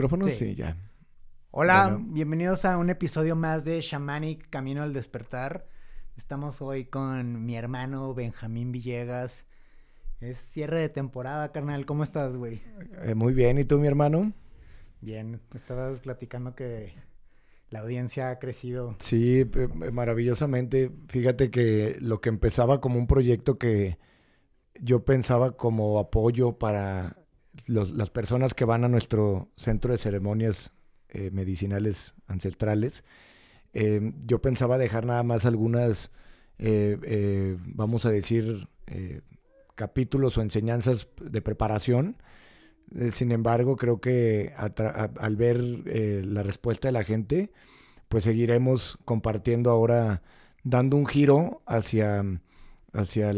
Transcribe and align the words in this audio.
micrófono? 0.00 0.24
Sí. 0.24 0.32
Sí, 0.32 0.54
ya. 0.54 0.78
Hola, 1.50 1.88
Bueno. 1.90 2.06
bienvenidos 2.12 2.64
a 2.64 2.78
un 2.78 2.88
episodio 2.88 3.36
más 3.36 3.64
de 3.66 3.82
Shamanic 3.82 4.48
Camino 4.48 4.82
al 4.82 4.94
Despertar. 4.94 5.66
Estamos 6.16 6.62
hoy 6.62 6.86
con 6.86 7.44
mi 7.44 7.54
hermano 7.54 8.14
Benjamín 8.14 8.72
Villegas. 8.72 9.44
Es 10.22 10.38
cierre 10.38 10.78
de 10.78 10.88
temporada, 10.88 11.52
carnal. 11.52 11.84
¿Cómo 11.84 12.02
estás, 12.02 12.34
güey? 12.34 12.62
Eh, 13.02 13.14
muy 13.14 13.34
bien, 13.34 13.58
¿y 13.58 13.66
tú, 13.66 13.78
mi 13.78 13.88
hermano? 13.88 14.32
Bien, 15.02 15.38
estabas 15.54 16.00
platicando 16.00 16.54
que 16.54 16.94
la 17.68 17.80
audiencia 17.80 18.30
ha 18.30 18.38
crecido. 18.38 18.96
Sí, 19.00 19.40
eh, 19.40 19.68
maravillosamente. 19.92 20.90
Fíjate 21.08 21.50
que 21.50 21.98
lo 22.00 22.22
que 22.22 22.30
empezaba 22.30 22.80
como 22.80 22.98
un 22.98 23.06
proyecto 23.06 23.58
que 23.58 23.98
yo 24.80 25.04
pensaba 25.04 25.58
como 25.58 25.98
apoyo 25.98 26.58
para 26.58 27.19
las 27.66 28.10
personas 28.10 28.54
que 28.54 28.64
van 28.64 28.84
a 28.84 28.88
nuestro 28.88 29.48
centro 29.56 29.92
de 29.92 29.98
ceremonias 29.98 30.72
eh, 31.12 31.30
medicinales 31.32 32.14
ancestrales, 32.28 33.04
eh, 33.72 34.12
yo 34.26 34.40
pensaba 34.40 34.78
dejar 34.78 35.06
nada 35.06 35.24
más 35.24 35.44
algunas, 35.44 36.12
eh, 36.58 37.56
vamos 37.66 38.04
a 38.06 38.10
decir, 38.10 38.68
capítulos 39.74 40.38
o 40.38 40.42
enseñanzas 40.42 41.08
de 41.20 41.42
preparación. 41.42 42.16
Sin 43.12 43.32
embargo, 43.32 43.76
creo 43.76 44.00
que 44.00 44.52
al 44.56 45.36
ver 45.36 45.60
la 45.60 46.42
respuesta 46.42 46.88
de 46.88 46.92
la 46.92 47.04
gente, 47.04 47.52
pues 48.08 48.24
seguiremos 48.24 48.98
compartiendo 49.04 49.70
ahora, 49.70 50.22
dando 50.62 50.96
un 50.96 51.06
giro 51.06 51.62
hacia, 51.66 52.24
hacia, 52.92 53.30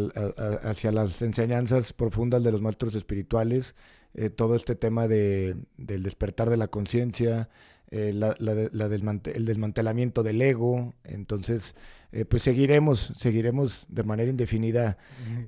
hacia 0.62 0.92
las 0.92 1.22
enseñanzas 1.22 1.92
profundas 1.92 2.42
de 2.42 2.52
los 2.52 2.60
maestros 2.60 2.94
espirituales, 2.94 3.76
eh, 4.14 4.30
todo 4.30 4.54
este 4.56 4.74
tema 4.74 5.08
de, 5.08 5.56
del 5.76 6.02
despertar 6.02 6.50
de 6.50 6.56
la 6.56 6.68
conciencia, 6.68 7.48
eh, 7.90 8.12
la- 8.14 8.34
la 8.38 8.54
de- 8.54 8.70
la 8.72 8.88
desmante- 8.88 9.36
el 9.36 9.44
desmantelamiento 9.44 10.22
del 10.22 10.40
ego. 10.42 10.94
Entonces, 11.04 11.74
eh, 12.12 12.24
pues 12.24 12.42
seguiremos, 12.42 13.12
seguiremos 13.16 13.86
de 13.88 14.02
manera 14.02 14.30
indefinida. 14.30 14.96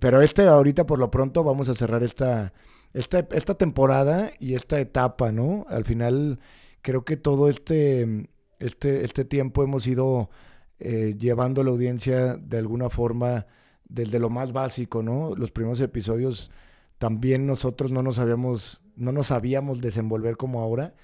Pero 0.01 0.21
este 0.23 0.47
ahorita 0.47 0.87
por 0.87 0.99
lo 0.99 1.11
pronto 1.11 1.45
vamos 1.45 1.69
a 1.69 1.75
cerrar 1.75 2.03
esta, 2.03 2.53
esta, 2.93 3.27
esta 3.33 3.55
temporada 3.55 4.33
y 4.39 4.55
esta 4.55 4.79
etapa, 4.81 5.33
¿no? 5.33 5.67
Al 5.69 5.85
final 5.85 6.39
creo 6.83 7.05
que 7.05 7.17
todo 7.17 7.49
este, 7.49 8.29
este, 8.61 9.05
este 9.05 9.25
tiempo 9.25 9.63
hemos 9.63 9.87
ido 9.87 10.31
eh, 10.81 11.15
llevando 11.19 11.61
a 11.61 11.65
la 11.65 11.71
audiencia 11.71 12.37
de 12.37 12.59
alguna 12.59 12.91
forma 12.91 13.47
desde 13.89 14.19
lo 14.19 14.29
más 14.29 14.53
básico, 14.53 15.03
¿no? 15.03 15.35
Los 15.37 15.51
primeros 15.51 15.81
episodios 15.81 16.51
también 17.05 17.47
nosotros 17.47 17.91
no 17.91 18.03
nos 18.03 18.19
habíamos, 18.19 18.81
no 18.97 19.13
nos 19.13 19.27
sabíamos 19.27 19.83
desenvolver 19.83 20.39
como 20.39 20.63
ahora. 20.63 20.95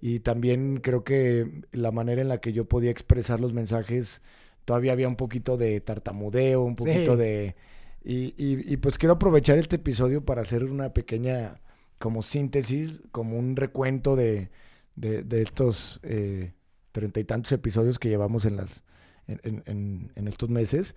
Y 0.00 0.20
también 0.20 0.78
creo 0.78 1.04
que 1.04 1.64
la 1.72 1.90
manera 1.92 2.22
en 2.22 2.28
la 2.28 2.40
que 2.40 2.54
yo 2.54 2.64
podía 2.64 2.90
expresar 2.90 3.42
los 3.42 3.52
mensajes, 3.52 4.22
todavía 4.64 4.92
había 4.92 5.06
un 5.06 5.16
poquito 5.16 5.58
de 5.58 5.78
tartamudeo, 5.82 6.62
un 6.62 6.76
poquito 6.76 7.12
Sí. 7.14 7.20
de... 7.20 7.56
Y, 8.02 8.14
y- 8.42 8.72
y 8.72 8.76
pues 8.78 8.96
quiero 8.96 9.12
aprovechar 9.16 9.58
este 9.58 9.76
episodio 9.76 10.24
para 10.24 10.40
hacer 10.40 10.64
una 10.64 10.94
pequeña 10.94 11.60
como 11.98 12.22
síntesis, 12.22 13.02
como 13.12 13.36
un 13.38 13.56
recuento 13.56 14.16
de, 14.16 14.48
de, 14.96 15.22
de 15.22 15.42
estos 15.42 16.00
eh, 16.02 16.54
treinta 16.92 17.20
y 17.20 17.24
tantos 17.24 17.52
episodios 17.52 17.98
que 17.98 18.08
llevamos 18.08 18.46
en 18.46 18.56
las 18.56 18.82
en- 19.26 20.10
en 20.16 20.26
estos 20.26 20.48
meses. 20.48 20.94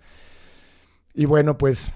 Y 1.12 1.26
bueno, 1.26 1.58
pues 1.58 1.92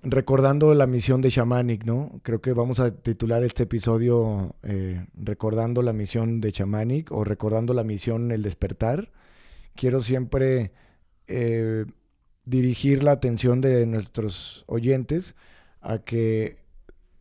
recordando 0.00 0.72
la 0.74 0.86
misión 0.86 1.20
de 1.20 1.30
Shamanic, 1.30 1.84
¿no? 1.84 2.20
Creo 2.22 2.40
que 2.40 2.52
vamos 2.52 2.80
a 2.80 2.94
titular 2.94 3.44
este 3.44 3.64
episodio 3.64 4.56
eh, 4.62 5.06
recordando 5.14 5.82
la 5.82 5.92
misión 5.92 6.40
de 6.40 6.50
Shamanic 6.50 7.12
o 7.12 7.24
recordando 7.24 7.74
la 7.74 7.84
misión 7.84 8.32
El 8.32 8.42
despertar. 8.42 9.12
Quiero 9.74 10.02
siempre 10.02 10.72
eh, 11.26 11.84
dirigir 12.44 13.02
la 13.02 13.12
atención 13.12 13.60
de 13.60 13.86
nuestros 13.86 14.64
oyentes 14.66 15.36
a 15.80 15.98
que 15.98 16.56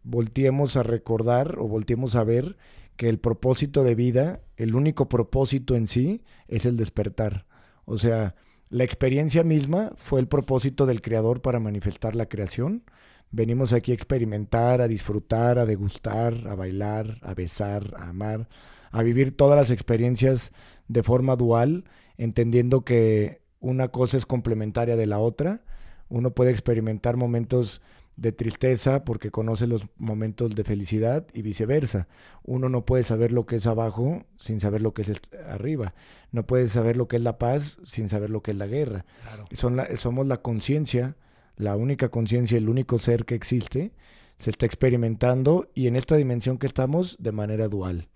volteemos 0.04 0.78
a 0.78 0.84
recordar 0.84 1.60
o 1.60 1.68
volteemos 1.68 2.16
a 2.16 2.24
ver 2.24 2.58
que 2.96 3.10
el 3.10 3.20
propósito 3.20 3.84
de 3.84 3.96
vida, 3.96 4.42
el 4.58 4.76
único 4.76 5.10
propósito 5.10 5.76
en 5.76 5.88
sí, 5.88 6.24
es 6.48 6.66
el 6.66 6.78
despertar. 6.78 7.46
O 7.86 7.98
sea, 7.98 8.36
la 8.72 8.86
experiencia 8.86 9.44
misma 9.44 9.92
fue 9.98 10.22
el 10.22 10.30
propósito 10.30 10.86
del 10.86 11.02
creador 11.02 11.42
para 11.42 11.60
manifestar 11.60 12.16
la 12.16 12.28
creación. 12.28 12.84
Venimos 13.30 13.74
aquí 13.74 13.92
a 13.92 13.96
experimentar, 13.96 14.80
a 14.80 14.88
disfrutar, 14.88 15.60
a 15.60 15.66
degustar, 15.66 16.48
a 16.48 16.56
bailar, 16.56 17.20
a 17.22 17.34
besar, 17.34 17.94
a 17.98 18.08
amar, 18.08 18.48
a 18.90 19.04
vivir 19.04 19.36
todas 19.36 19.58
las 19.58 19.72
experiencias 19.72 20.54
de 20.88 21.04
forma 21.04 21.36
dual, 21.36 21.84
entendiendo 22.18 22.86
que 22.86 23.42
una 23.60 23.90
cosa 23.90 24.16
es 24.16 24.26
complementaria 24.26 24.96
de 24.96 25.06
la 25.06 25.20
otra. 25.20 25.66
Uno 26.08 26.32
puede 26.32 26.52
experimentar 26.52 27.18
momentos 27.18 27.82
de 28.22 28.32
tristeza 28.32 29.04
porque 29.04 29.32
conoce 29.32 29.66
los 29.66 29.88
momentos 29.98 30.54
de 30.56 30.64
felicidad 30.64 31.26
y 31.34 31.42
viceversa. 31.42 32.08
Uno 32.44 32.70
no 32.70 32.86
puede 32.86 33.02
saber 33.04 33.32
lo 33.32 33.48
que 33.48 33.56
es 33.56 33.66
abajo 33.66 34.24
sin 34.38 34.60
saber 34.60 34.82
lo 34.84 34.94
que 34.94 35.02
es 35.02 35.12
arriba. 35.50 35.96
No 36.32 36.46
puede 36.46 36.68
saber 36.68 36.98
lo 36.98 37.08
que 37.08 37.18
es 37.18 37.24
la 37.24 37.40
paz 37.40 37.80
sin 37.84 38.10
saber 38.10 38.30
lo 38.30 38.42
que 38.44 38.52
es 38.52 38.58
la 38.58 38.68
guerra. 38.68 39.06
Claro. 39.24 39.46
Son 39.54 39.76
la- 39.76 39.96
somos 39.98 40.28
la 40.28 40.38
conciencia, 40.42 41.16
la 41.58 41.76
única 41.76 42.10
conciencia, 42.10 42.58
el 42.60 42.70
único 42.70 43.00
ser 43.00 43.26
que 43.26 43.34
existe, 43.34 43.92
se 44.38 44.52
está 44.52 44.68
experimentando 44.68 45.70
y 45.74 45.88
en 45.88 45.96
esta 45.96 46.16
dimensión 46.16 46.60
que 46.60 46.68
estamos 46.68 47.18
de 47.20 47.32
manera 47.32 47.68
dual. 47.70 48.08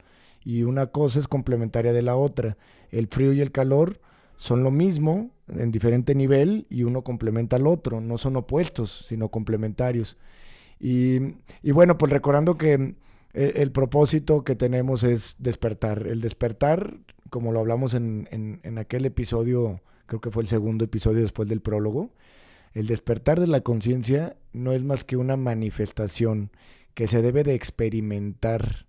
Y 0.44 0.62
una 0.64 0.88
cosa 0.88 1.20
es 1.20 1.28
complementaria 1.28 1.94
de 1.94 2.04
la 2.04 2.16
otra. 2.16 2.58
El 2.92 3.08
frío 3.08 3.34
y 3.34 3.42
el 3.42 3.52
calor 3.52 4.00
son 4.38 4.62
lo 4.64 4.70
mismo 4.70 5.32
en 5.48 5.72
diferente 5.72 6.16
nivel 6.16 6.66
y 6.70 6.84
uno 6.84 7.04
complementa 7.04 7.56
al 7.58 7.68
otro, 7.68 8.02
no 8.02 8.18
son 8.18 8.36
opuestos, 8.38 9.06
sino 9.08 9.30
complementarios. 9.30 10.18
Y, 10.80 11.18
y 11.64 11.72
bueno, 11.72 11.98
pues 11.98 12.12
recordando 12.12 12.58
que 12.58 12.96
eh, 13.34 13.54
el 13.58 13.72
propósito 13.72 14.44
que 14.44 14.56
tenemos 14.56 15.04
es 15.04 15.36
despertar. 15.40 16.08
El 16.08 16.22
despertar, 16.22 16.98
como 17.30 17.52
lo 17.52 17.60
hablamos 17.60 17.94
en, 17.94 18.28
en- 18.32 18.60
en 18.64 18.78
aquel 18.78 19.06
episodio, 19.06 19.82
creo 20.08 20.22
que 20.22 20.32
fue 20.32 20.44
el 20.44 20.48
segundo 20.50 20.86
episodio 20.86 21.22
después 21.22 21.50
del 21.50 21.62
prólogo, 21.62 22.12
el 22.74 22.88
despertar 22.88 23.40
de 23.40 23.48
la 23.48 23.62
conciencia 23.62 24.36
no 24.54 24.74
es 24.74 24.84
más 24.84 25.04
que 25.06 25.16
una 25.18 25.38
manifestación 25.38 26.52
que 26.94 27.08
se 27.08 27.22
debe 27.22 27.44
de 27.44 27.54
experimentar, 27.56 28.86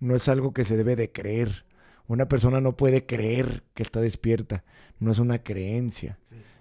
no 0.00 0.14
es 0.14 0.28
algo 0.28 0.52
que 0.52 0.64
se 0.64 0.76
debe 0.76 0.96
de 0.96 1.12
creer. 1.12 1.64
Una 2.08 2.28
persona 2.28 2.60
no 2.60 2.76
puede 2.76 3.06
creer 3.06 3.64
que 3.74 3.82
está 3.82 4.00
despierta, 4.00 4.64
no 4.98 5.10
es 5.10 5.18
una 5.18 5.42
creencia, 5.42 6.18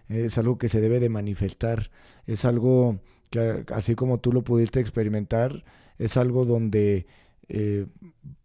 es 0.10 0.38
algo 0.38 0.58
que 0.58 0.70
se 0.70 0.82
debe 0.82 1.00
de 1.00 1.10
manifestar, 1.10 1.92
es 2.26 2.46
algo 2.46 3.00
que 3.30 3.66
así 3.74 3.96
como 3.96 4.20
tú 4.20 4.32
lo 4.32 4.44
pudiste 4.44 4.80
experimentar, 4.80 5.64
es 5.98 6.18
algo 6.18 6.46
donde 6.46 7.06
eh, 7.48 7.86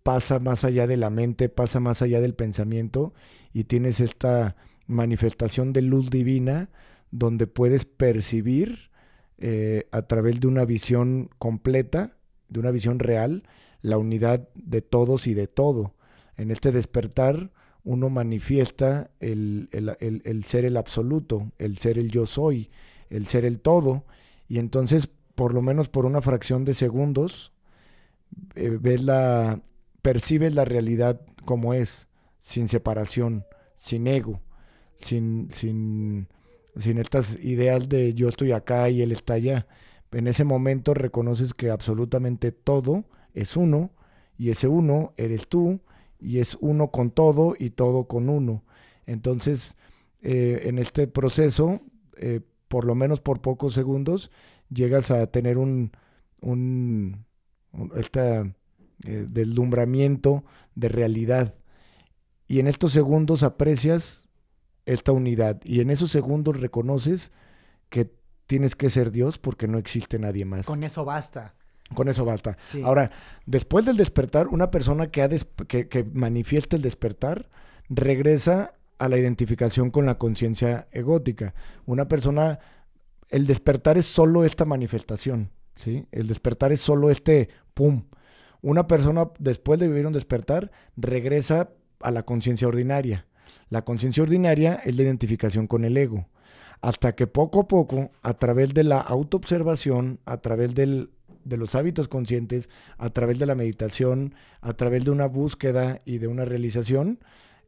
pasa 0.03 0.39
más 0.39 0.65
allá 0.65 0.87
de 0.87 0.97
la 0.97 1.11
mente, 1.11 1.49
pasa 1.49 1.81
más 1.81 2.03
allá 2.03 2.21
del 2.21 2.35
pensamiento 2.35 3.15
y 3.53 3.65
tienes 3.65 4.01
esta 4.01 4.57
manifestación 4.87 5.73
de 5.73 5.83
luz 5.83 6.11
divina 6.11 6.71
donde 7.11 7.47
puedes 7.47 7.85
percibir 7.85 8.91
eh, 9.39 9.89
a 9.91 10.03
través 10.03 10.41
de 10.41 10.47
una 10.47 10.65
visión 10.65 11.31
completa, 11.39 12.17
de 12.49 12.61
una 12.61 12.71
visión 12.71 12.99
real, 12.99 13.45
la 13.83 13.97
unidad 13.99 14.49
de 14.55 14.83
todos 14.83 15.27
y 15.27 15.35
de 15.35 15.47
todo. 15.47 15.95
En 16.41 16.51
este 16.51 16.73
despertar 16.73 17.51
uno 17.85 18.09
manifiesta 18.11 19.11
el, 19.21 19.69
el- 19.73 20.23
el- 20.25 20.45
ser 20.45 20.65
el 20.65 20.77
absoluto, 20.77 21.53
el 21.59 21.79
ser 21.79 21.99
el 21.99 22.11
yo 22.11 22.27
soy, 22.27 22.71
el 23.11 23.27
ser 23.27 23.45
el 23.45 23.61
todo, 23.61 24.05
y 24.49 24.59
entonces 24.59 25.09
por 25.35 25.55
lo 25.55 25.63
menos 25.63 25.89
por 25.89 26.05
una 26.07 26.21
fracción 26.23 26.65
de 26.65 26.75
segundos 26.75 27.53
eh, 28.55 28.79
ves 28.81 29.03
la, 29.03 29.61
percibes 30.03 30.55
la 30.55 30.65
realidad 30.65 31.21
como 31.45 31.75
es, 31.75 32.09
sin 32.41 32.69
separación, 32.69 33.45
sin 33.75 34.07
ego, 34.07 34.41
sin, 34.95 35.49
sin, 35.51 36.29
sin 36.77 36.99
estas 36.99 37.39
ideas 37.43 37.89
de 37.89 38.15
yo 38.15 38.29
estoy 38.29 38.53
acá 38.53 38.89
y 38.91 39.03
él 39.03 39.13
está 39.13 39.35
allá. 39.35 39.67
En 40.13 40.27
ese 40.27 40.45
momento 40.45 40.95
reconoces 40.95 41.55
que 41.55 41.71
absolutamente 41.71 42.53
todo 42.53 43.05
es 43.35 43.57
uno 43.57 43.91
y 44.39 44.51
ese 44.51 44.69
uno 44.69 45.13
eres 45.17 45.49
tú 45.49 45.81
y 46.21 46.39
es 46.39 46.57
uno 46.61 46.91
con 46.91 47.11
todo 47.11 47.55
y 47.59 47.71
todo 47.71 48.05
con 48.05 48.29
uno. 48.29 48.65
Entonces, 49.07 49.77
eh, 50.23 50.63
en 50.65 50.79
este 50.79 51.07
proceso, 51.07 51.81
eh, 52.17 52.41
por 52.69 52.85
lo 52.85 52.95
menos 52.95 53.21
por 53.21 53.41
pocos 53.41 53.75
segundos, 53.75 54.31
llegas 54.69 55.11
a 55.11 55.27
tener 55.29 55.59
un, 55.59 55.93
un, 56.41 57.25
esta, 57.97 58.53
eh, 59.05 59.27
deslumbramiento 59.29 60.45
de 60.75 60.89
realidad. 60.89 61.55
Y 62.47 62.61
en 62.61 62.67
estos 62.67 62.93
segundos 62.93 63.43
aprecias 63.43 64.29
esta 64.85 65.13
unidad. 65.13 65.61
Y 65.65 65.81
en 65.81 65.91
esos 65.91 66.11
segundos 66.11 66.61
reconoces 66.61 67.31
que 67.89 68.13
tienes 68.47 68.77
que 68.77 68.91
ser 68.91 69.11
Dios 69.11 69.39
porque 69.39 69.69
no 69.69 69.79
existe 69.79 70.19
nadie 70.19 70.45
más. 70.45 70.67
Con 70.67 70.85
eso 70.85 71.05
basta. 71.05 71.55
Con 71.95 72.09
eso 72.09 72.25
basta. 72.25 72.57
Ahora, 72.85 73.11
después 73.47 73.85
del 73.85 73.97
despertar, 73.97 74.49
una 74.49 74.71
persona 74.71 75.11
que, 75.11 75.23
ha 75.23 75.29
que, 75.29 75.89
que 75.89 76.05
manifiesta 76.05 76.77
el 76.77 76.83
despertar 76.83 77.49
regresa 77.89 78.75
a 78.99 79.09
la 79.09 79.19
identificación 79.19 79.91
con 79.91 80.07
la 80.07 80.19
conciencia 80.19 80.87
egótica. 80.93 81.55
Una 81.87 82.07
persona, 82.07 82.61
el 83.29 83.47
despertar 83.47 83.99
es 83.99 84.07
solo 84.07 84.45
esta 84.45 84.65
manifestación, 84.65 85.51
¿sí? 85.75 86.07
El 86.13 86.29
despertar 86.29 86.71
es 86.71 86.81
solo 86.81 87.11
este 87.11 87.49
pum. 87.75 88.05
Una 88.63 88.87
persona, 88.87 89.31
después 89.39 89.81
de 89.81 89.89
vivir 89.89 90.07
un 90.07 90.13
despertar, 90.13 90.71
regresa 90.97 91.71
a 92.01 92.11
la 92.11 92.25
conciencia 92.25 92.69
ordinaria. 92.69 93.27
La 93.71 93.83
conciencia 93.83 94.23
ordinaria 94.23 94.75
es 94.85 94.97
la 94.97 95.03
identificación 95.03 95.67
con 95.67 95.85
el 95.85 95.97
ego. 95.97 96.29
Hasta 96.83 97.15
que 97.15 97.27
poco 97.27 97.61
a 97.61 97.69
poco, 97.69 98.11
a 98.23 98.35
través 98.35 98.75
de 98.75 98.85
la 98.85 99.01
autoobservación, 99.01 100.21
a 100.25 100.39
través 100.39 100.75
del 100.75 101.11
de 101.45 101.57
los 101.57 101.75
hábitos 101.75 102.09
conscientes, 102.09 102.69
a 102.99 103.11
través 103.11 103.39
de 103.39 103.47
la 103.47 103.55
meditación, 103.55 104.35
a 104.61 104.75
través 104.75 105.05
de 105.05 105.11
una 105.11 105.27
búsqueda 105.27 106.01
y 106.05 106.19
de 106.19 106.27
una 106.27 106.45
realización, 106.45 107.19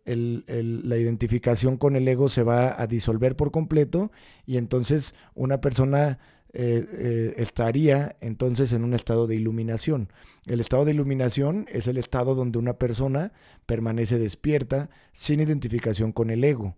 la 0.04 0.96
identificación 0.96 1.76
con 1.76 1.94
el 1.94 2.08
ego 2.08 2.28
se 2.28 2.42
va 2.42 2.80
a 2.80 2.86
disolver 2.86 3.36
por 3.36 3.52
completo 3.52 4.10
y 4.46 4.56
entonces 4.56 5.14
una 5.34 5.60
persona 5.60 6.18
eh, 6.54 6.84
eh, 6.92 7.34
estaría 7.38 8.16
entonces 8.20 8.72
en 8.72 8.84
un 8.84 8.94
estado 8.94 9.26
de 9.26 9.36
iluminación. 9.36 10.12
El 10.44 10.60
estado 10.60 10.84
de 10.84 10.92
iluminación 10.92 11.66
es 11.72 11.86
el 11.86 11.96
estado 11.96 12.34
donde 12.34 12.58
una 12.58 12.74
persona 12.74 13.32
permanece 13.64 14.18
despierta 14.18 14.90
sin 15.12 15.40
identificación 15.40 16.12
con 16.12 16.30
el 16.30 16.44
ego. 16.44 16.76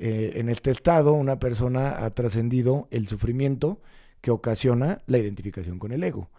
Eh, 0.00 0.32
en 0.36 0.48
este 0.48 0.72
estado 0.72 1.12
una 1.12 1.38
persona 1.38 2.04
ha 2.04 2.10
trascendido 2.10 2.88
el 2.90 3.06
sufrimiento 3.06 3.80
que 4.24 4.30
ocasiona 4.30 5.02
la 5.06 5.18
identificación 5.18 5.78
con 5.78 5.92
el 5.92 6.02
ego. 6.02 6.30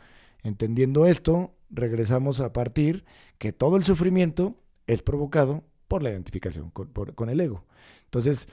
Entendiendo 0.42 1.06
esto, 1.06 1.54
regresamos 1.70 2.40
a 2.40 2.52
partir 2.52 3.06
que 3.38 3.54
todo 3.54 3.78
el 3.78 3.84
sufrimiento 3.84 4.56
es 4.88 5.04
provocado 5.04 5.64
por 5.88 6.02
la 6.02 6.10
identificación 6.10 6.72
con, 6.72 7.30
el 7.30 7.40
ego. 7.40 7.64
Entonces, 8.06 8.48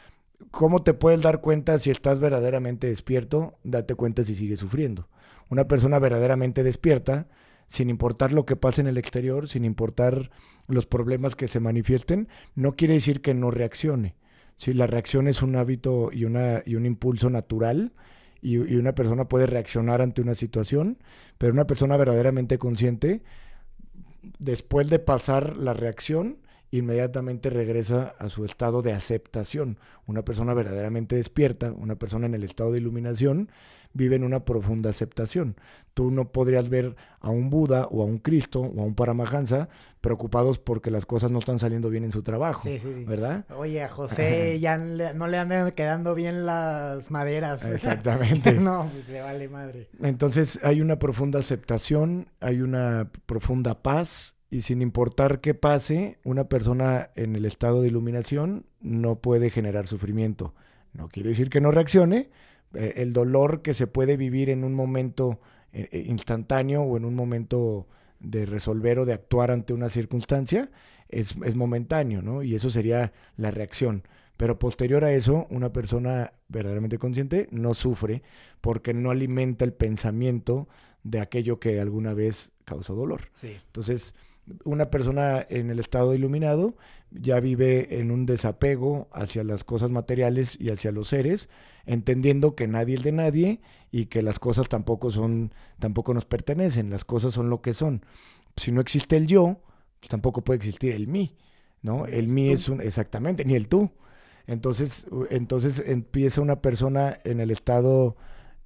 ¿cómo 0.51 0.83
te 0.83 0.93
puedes 0.93 1.23
dar 1.23 1.41
cuenta 1.41 1.79
si 1.79 1.89
estás 1.91 2.21
verdaderamente 2.21 2.89
despierto? 2.89 3.55
Date 3.65 3.95
cuenta 3.95 4.23
si 4.23 4.35
sigues 4.35 4.61
sufriendo. 4.61 5.09
Una 5.49 5.67
persona 5.67 5.99
verdaderamente 5.99 6.63
despierta, 6.63 7.29
sin 7.69 7.89
importar 7.89 8.35
lo 8.35 8.45
que 8.45 8.57
pase 8.57 8.83
en 8.83 8.87
el 8.87 8.99
exterior, 8.99 9.49
sin 9.49 9.65
importar 9.65 10.31
los 10.69 10.85
problemas 10.85 11.37
que 11.37 11.49
se 11.49 11.59
manifiesten, 11.59 12.29
no 12.55 12.77
quiere 12.77 12.93
decir 12.93 13.23
que 13.23 13.33
no 13.33 13.51
reaccione. 13.51 14.15
Si 14.57 14.75
la 14.75 14.87
reacción 14.87 15.27
es 15.27 15.41
un 15.41 15.57
hábito 15.57 16.11
y, 16.13 16.27
una, 16.27 16.63
y 16.67 16.75
un 16.75 16.85
impulso 16.85 17.31
natural, 17.31 17.95
y, 18.43 18.57
una 18.57 18.95
persona 18.95 19.29
puede 19.29 19.47
reaccionar 19.47 20.03
ante 20.03 20.21
una 20.21 20.35
situación, 20.35 20.99
pero 21.39 21.53
una 21.53 21.67
persona 21.67 21.97
verdaderamente 21.97 22.59
consciente, 22.59 23.23
después 24.39 24.91
de 24.91 24.99
pasar 24.99 25.57
la 25.57 25.73
reacción, 25.73 26.39
inmediatamente 26.73 27.51
regresa 27.51 28.15
a 28.19 28.29
su 28.29 28.45
estado 28.45 28.83
de 28.83 28.93
aceptación. 28.93 29.79
Una 30.07 30.25
persona 30.25 30.55
verdaderamente 30.55 31.17
despierta, 31.17 31.73
una 31.73 31.97
persona 31.97 32.27
en 32.27 32.35
el 32.35 32.43
estado 32.43 32.73
de 32.73 32.79
iluminación, 32.79 33.51
vive 33.95 34.17
en 34.17 34.25
una 34.25 34.45
profunda 34.45 34.91
aceptación. 34.91 35.57
Tú 35.95 36.11
no 36.11 36.33
podrías 36.33 36.69
ver 36.69 36.97
a 37.21 37.31
un 37.31 37.51
Buda 37.51 37.87
o 37.91 38.03
a 38.03 38.05
un 38.07 38.19
Cristo 38.19 38.61
o 38.61 38.81
a 38.81 38.85
un 38.85 38.95
Paramahansa 38.95 39.69
preocupados 40.01 40.59
porque 40.59 40.91
las 40.91 41.07
cosas 41.07 41.31
no 41.31 41.39
están 41.39 41.59
saliendo 41.59 41.91
bien 41.91 42.05
en 42.05 42.13
su 42.13 42.23
trabajo, 42.23 42.63
sí, 42.63 42.79
sí, 42.79 43.05
¿verdad? 43.07 43.45
Oye, 43.57 43.83
a 43.83 43.89
José 43.89 44.59
ya 44.61 44.79
no 44.79 45.27
le 45.27 45.39
andan 45.39 45.71
quedando 45.73 46.15
bien 46.15 46.47
las 46.47 47.11
maderas. 47.11 47.63
Exactamente. 47.65 48.53
no, 48.61 48.89
pues 48.93 49.09
le 49.09 49.21
vale 49.21 49.49
madre. 49.49 49.89
Entonces 50.03 50.59
hay 50.63 50.81
una 50.81 50.99
profunda 50.99 51.39
aceptación, 51.39 52.29
hay 52.41 52.63
una 52.63 53.11
profunda 53.27 53.83
paz 53.83 54.35
y 54.53 54.63
sin 54.63 54.83
importar 54.83 55.41
qué 55.41 55.55
pase, 55.55 56.19
una 56.25 56.45
persona 56.45 57.09
en 57.15 57.37
el 57.37 57.47
estado 57.47 57.81
de 57.81 57.89
iluminación 57.89 58.67
no 58.83 59.17
puede 59.17 59.49
generar 59.49 59.87
sufrimiento. 59.87 60.55
No 60.93 61.09
quiere 61.09 61.31
decir 61.31 61.49
que 61.49 61.63
no 61.63 61.71
reaccione, 61.71 62.31
eh, 62.75 62.95
el 62.97 63.13
dolor 63.13 63.63
que 63.63 63.75
se 63.75 63.87
puede 63.87 64.17
vivir 64.17 64.51
en 64.51 64.65
un 64.65 64.75
momento 64.75 65.41
eh, 65.73 65.89
eh, 65.93 66.05
instantáneo 66.07 66.83
o 66.83 66.97
en 66.97 67.05
un 67.05 67.15
momento 67.15 67.87
de 68.21 68.47
resolver 68.47 68.99
o 68.99 69.05
de 69.05 69.13
actuar 69.13 69.51
ante 69.51 69.73
una 69.73 69.89
circunstancia 69.89 70.71
es, 71.09 71.35
es, 71.45 71.57
momentáneo, 71.57 72.23
¿no? 72.23 72.43
Y 72.43 72.55
eso 72.55 72.71
sería 72.71 73.13
la 73.37 73.51
reacción. 73.51 74.05
Pero 74.37 74.59
posterior 74.59 75.05
a 75.05 75.13
eso, 75.13 75.47
una 75.51 75.73
persona 75.73 76.33
verdaderamente 76.49 76.99
consciente 76.99 77.49
no 77.51 77.75
sufre 77.75 78.23
porque 78.61 78.95
no 78.95 79.11
alimenta 79.11 79.65
el 79.65 79.73
pensamiento 79.73 80.69
de 81.03 81.21
aquello 81.21 81.59
que 81.59 81.81
alguna 81.81 82.15
vez 82.15 82.53
causó 82.65 82.95
dolor. 82.95 83.31
Sí. 83.35 83.57
Entonces, 83.67 84.15
una 84.65 84.91
persona 84.91 85.45
en 85.49 85.71
el 85.71 85.79
estado 85.79 86.15
iluminado 86.15 86.75
ya 87.11 87.41
vive 87.41 88.01
en 88.01 88.11
un 88.11 88.27
desapego 88.27 89.09
hacia 89.13 89.45
las 89.45 89.65
cosas 89.65 89.91
materiales 89.91 90.59
y 90.59 90.71
hacia 90.71 90.93
los 90.93 91.09
seres, 91.09 91.49
entendiendo 91.85 92.55
que 92.55 92.67
nadie 92.67 92.95
es 92.95 93.03
de 93.03 93.13
nadie 93.13 93.61
y 93.91 94.07
que 94.07 94.23
las 94.23 94.39
cosas 94.39 94.69
tampoco 94.69 95.11
son, 95.11 95.53
tampoco 95.79 96.15
nos 96.15 96.25
pertenecen, 96.25 96.91
las 96.91 97.05
cosas 97.05 97.35
son 97.35 97.51
lo 97.51 97.61
que 97.61 97.75
son. 97.75 98.05
Si 98.57 98.73
no 98.73 98.81
existe 98.81 99.17
el 99.17 99.27
yo, 99.27 99.61
pues 100.01 100.09
tampoco 100.09 100.43
puede 100.43 100.57
existir 100.57 100.93
el 100.93 101.07
mí, 101.07 101.37
¿no? 101.83 102.07
El, 102.07 102.29
mí 102.29 102.51
es 102.51 102.69
un, 102.69 102.81
exactamente, 102.81 103.45
ni 103.45 103.55
el 103.55 103.69
tú. 103.69 103.91
Entonces, 104.47 105.07
entonces 105.31 105.83
empieza 105.87 106.41
una 106.41 106.61
persona 106.61 107.19
en 107.25 107.41
el 107.41 107.51
estado 107.51 108.17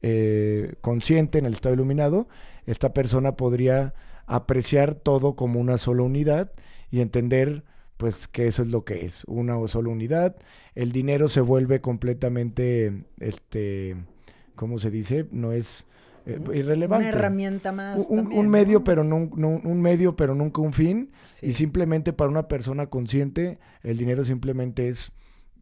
eh, 0.02 0.74
consciente, 0.80 1.38
en 1.38 1.46
el 1.46 1.52
estado 1.52 1.74
iluminado, 1.74 2.28
esta 2.64 2.94
persona 2.94 3.36
podría 3.36 3.94
apreciar 4.26 4.94
todo 4.94 5.36
como 5.36 5.60
una 5.60 5.78
sola 5.78 6.02
unidad 6.02 6.52
y 6.90 7.00
entender 7.00 7.64
pues 7.96 8.28
que 8.28 8.46
eso 8.46 8.62
es 8.62 8.68
lo 8.68 8.84
que 8.84 9.06
es, 9.06 9.24
una 9.26 9.56
o 9.58 9.68
sola 9.68 9.88
unidad. 9.88 10.36
El 10.74 10.92
dinero 10.92 11.28
se 11.28 11.40
vuelve 11.40 11.80
completamente, 11.80 13.04
este, 13.20 13.96
¿cómo 14.54 14.78
se 14.78 14.90
dice? 14.90 15.26
No 15.30 15.52
es 15.52 15.86
eh, 16.26 16.38
irrelevante. 16.52 17.08
Una 17.08 17.16
herramienta 17.16 17.72
más. 17.72 18.06
Un, 18.08 18.48
medio, 18.48 18.84
pero 18.84 19.02
no, 19.02 19.16
un 19.16 19.80
medio, 19.80 20.16
pero 20.16 20.34
nunca 20.34 20.60
un 20.60 20.72
fin. 20.72 21.10
Y 21.40 21.52
simplemente 21.52 22.12
para 22.12 22.30
una 22.30 22.48
persona 22.48 22.86
consciente, 22.86 23.58
el 23.82 23.96
dinero 23.96 24.24
simplemente 24.24 24.88
es 24.88 25.12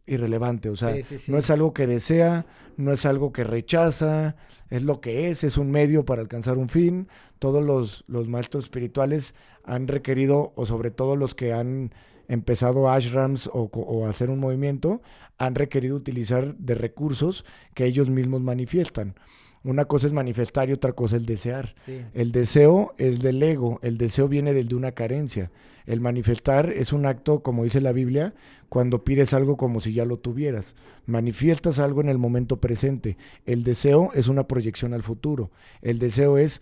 irrelevante. 0.07 0.69
O 0.69 0.75
sea, 0.75 0.95
no 1.27 1.37
es 1.37 1.49
algo 1.49 1.73
que 1.73 1.87
desea, 1.87 2.45
no 2.77 2.91
es 2.91 3.05
algo 3.05 3.31
que 3.31 3.43
rechaza, 3.43 4.35
es 4.69 4.83
lo 4.83 5.01
que 5.01 5.29
es, 5.29 5.43
es 5.43 5.57
un 5.57 5.71
medio 5.71 6.05
para 6.05 6.21
alcanzar 6.21 6.57
un 6.57 6.69
fin. 6.69 7.07
Todos 7.39 7.63
los, 7.63 8.03
los 8.07 8.27
maestros 8.27 8.65
espirituales 8.65 9.35
han 9.63 9.87
requerido, 9.87 10.53
o 10.55 10.65
sobre 10.65 10.91
todo 10.91 11.15
los 11.15 11.35
que 11.35 11.53
han 11.53 11.93
empezado 12.27 12.89
ashrams 12.89 13.47
o, 13.47 13.69
o, 13.71 14.07
hacer 14.07 14.29
un 14.29 14.39
movimiento, 14.39 15.01
han 15.37 15.55
requerido 15.55 15.95
utilizar 15.95 16.55
de 16.55 16.75
recursos 16.75 17.45
que 17.73 17.85
ellos 17.85 18.09
mismos 18.09 18.41
manifiestan. 18.41 19.15
Una 19.63 19.85
cosa 19.85 20.05
es 20.05 20.13
manifestar 20.13 20.69
y 20.69 20.73
otra 20.73 20.93
cosa 20.93 21.17
es 21.17 21.25
desear. 21.25 21.73
El 22.13 22.31
deseo 22.31 22.93
es 22.99 23.19
del 23.21 23.41
ego, 23.41 23.79
el 23.81 23.97
deseo 23.97 24.27
viene 24.27 24.53
del 24.53 24.67
de 24.67 24.75
una 24.75 24.91
carencia. 24.91 25.51
El 25.87 26.01
manifestar 26.01 26.69
es 26.69 26.93
un 26.93 27.07
acto, 27.07 27.41
como 27.41 27.63
dice 27.63 27.81
la 27.81 27.91
Biblia, 27.91 28.35
cuando 28.69 29.03
pides 29.03 29.33
algo 29.33 29.57
como 29.57 29.79
si 29.79 29.93
ya 29.93 30.05
lo 30.05 30.17
tuvieras. 30.17 30.75
Manifiestas 31.05 31.79
algo 31.79 32.01
en 32.01 32.09
el 32.09 32.17
momento 32.17 32.59
presente. 32.59 33.17
El 33.45 33.63
deseo 33.63 34.11
es 34.13 34.27
una 34.27 34.47
proyección 34.47 34.93
al 34.93 35.03
futuro. 35.03 35.51
El 35.81 35.99
deseo 35.99 36.37
es 36.37 36.61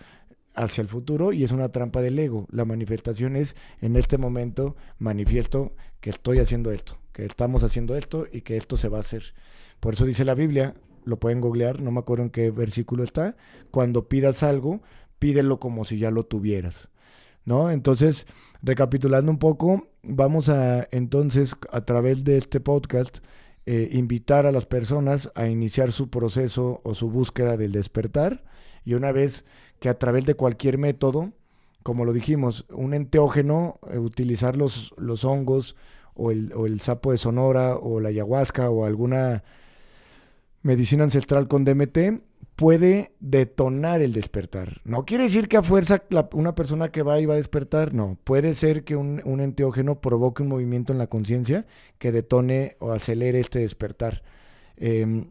hacia 0.56 0.82
el 0.82 0.88
futuro 0.88 1.34
y 1.34 1.44
es 1.44 1.52
una 1.52 1.70
trampa 1.70 2.02
del 2.02 2.20
ego. 2.20 2.48
La 2.52 2.66
manifestación 2.66 3.36
es 3.36 3.56
en 3.82 3.96
este 3.96 4.18
momento 4.18 4.76
manifiesto 5.00 5.74
que 6.00 6.10
estoy 6.10 6.40
haciendo 6.40 6.72
esto, 6.72 6.98
que 7.12 7.26
estamos 7.26 7.64
haciendo 7.64 7.96
esto 7.96 8.28
y 8.32 8.42
que 8.42 8.58
esto 8.58 8.78
se 8.78 8.90
va 8.90 8.98
a 8.98 9.02
hacer. 9.02 9.34
Por 9.80 9.94
eso 9.94 10.06
dice 10.06 10.26
la 10.26 10.36
Biblia, 10.36 10.76
lo 11.06 11.20
pueden 11.20 11.42
googlear, 11.42 11.82
no 11.82 11.92
me 11.92 12.00
acuerdo 12.00 12.24
en 12.24 12.30
qué 12.30 12.52
versículo 12.52 13.04
está, 13.04 13.36
cuando 13.72 14.08
pidas 14.08 14.44
algo, 14.44 14.82
pídelo 15.20 15.60
como 15.60 15.86
si 15.86 15.98
ya 15.98 16.12
lo 16.12 16.26
tuvieras. 16.26 16.90
¿No? 17.46 17.72
Entonces, 17.72 18.26
recapitulando 18.62 19.30
un 19.32 19.38
poco, 19.38 19.90
vamos 20.02 20.50
a 20.50 20.88
entonces 20.92 21.56
a 21.72 21.82
través 21.82 22.24
de 22.24 22.38
este 22.38 22.60
podcast 22.60 23.20
eh, 23.66 23.90
invitar 23.92 24.46
a 24.46 24.52
las 24.52 24.66
personas 24.66 25.32
a 25.36 25.48
iniciar 25.48 25.92
su 25.92 26.10
proceso 26.10 26.82
o 26.84 26.94
su 26.94 27.10
búsqueda 27.10 27.58
del 27.58 27.72
despertar 27.72 28.44
y 28.86 28.94
una 28.94 29.12
vez 29.12 29.46
que 29.80 29.90
a 29.90 29.98
través 29.98 30.26
de 30.26 30.36
cualquier 30.36 30.78
método, 30.78 31.32
como 31.82 32.06
lo 32.06 32.14
dijimos, 32.14 32.66
un 32.70 32.94
enteógeno, 32.94 33.80
eh, 33.90 33.98
utilizar 33.98 34.58
los, 34.58 34.94
los 34.98 35.26
hongos 35.26 35.76
o 36.14 36.32
el, 36.32 36.54
o 36.54 36.66
el 36.66 36.82
sapo 36.82 37.12
de 37.12 37.18
Sonora 37.18 37.76
o 37.76 38.00
la 38.00 38.10
ayahuasca 38.10 38.70
o 38.70 38.86
alguna 38.86 39.44
medicina 40.62 41.04
ancestral 41.04 41.48
con 41.48 41.66
DMT 41.66 41.98
puede 42.56 43.12
detonar 43.20 44.02
el 44.02 44.14
despertar. 44.14 44.82
No 44.84 45.06
quiere 45.06 45.24
decir 45.26 45.48
que 45.48 45.58
a 45.58 45.64
fuerza 45.64 46.04
una 46.34 46.56
persona 46.56 46.92
que 46.92 47.04
va 47.04 47.20
y 47.20 47.26
va 47.26 47.34
a 47.34 47.38
despertar, 47.38 47.94
no. 47.94 48.18
Puede 48.24 48.54
ser 48.54 48.84
que 48.84 48.96
un, 48.96 49.22
un 49.26 49.40
enteógeno 49.40 50.02
provoque 50.02 50.44
un 50.44 50.50
movimiento 50.50 50.94
en 50.94 51.00
la 51.00 51.08
conciencia 51.08 51.66
que 51.98 52.12
detone 52.12 52.76
o 52.80 52.92
acelere 52.92 53.40
este 53.40 53.60
despertar. 53.60 54.24
Em, 54.78 55.30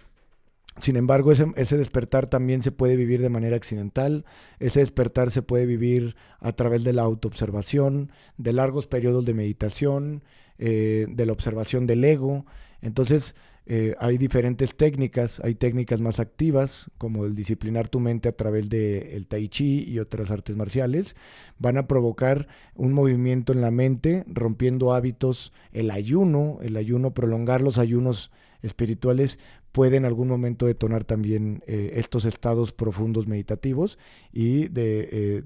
Sin 0.80 0.96
embargo, 0.96 1.32
ese, 1.32 1.46
ese, 1.56 1.76
despertar 1.76 2.26
también 2.28 2.62
se 2.62 2.72
puede 2.72 2.96
vivir 2.96 3.20
de 3.20 3.28
manera 3.28 3.56
accidental, 3.56 4.24
ese 4.58 4.80
despertar 4.80 5.30
se 5.30 5.42
puede 5.42 5.66
vivir 5.66 6.16
a 6.40 6.52
través 6.52 6.82
de 6.82 6.94
la 6.94 7.02
autoobservación, 7.02 8.10
de 8.38 8.52
largos 8.54 8.86
periodos 8.86 9.24
de 9.26 9.34
meditación, 9.34 10.22
eh, 10.58 11.06
de 11.08 11.26
la 11.26 11.32
observación 11.32 11.86
del 11.86 12.04
ego. 12.04 12.46
Entonces, 12.80 13.34
eh, 13.66 13.94
hay 14.00 14.18
diferentes 14.18 14.74
técnicas, 14.74 15.40
hay 15.40 15.54
técnicas 15.54 16.00
más 16.00 16.18
activas, 16.18 16.90
como 16.98 17.24
el 17.24 17.34
disciplinar 17.34 17.88
tu 17.88 18.00
mente 18.00 18.28
a 18.28 18.32
través 18.32 18.68
del 18.68 19.26
tai 19.28 19.48
chi 19.48 19.84
y 19.88 19.98
otras 19.98 20.30
artes 20.30 20.56
marciales, 20.56 21.16
van 21.58 21.78
a 21.78 21.86
provocar 21.86 22.48
un 22.74 22.92
movimiento 22.92 23.52
en 23.52 23.60
la 23.60 23.70
mente, 23.70 24.24
rompiendo 24.26 24.92
hábitos, 24.92 25.52
el 25.72 25.90
ayuno, 25.90 26.58
el 26.62 26.76
ayuno, 26.76 27.14
prolongar 27.14 27.60
los 27.60 27.78
ayunos 27.78 28.30
espirituales 28.62 29.38
puede 29.72 29.96
en 29.96 30.04
algún 30.04 30.28
momento 30.28 30.66
detonar 30.66 31.04
también 31.04 31.62
eh, 31.66 31.92
estos 31.94 32.24
estados 32.24 32.72
profundos 32.72 33.26
meditativos 33.26 33.98
y 34.32 34.68
de 34.68 35.08
eh, 35.10 35.42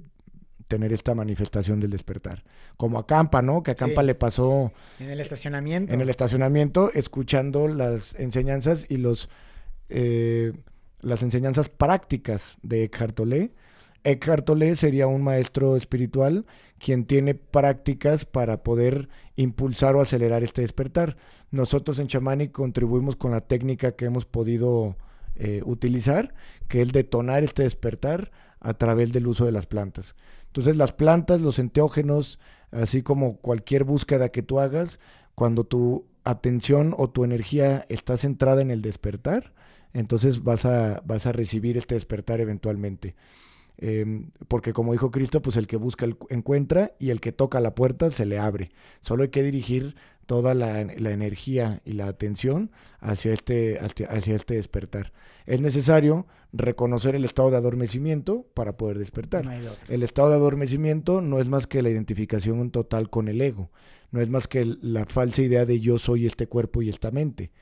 tener 0.68 0.92
esta 0.92 1.14
manifestación 1.14 1.80
del 1.80 1.90
despertar. 1.90 2.44
Como 2.76 2.98
a 2.98 3.06
Campa, 3.06 3.42
¿no? 3.42 3.62
Que 3.62 3.72
a 3.72 3.74
Campa 3.74 4.02
le 4.02 4.14
pasó... 4.14 4.72
En 4.98 5.10
el 5.10 5.20
estacionamiento. 5.20 5.92
En 5.92 6.00
el 6.00 6.08
estacionamiento, 6.08 6.90
escuchando 6.92 7.68
las 7.68 8.14
enseñanzas 8.16 8.86
y 8.88 8.96
los... 8.96 9.28
Eh, 9.88 10.52
las 11.00 11.22
enseñanzas 11.22 11.68
prácticas 11.68 12.58
de 12.62 12.84
Eckhart 12.84 13.14
Tolle. 13.14 13.52
Eckhart 14.02 14.44
Tolle 14.44 14.74
sería 14.76 15.06
un 15.06 15.22
maestro 15.22 15.76
espiritual 15.76 16.46
quien 16.78 17.06
tiene 17.06 17.34
prácticas 17.34 18.24
para 18.24 18.62
poder 18.62 19.08
impulsar 19.36 19.96
o 19.96 20.00
acelerar 20.00 20.42
este 20.42 20.62
despertar. 20.62 21.16
Nosotros 21.50 21.98
en 21.98 22.08
Chamani 22.08 22.48
contribuimos 22.48 23.16
con 23.16 23.30
la 23.30 23.42
técnica 23.42 23.92
que 23.92 24.06
hemos 24.06 24.26
podido 24.26 24.96
eh, 25.36 25.62
utilizar, 25.64 26.34
que 26.68 26.82
es 26.82 26.92
detonar 26.92 27.44
este 27.44 27.62
despertar 27.62 28.30
a 28.60 28.74
través 28.74 29.12
del 29.12 29.26
uso 29.26 29.44
de 29.44 29.52
las 29.52 29.66
plantas. 29.66 30.16
Entonces 30.56 30.78
las 30.78 30.94
plantas, 30.94 31.42
los 31.42 31.58
enteógenos, 31.58 32.38
así 32.70 33.02
como 33.02 33.36
cualquier 33.36 33.84
búsqueda 33.84 34.30
que 34.30 34.42
tú 34.42 34.58
hagas, 34.58 34.98
cuando 35.34 35.64
tu 35.64 36.06
atención 36.24 36.94
o 36.96 37.10
tu 37.10 37.24
energía 37.24 37.84
está 37.90 38.16
centrada 38.16 38.62
en 38.62 38.70
el 38.70 38.80
despertar, 38.80 39.52
entonces 39.92 40.42
vas 40.42 40.64
a, 40.64 41.02
vas 41.04 41.26
a 41.26 41.32
recibir 41.32 41.76
este 41.76 41.94
despertar 41.94 42.40
eventualmente. 42.40 43.14
Em, 43.76 44.30
porque 44.48 44.72
como 44.72 44.92
dijo 44.92 45.10
Cristo, 45.10 45.42
pues 45.42 45.56
el 45.56 45.66
que 45.66 45.76
busca 45.76 46.06
encuentra 46.30 46.92
y 46.98 47.10
el 47.10 47.20
que 47.20 47.32
toca 47.32 47.60
la 47.60 47.74
puerta 47.74 48.10
se 48.10 48.24
le 48.24 48.38
abre. 48.38 48.70
Solo 49.02 49.24
hay 49.24 49.28
que 49.28 49.42
dirigir 49.42 49.94
toda 50.26 50.54
la, 50.54 50.80
energía 50.80 51.80
y 51.84 51.92
la 51.92 52.08
atención 52.08 52.70
hacia 53.00 53.32
este, 53.32 53.78
hacia 53.78 54.34
este 54.34 54.54
despertar. 54.54 55.12
Es 55.46 55.60
necesario 55.60 56.26
reconocer 56.52 57.14
el 57.14 57.24
estado 57.24 57.50
de 57.50 57.56
adormecimiento 57.56 58.46
para 58.54 58.76
poder 58.76 58.98
despertar. 58.98 59.46
el 59.88 60.02
estado 60.02 60.30
de 60.30 60.36
adormecimiento 60.36 61.20
no 61.20 61.40
es 61.40 61.48
más 61.48 61.66
que 61.66 61.82
la 61.82 61.90
identificación 61.90 62.70
total 62.70 63.08
con 63.08 63.28
el 63.28 63.40
ego, 63.40 63.70
no 64.10 64.20
es 64.20 64.28
más 64.28 64.48
que 64.48 64.64
la 64.64 65.06
falsa 65.06 65.42
idea 65.42 65.64
de 65.64 65.80
yo 65.80 65.98
soy 65.98 66.26
este 66.26 66.46
cuerpo 66.46 66.82
y 66.82 66.88
esta 66.88 67.10
mente 67.10 67.52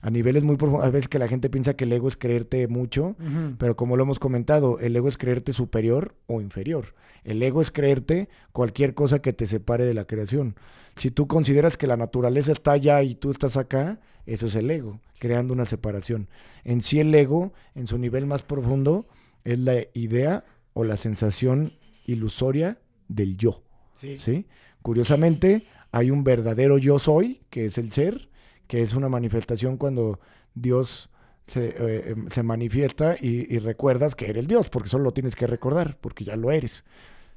a 0.00 0.10
niveles 0.10 0.42
muy 0.44 0.56
profundos. 0.56 0.86
A 0.86 0.90
veces 0.90 1.08
que 1.08 1.18
la 1.18 1.28
gente 1.28 1.50
piensa 1.50 1.74
que 1.74 1.84
el 1.84 1.92
ego 1.92 2.08
es 2.08 2.16
creerte 2.16 2.68
mucho, 2.68 3.16
pero 3.58 3.76
como 3.76 3.96
lo 3.96 4.04
hemos 4.04 4.18
comentado, 4.18 4.78
el 4.78 4.94
ego 4.94 5.08
es 5.08 5.18
creerte 5.18 5.52
superior 5.52 6.14
o 6.26 6.40
inferior. 6.40 6.94
El 7.24 7.42
ego 7.42 7.60
es 7.60 7.70
creerte 7.70 8.28
cualquier 8.52 8.94
cosa 8.94 9.20
que 9.20 9.32
te 9.32 9.46
separe 9.46 9.84
de 9.84 9.94
la 9.94 10.04
creación. 10.04 10.54
Si 10.98 11.10
tú 11.10 11.26
consideras 11.26 11.76
que 11.76 11.86
la 11.86 11.96
naturaleza 11.96 12.52
está 12.52 12.72
allá 12.72 13.02
y 13.02 13.14
tú 13.14 13.30
estás 13.30 13.56
acá, 13.56 14.00
eso 14.26 14.46
es 14.46 14.54
el 14.56 14.70
ego, 14.70 15.00
creando 15.18 15.54
una 15.54 15.64
separación. 15.64 16.28
En 16.64 16.82
sí 16.82 17.00
el 17.00 17.14
ego, 17.14 17.52
en 17.74 17.86
su 17.86 17.98
nivel 17.98 18.26
más 18.26 18.42
profundo, 18.42 19.06
es 19.44 19.58
la 19.58 19.76
idea 19.94 20.44
o 20.74 20.84
la 20.84 20.96
sensación 20.96 21.72
ilusoria 22.04 22.78
del 23.08 23.36
yo. 23.36 23.62
¿sí? 23.94 24.46
Curiosamente, 24.82 25.66
hay 25.92 26.10
un 26.10 26.24
verdadero 26.24 26.78
yo 26.78 26.98
soy, 26.98 27.42
que 27.48 27.66
es 27.66 27.78
el 27.78 27.92
ser, 27.92 28.28
que 28.66 28.82
es 28.82 28.94
una 28.94 29.08
manifestación 29.08 29.76
cuando 29.76 30.20
Dios 30.54 31.10
se, 31.46 31.68
eh, 31.68 32.10
em, 32.10 32.28
se 32.28 32.42
manifiesta 32.42 33.16
y, 33.18 33.58
recuerdas 33.58 34.14
que 34.14 34.28
eres 34.28 34.46
Dios, 34.46 34.68
porque 34.68 34.88
solo 34.88 35.04
lo 35.04 35.12
tienes 35.12 35.34
que 35.34 35.46
recordar, 35.46 35.96
porque 36.00 36.24
ya 36.24 36.36
lo 36.36 36.50
eres. 36.50 36.84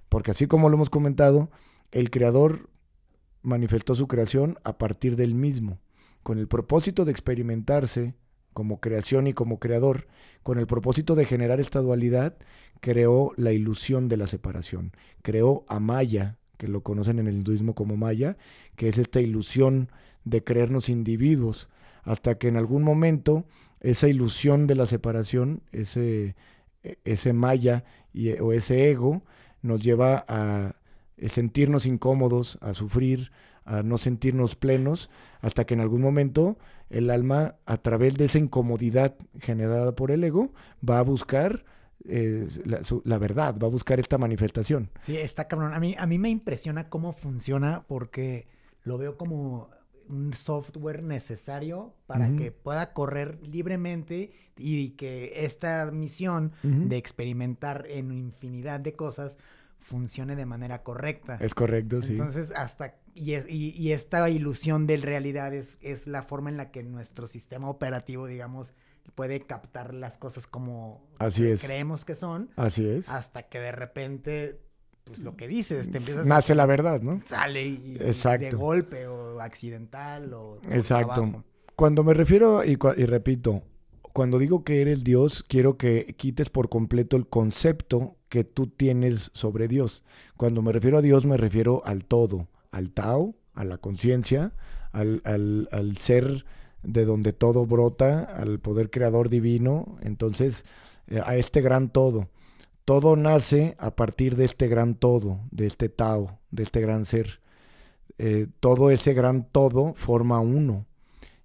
Porque 0.09 0.31
así 0.31 0.47
como 0.47 0.69
lo 0.69 0.75
hemos 0.75 0.89
comentado, 0.89 1.49
el 1.91 2.09
Creador 2.09 2.69
manifestó 3.41 3.95
su 3.95 4.07
creación 4.07 4.57
a 4.63 4.77
partir 4.77 5.15
del 5.15 5.35
mismo, 5.35 5.79
con 6.23 6.37
el 6.37 6.47
propósito 6.47 7.05
de 7.05 7.11
experimentarse 7.11 8.13
como 8.53 8.79
creación 8.79 9.27
y 9.27 9.33
como 9.33 9.59
creador, 9.59 10.07
con 10.43 10.59
el 10.59 10.67
propósito 10.67 11.15
de 11.15 11.25
generar 11.25 11.59
esta 11.59 11.79
dualidad, 11.79 12.37
creó 12.81 13.31
la 13.37 13.53
ilusión 13.53 14.07
de 14.07 14.17
la 14.17 14.27
separación, 14.27 14.91
creó 15.21 15.65
a 15.67 15.79
Maya, 15.79 16.37
que 16.57 16.67
lo 16.67 16.81
conocen 16.81 17.19
en 17.19 17.27
el 17.27 17.35
hinduismo 17.35 17.73
como 17.73 17.97
Maya, 17.97 18.37
que 18.75 18.87
es 18.89 18.97
esta 18.97 19.21
ilusión 19.21 19.89
de 20.25 20.43
creernos 20.43 20.89
individuos, 20.89 21.69
hasta 22.03 22.35
que 22.35 22.47
en 22.47 22.57
algún 22.57 22.83
momento 22.83 23.45
esa 23.79 24.07
ilusión 24.07 24.67
de 24.67 24.75
la 24.75 24.85
separación, 24.85 25.63
ese, 25.71 26.35
e, 26.83 26.97
ese 27.03 27.33
maya 27.33 27.83
y, 28.13 28.29
o 28.33 28.53
ese 28.53 28.91
ego, 28.91 29.23
nos 29.61 29.81
lleva 29.81 30.23
a 30.27 30.75
sentirnos 31.29 31.85
incómodos, 31.85 32.57
a 32.61 32.73
sufrir, 32.73 33.31
a 33.65 33.83
no 33.83 33.97
sentirnos 33.97 34.55
plenos, 34.55 35.09
hasta 35.39 35.65
que 35.65 35.73
en 35.73 35.81
algún 35.81 36.01
momento 36.01 36.57
el 36.89 37.09
alma, 37.09 37.55
a 37.65 37.77
través 37.77 38.17
de 38.17 38.25
esa 38.25 38.37
incomodidad 38.37 39.15
generada 39.39 39.95
por 39.95 40.11
el 40.11 40.23
ego, 40.23 40.53
va 40.87 40.99
a 40.99 41.03
buscar 41.03 41.63
eh, 42.05 42.47
la, 42.65 42.81
la, 43.03 43.17
verdad, 43.17 43.55
va 43.61 43.67
a 43.67 43.69
buscar 43.69 43.99
esta 43.99 44.17
manifestación. 44.17 44.89
Sí, 45.01 45.17
está 45.17 45.47
cabrón. 45.47 45.73
A 45.73 45.79
mí, 45.79 45.95
a 45.97 46.05
mí 46.07 46.17
me 46.17 46.29
impresiona 46.29 46.89
cómo 46.89 47.13
funciona 47.13 47.85
porque 47.87 48.47
lo 48.83 48.97
veo 48.97 49.17
como 49.17 49.69
un 50.09 50.33
software 50.33 51.03
necesario 51.03 51.95
para 52.05 52.35
que 52.35 52.51
pueda 52.51 52.93
correr 52.93 53.39
libremente 53.41 54.31
y 54.57 54.91
que 54.91 55.45
esta 55.45 55.89
misión 55.91 56.51
de 56.63 56.97
experimentar 56.97 57.85
en 57.87 58.11
infinidad 58.11 58.81
de 58.81 58.93
cosas 58.93 59.37
funcione 59.81 60.35
de 60.35 60.45
manera 60.45 60.83
correcta. 60.83 61.37
Es 61.41 61.53
correcto, 61.53 62.01
sí. 62.01 62.13
Entonces, 62.13 62.51
hasta, 62.51 62.95
y, 63.13 63.35
y, 63.49 63.91
esta 63.91 64.29
ilusión 64.29 64.87
de 64.87 64.97
realidad 64.97 65.53
es, 65.53 65.77
es, 65.81 66.07
la 66.07 66.23
forma 66.23 66.49
en 66.49 66.57
la 66.57 66.71
que 66.71 66.83
nuestro 66.83 67.27
sistema 67.27 67.69
operativo, 67.69 68.27
digamos, 68.27 68.73
puede 69.15 69.41
captar 69.41 69.93
las 69.93 70.17
cosas 70.17 70.47
como 70.47 71.09
Así 71.17 71.43
creemos 71.59 72.05
que 72.05 72.15
son. 72.15 72.51
Así 72.55 72.87
es. 72.87 73.09
Hasta 73.09 73.43
que 73.43 73.59
de 73.59 73.71
repente 73.71 74.61
pues 75.03 75.19
lo 75.19 75.35
que 75.35 75.47
dices, 75.47 75.89
te 75.91 75.97
empiezas 75.97 76.25
Nace 76.25 76.53
la 76.55 76.65
verdad, 76.65 77.01
¿no? 77.01 77.21
Sale 77.25 77.65
y, 77.65 77.97
de 77.97 78.51
golpe 78.51 79.07
o 79.07 79.41
accidental 79.41 80.33
o... 80.33 80.61
Exacto. 80.69 81.43
Cuando 81.75 82.03
me 82.03 82.13
refiero, 82.13 82.63
y, 82.63 82.77
y 82.97 83.05
repito, 83.05 83.63
cuando 84.13 84.37
digo 84.37 84.63
que 84.63 84.81
eres 84.81 85.03
Dios, 85.03 85.43
quiero 85.47 85.77
que 85.77 86.15
quites 86.17 86.49
por 86.49 86.69
completo 86.69 87.17
el 87.17 87.27
concepto 87.27 88.15
que 88.31 88.45
tú 88.45 88.67
tienes 88.67 89.29
sobre 89.33 89.67
Dios. 89.67 90.05
Cuando 90.37 90.61
me 90.61 90.71
refiero 90.71 90.99
a 90.99 91.01
Dios, 91.01 91.25
me 91.25 91.35
refiero 91.35 91.83
al 91.85 92.05
todo, 92.05 92.47
al 92.71 92.91
Tao, 92.91 93.35
a 93.53 93.65
la 93.65 93.77
conciencia, 93.77 94.53
al, 94.93 95.21
al, 95.25 95.67
al, 95.73 95.97
ser 95.97 96.45
de 96.81 97.03
donde 97.03 97.33
todo 97.33 97.65
brota, 97.65 98.23
al 98.23 98.59
poder 98.59 98.89
creador 98.89 99.27
divino, 99.27 99.97
entonces 100.01 100.63
eh, 101.07 101.21
a 101.25 101.35
este 101.35 101.59
gran 101.59 101.89
todo. 101.89 102.29
Todo 102.85 103.17
nace 103.17 103.75
a 103.79 103.97
partir 103.97 104.37
de 104.37 104.45
este 104.45 104.69
gran 104.69 104.95
todo, 104.95 105.41
de 105.51 105.67
este 105.67 105.89
Tao, 105.89 106.39
de 106.51 106.63
este 106.63 106.79
gran 106.79 107.03
ser. 107.03 107.41
Eh, 108.17 108.47
todo 108.61 108.91
ese 108.91 109.13
gran 109.13 109.43
todo 109.43 109.93
forma 109.95 110.39
uno. 110.39 110.85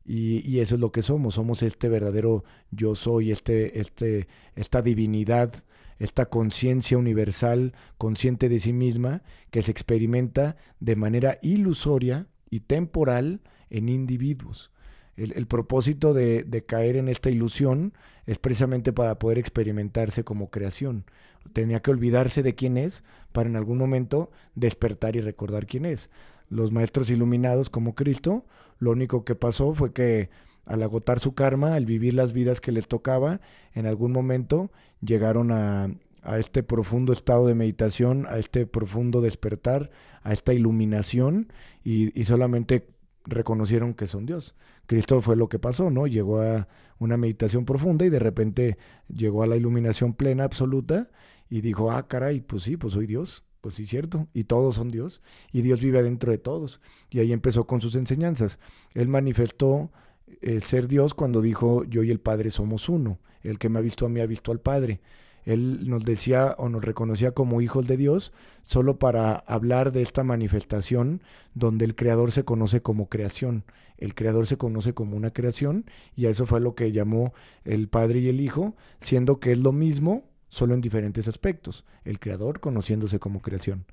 Y, 0.05 0.61
eso 0.61 0.77
es 0.77 0.81
lo 0.81 0.93
que 0.93 1.03
somos. 1.03 1.35
Somos 1.35 1.65
este 1.65 1.89
verdadero 1.89 2.45
yo 2.71 2.95
soy, 2.95 3.33
este, 3.33 3.81
este, 3.81 4.29
esta 4.55 4.83
divinidad, 4.83 5.53
esta 5.99 6.27
conciencia 6.27 6.99
universal, 6.99 7.75
consciente 7.99 8.49
de 8.49 8.61
sí 8.61 8.73
misma, 8.73 9.23
que 9.51 9.63
se 9.63 9.71
experimenta 9.71 10.57
de 10.81 10.97
manera 10.97 11.39
ilusoria 11.43 12.27
y 12.51 12.61
temporal 12.61 13.41
en 13.71 13.89
individuos. 13.89 14.71
El, 15.17 15.47
propósito 15.47 16.13
de, 16.13 16.45
de, 16.45 16.67
caer 16.67 16.97
en 16.97 17.09
esta 17.09 17.31
ilusión 17.31 17.95
es 18.27 18.39
precisamente 18.39 18.93
para 18.93 19.19
poder 19.19 19.39
experimentarse 19.39 20.25
como 20.25 20.51
creación. 20.51 21.07
Tenía 21.55 21.81
que 21.81 21.91
olvidarse 21.91 22.43
de 22.43 22.55
quién 22.55 22.77
es 22.77 23.03
para 23.33 23.49
en 23.49 23.57
algún 23.57 23.79
momento 23.79 24.31
despertar 24.55 25.17
y 25.17 25.23
recordar 25.23 25.67
quién 25.67 25.87
es. 25.87 26.11
Los 26.51 26.71
maestros 26.71 27.09
iluminados 27.09 27.71
como 27.71 27.95
Cristo, 27.95 28.45
lo 28.79 28.91
único 28.91 29.25
que 29.25 29.35
pasó 29.35 29.73
fue 29.73 29.95
que 29.95 30.29
al 30.67 30.83
agotar 30.83 31.21
su 31.21 31.35
karma, 31.35 31.75
al 31.75 31.87
vivir 31.87 32.15
las 32.15 32.33
vidas 32.33 32.61
que 32.61 32.73
les 32.73 32.89
tocaba, 32.89 33.41
en 33.73 33.87
algún 33.87 34.13
momento 34.13 34.71
llegaron 35.01 35.53
a, 35.53 35.89
a 36.23 36.39
este 36.39 36.63
profundo 36.63 37.13
estado 37.13 37.47
de 37.47 37.55
meditación, 37.55 38.27
a 38.29 38.39
este 38.39 38.67
profundo 38.67 39.21
despertar, 39.21 39.91
a 40.23 40.33
esta 40.33 40.53
iluminación 40.53 41.53
y, 41.85 42.19
y 42.19 42.25
solamente 42.25 42.89
reconocieron 43.25 43.95
que 43.95 44.07
son 44.07 44.27
Dios. 44.27 44.55
Cristo 44.87 45.21
fue 45.21 45.37
lo 45.37 45.49
que 45.49 45.59
pasó, 45.59 45.91
¿no? 45.91 46.07
Llegó 46.07 46.43
a 46.43 46.69
una 46.99 47.17
meditación 47.17 47.65
profunda 47.65 48.05
y 48.05 48.11
de 48.11 48.19
repente 48.19 48.77
llegó 49.09 49.43
a 49.43 49.47
la 49.47 49.57
iluminación 49.57 50.15
plena, 50.15 50.45
absoluta, 50.45 51.11
y 51.49 51.61
dijo, 51.61 51.91
ah, 51.91 52.09
caray, 52.09 52.41
pues 52.41 52.65
sí, 52.65 52.77
pues 52.77 52.93
soy 52.93 53.07
Dios. 53.07 53.45
Pues 53.61 53.75
sí, 53.75 53.87
cierto. 53.87 54.29
Y 54.33 54.45
todos 54.45 54.77
son 54.77 54.91
Dios. 54.91 55.23
Y 55.53 55.63
Dios 55.63 55.81
vive 55.81 55.99
adentro 55.99 56.31
de 56.31 56.39
todos. 56.39 56.81
Y 57.11 57.19
ahí 57.19 57.33
empezó 57.33 57.67
con 57.67 57.81
sus 57.81 57.97
enseñanzas. 57.97 58.61
Él 58.95 59.09
manifestó 59.09 59.91
eh, 60.41 60.61
ser 60.61 60.89
Dios 60.89 61.15
cuando 61.15 61.41
dijo, 61.41 61.85
yo 61.85 62.03
y 62.03 62.11
el 62.11 62.21
Padre 62.21 62.51
somos 62.51 62.89
uno. 62.89 63.19
El 63.43 63.59
que 63.59 63.69
me 63.69 63.79
ha 63.79 63.83
visto 63.83 64.07
a 64.07 64.09
mí 64.09 64.21
ha 64.21 64.27
visto 64.27 64.53
al 64.53 64.61
Padre. 64.61 65.01
Él 65.45 65.89
nos 65.89 66.05
decía 66.05 66.57
o 66.59 66.69
nos 66.69 66.85
reconocía 66.85 67.31
como 67.31 67.61
hijos 67.61 67.87
de 67.87 67.97
Dios 67.97 68.33
solo 68.63 68.99
para 68.99 69.37
hablar 69.37 69.93
de 69.93 70.03
esta 70.03 70.25
manifestación 70.25 71.23
donde 71.55 71.85
el 71.85 71.95
creador 71.95 72.33
se 72.33 72.45
conoce 72.45 72.83
como 72.83 73.09
creación. 73.09 73.65
El 73.97 74.15
creador 74.15 74.47
se 74.47 74.59
conoce 74.59 74.93
como 74.93 75.17
una 75.17 75.33
creación 75.33 75.87
y 76.17 76.27
a 76.27 76.31
eso 76.31 76.47
fue 76.47 76.61
lo 76.61 76.75
que 76.75 76.91
llamó 76.91 77.33
el 77.65 77.89
Padre 77.89 78.19
y 78.19 78.29
el 78.29 78.41
Hijo, 78.41 78.75
siendo 79.01 79.39
que 79.39 79.53
es 79.53 79.59
lo 79.59 79.73
mismo, 79.73 80.25
solo 80.49 80.75
en 80.75 80.81
diferentes 80.81 81.29
aspectos. 81.29 81.85
El 82.05 82.19
creador 82.19 82.59
conociéndose 82.59 83.21
como 83.21 83.41
creación. 83.41 83.87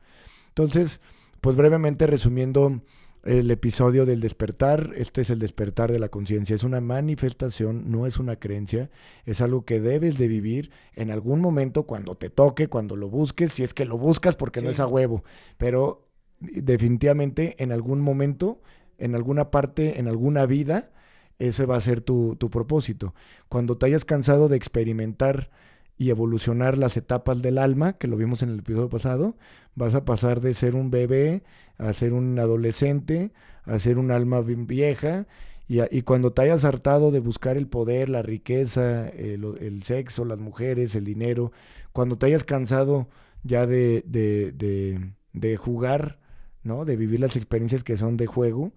Entonces, 0.49 1.01
pues 1.39 1.55
brevemente 1.55 2.07
resumiendo, 2.07 2.81
el 3.23 3.49
episodio 3.51 4.05
del 4.05 4.19
despertar. 4.19 4.91
Este 4.95 5.21
es 5.21 5.29
el 5.29 5.39
despertar 5.39 5.91
de 5.91 5.99
la 5.99 6.09
conciencia. 6.09 6.55
Es 6.55 6.63
una 6.63 6.81
manifestación, 6.81 7.89
no 7.89 8.05
es 8.05 8.17
una 8.17 8.35
creencia. 8.35 8.89
Es 9.25 9.41
algo 9.41 9.65
que 9.65 9.79
debes 9.79 10.17
de 10.17 10.27
vivir 10.27 10.71
en 10.95 11.09
algún 11.09 11.39
momento 11.39 11.83
cuando 11.83 12.15
te 12.15 12.29
toque, 12.29 12.67
cuando 12.67 12.95
lo 12.95 13.09
busques, 13.09 13.53
si 13.53 13.63
es 13.63 13.73
que 13.73 13.85
lo 13.85 13.97
buscas 13.97 14.35
porque 14.35 14.61
no 14.61 14.69
es 14.69 14.79
a 14.79 14.87
huevo. 14.87 15.23
Pero 15.57 16.07
definitivamente 16.39 17.55
en 17.63 17.71
algún 17.71 18.01
momento, 18.01 18.61
en 18.97 19.15
alguna 19.15 19.51
parte, 19.51 19.99
en 19.99 20.07
alguna 20.07 20.45
vida, 20.45 20.91
ese 21.39 21.65
va 21.65 21.77
a 21.77 21.81
ser 21.81 22.01
tu, 22.01 22.35
tu 22.35 22.49
propósito. 22.49 23.15
Cuando 23.47 23.77
te 23.77 23.85
hayas 23.85 24.05
cansado 24.05 24.49
de 24.49 24.57
experimentar 24.57 25.49
y 25.97 26.09
evolucionar 26.09 26.77
las 26.77 26.97
etapas 26.97 27.41
del 27.41 27.57
alma, 27.57 27.93
que 27.93 28.07
lo 28.07 28.17
vimos 28.17 28.43
en 28.43 28.49
el 28.49 28.59
episodio 28.59 28.89
pasado, 28.89 29.37
vas 29.75 29.95
a 29.95 30.05
pasar 30.05 30.41
de 30.41 30.53
ser 30.53 30.75
un 30.75 30.91
bebé 30.91 31.43
a 31.77 31.93
ser 31.93 32.13
un 32.13 32.37
adolescente, 32.39 33.31
a 33.63 33.79
ser 33.79 33.97
un 33.97 34.11
alma 34.11 34.41
vieja, 34.41 35.27
y, 35.67 35.79
y 35.95 36.01
cuando 36.01 36.33
te 36.33 36.41
hayas 36.41 36.65
hartado 36.65 37.11
de 37.11 37.19
buscar 37.19 37.57
el 37.57 37.67
poder, 37.67 38.09
la 38.09 38.21
riqueza, 38.21 39.07
el, 39.09 39.45
el, 39.59 39.83
sexo, 39.83 40.25
las 40.25 40.39
mujeres, 40.39 40.95
el 40.95 41.05
dinero, 41.05 41.51
cuando 41.93 42.17
te 42.17 42.25
hayas 42.27 42.43
cansado 42.43 43.07
ya 43.43 43.65
de, 43.65 44.03
de, 44.05 44.51
de, 44.51 45.13
de 45.33 45.57
jugar, 45.57 46.19
¿no? 46.63 46.85
De 46.85 46.95
vivir 46.95 47.19
las 47.19 47.35
experiencias 47.35 47.83
que 47.83 47.97
son 47.97 48.17
de 48.17 48.27
juego, 48.27 48.73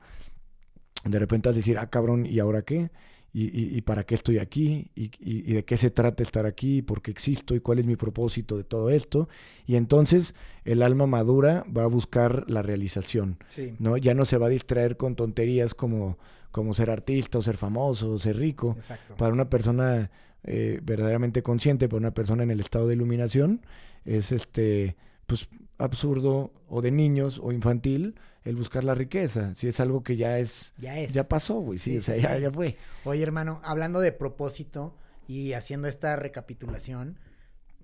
de 1.05 1.19
repente 1.19 1.49
vas 1.49 1.57
a 1.57 1.59
decir, 1.59 1.79
ah, 1.79 1.89
cabrón, 1.89 2.27
¿y 2.27 2.39
ahora 2.41 2.63
qué? 2.63 2.91
Y, 3.39 3.77
y, 3.77 3.83
para 3.83 4.05
qué 4.05 4.15
estoy 4.15 4.39
aquí 4.39 4.91
y, 4.95 5.11
y, 5.21 5.53
de 5.53 5.63
qué 5.63 5.77
se 5.77 5.91
trata 5.91 6.23
estar 6.23 6.47
aquí, 6.47 6.81
por 6.81 7.03
qué 7.03 7.11
existo 7.11 7.55
y 7.55 7.61
cuál 7.61 7.79
es 7.79 7.85
mi 7.85 7.95
propósito 7.95 8.57
de 8.57 8.65
todo 8.65 8.89
esto. 8.89 9.29
Y 9.67 9.77
entonces 9.77 10.35
el 10.65 10.81
alma 10.81 11.07
madura 11.07 11.67
va 11.77 11.83
a 11.83 11.87
buscar 11.87 12.49
la 12.49 12.63
realización, 12.63 13.37
¿no? 13.79 13.99
Ya 13.99 14.15
no 14.15 14.25
se 14.25 14.39
va 14.39 14.47
a 14.47 14.49
distraer 14.49 14.97
con 14.97 15.17
tonterías 15.17 15.75
como, 15.75 16.17
como 16.51 16.73
ser 16.73 16.89
artista 16.89 17.37
o 17.37 17.43
ser 17.43 17.59
famoso 17.59 18.13
o 18.13 18.19
ser 18.19 18.39
rico. 18.39 18.75
Para 19.19 19.35
una 19.35 19.51
persona 19.51 20.11
eh, 20.43 20.81
verdaderamente 20.83 21.43
consciente, 21.43 21.91
para 21.91 21.99
una 21.99 22.15
persona 22.15 22.43
en 22.43 22.51
el 22.51 22.61
estado 22.61 22.89
de 22.89 22.95
iluminación, 22.95 23.61
es 24.07 24.33
este, 24.33 24.97
pues 25.27 25.51
absurdo 25.77 26.53
o 26.69 26.81
de 26.81 26.91
niños 26.91 27.39
o 27.43 27.53
infantil 27.53 28.15
el 28.47 28.55
buscar 28.55 28.85
la 28.85 28.95
riqueza. 28.95 29.55
Si 29.55 29.67
es 29.67 29.81
algo 29.81 30.03
que 30.05 30.17
ya 30.17 30.39
es. 30.39 30.73
Ya 30.79 30.99
es. 30.99 31.13
Ya 31.13 31.29
pasó, 31.29 31.55
güey. 31.55 31.81
Sí, 31.81 31.99
o 31.99 32.01
sea, 32.01 32.17
ya, 32.17 32.39
ya, 32.39 32.51
fue. 32.51 32.79
Oye, 33.05 33.23
hermano, 33.23 33.61
hablando 33.65 34.01
de 34.01 34.13
propósito 34.13 34.95
y 35.27 35.53
haciendo 35.53 35.89
esta 35.89 36.15
recapitulación, 36.15 37.19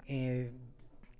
eh, 0.06 0.52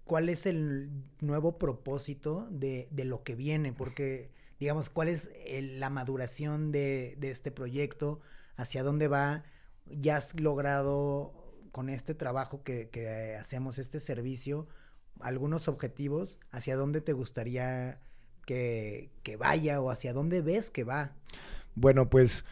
¿cuál 0.04 0.28
es 0.28 0.46
el 0.46 0.90
nuevo 1.20 1.58
propósito 1.58 2.46
de, 2.50 2.86
de, 2.92 3.04
lo 3.04 3.24
que 3.24 3.34
viene? 3.34 3.72
Porque, 3.72 4.30
digamos, 4.60 4.90
¿cuál 4.90 5.08
es 5.08 5.28
el, 5.44 5.80
la 5.80 5.90
maduración 5.90 6.70
de, 6.70 7.16
de 7.18 7.32
este 7.32 7.50
proyecto? 7.50 8.20
¿Hacia 8.56 8.84
dónde 8.84 9.08
va? 9.08 9.42
¿Ya 9.86 10.18
has 10.18 10.38
logrado 10.38 11.32
con 11.72 11.88
este 11.88 12.14
trabajo 12.14 12.62
que, 12.62 12.90
que 12.90 13.34
hacemos, 13.34 13.78
este 13.78 13.98
servicio, 13.98 14.68
algunos 15.18 15.66
objetivos? 15.66 16.38
¿Hacia 16.52 16.76
dónde 16.76 17.00
te 17.00 17.12
gustaría 17.12 17.98
que, 18.44 19.10
vaya 19.38 19.80
o 19.80 19.90
hacia 19.90 20.12
dónde 20.12 20.42
ves 20.42 20.70
que 20.70 20.84
va? 20.84 21.12
Bueno, 21.74 22.10
pues 22.10 22.44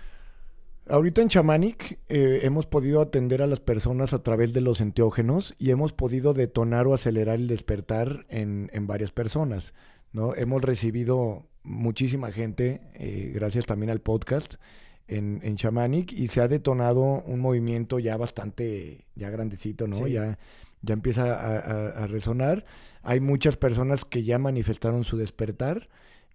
ahorita 0.88 1.22
en 1.22 1.29
Chamanic 1.29 1.98
eh, 2.09 2.40
hemos 2.42 2.66
podido 2.66 3.00
atender 3.00 3.42
a 3.42 3.46
las 3.46 3.61
personas 3.61 4.12
a 4.12 4.22
través 4.22 4.53
de 4.53 4.61
los 4.61 4.81
enteógenos 4.81 5.55
y 5.59 5.70
hemos 5.70 5.92
podido 5.92 6.35
detonar 6.35 6.87
o 6.87 6.94
acelerar 6.94 7.37
el 7.37 7.48
despertar 7.48 8.26
en, 8.29 8.70
en 8.72 8.87
varias 8.87 9.12
personas. 9.12 9.74
¿no? 10.12 10.35
Hemos 10.35 10.62
recibido 10.62 11.46
muchísima 11.62 12.33
gente, 12.33 12.81
eh, 12.94 13.31
gracias 13.35 13.66
también 13.66 13.90
al 13.90 14.00
podcast, 14.00 14.55
en, 15.07 15.40
en 15.42 15.57
Shamanic 15.57 16.12
y 16.12 16.29
se 16.29 16.40
ha 16.40 16.48
detonado 16.48 17.03
un 17.03 17.40
movimiento 17.40 17.98
ya 17.98 18.16
bastante, 18.16 19.07
ya 19.16 19.29
grandecito, 19.29 19.88
¿no? 19.88 20.07
Ya 20.07 20.38
ya 20.82 20.94
empieza 20.94 22.02
a, 22.02 22.06
resonar. 22.06 22.64
Hay 23.02 23.20
muchas 23.20 23.56
personas 23.56 24.04
que 24.04 24.24
ya 24.24 24.38
manifestaron 24.38 25.04
su 25.04 25.16
despertar, 25.16 25.88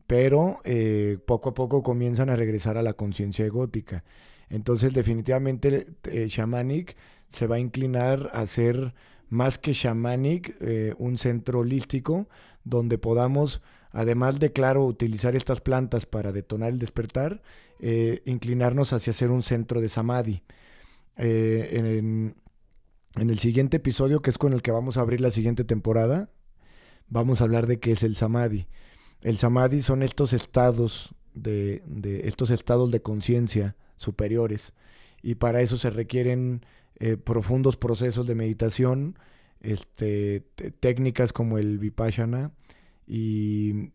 pero 0.08 0.60
eh, 0.64 1.18
poco 1.26 1.50
a 1.50 1.54
poco 1.54 1.84
comienzan 1.84 2.30
a 2.30 2.36
regresar 2.36 2.78
a 2.78 2.84
la 2.84 2.94
conciencia 2.94 3.46
egótica. 3.46 4.04
Entonces, 4.50 4.94
definitivamente, 4.94 5.88
eh, 6.04 6.28
Shamanic 6.30 6.96
se 7.28 7.48
va 7.48 7.56
a 7.56 7.60
inclinar 7.60 8.30
a 8.34 8.46
ser 8.46 8.94
más 9.30 9.58
que 9.58 9.74
Shamanic, 9.74 10.56
eh, 10.62 10.94
un 11.00 11.18
centro 11.18 11.60
holístico 11.60 12.28
donde 12.64 13.00
podamos, 13.00 13.62
además 13.92 14.40
de, 14.40 14.52
claro, 14.52 14.86
utilizar 14.86 15.36
estas 15.36 15.62
plantas 15.62 16.06
para 16.06 16.32
detonar 16.32 16.70
el 16.72 16.80
despertar, 16.80 17.42
inclinarnos 18.26 18.94
hacia 18.94 19.12
ser 19.14 19.30
un 19.32 19.44
centro 19.44 19.82
de 19.82 19.90
Samadhi. 19.90 20.44
en 21.18 22.36
el 23.30 23.40
siguiente 23.40 23.78
episodio, 23.78 24.22
que 24.22 24.30
es 24.30 24.38
con 24.38 24.54
el 24.54 24.62
que 24.62 24.72
vamos 24.72 24.98
a 24.98 25.02
abrir 25.02 25.22
la 25.22 25.32
siguiente 25.32 25.64
temporada, 25.64 26.30
vamos 27.08 27.40
a 27.40 27.46
hablar 27.46 27.68
de 27.68 27.80
qué 27.80 27.92
es 27.92 28.04
el 28.04 28.16
samadhi. 28.16 28.68
El 29.22 29.38
samadhi 29.38 29.82
son 29.82 30.04
estos 30.04 30.34
estados 30.34 31.16
de, 31.34 31.82
estos 32.26 32.52
estados 32.52 32.92
de 32.92 33.02
conciencia 33.02 33.76
superiores 33.96 34.74
y 35.22 35.36
para 35.36 35.62
eso 35.62 35.78
se 35.78 35.90
requieren 35.90 36.66
eh, 37.00 37.18
profundos 37.18 37.78
procesos 37.78 38.28
de 38.28 38.36
meditación, 38.36 39.18
este, 39.62 40.42
técnicas 40.80 41.34
como 41.34 41.58
el 41.58 41.80
vipassana 41.80 42.52
y 43.08 43.92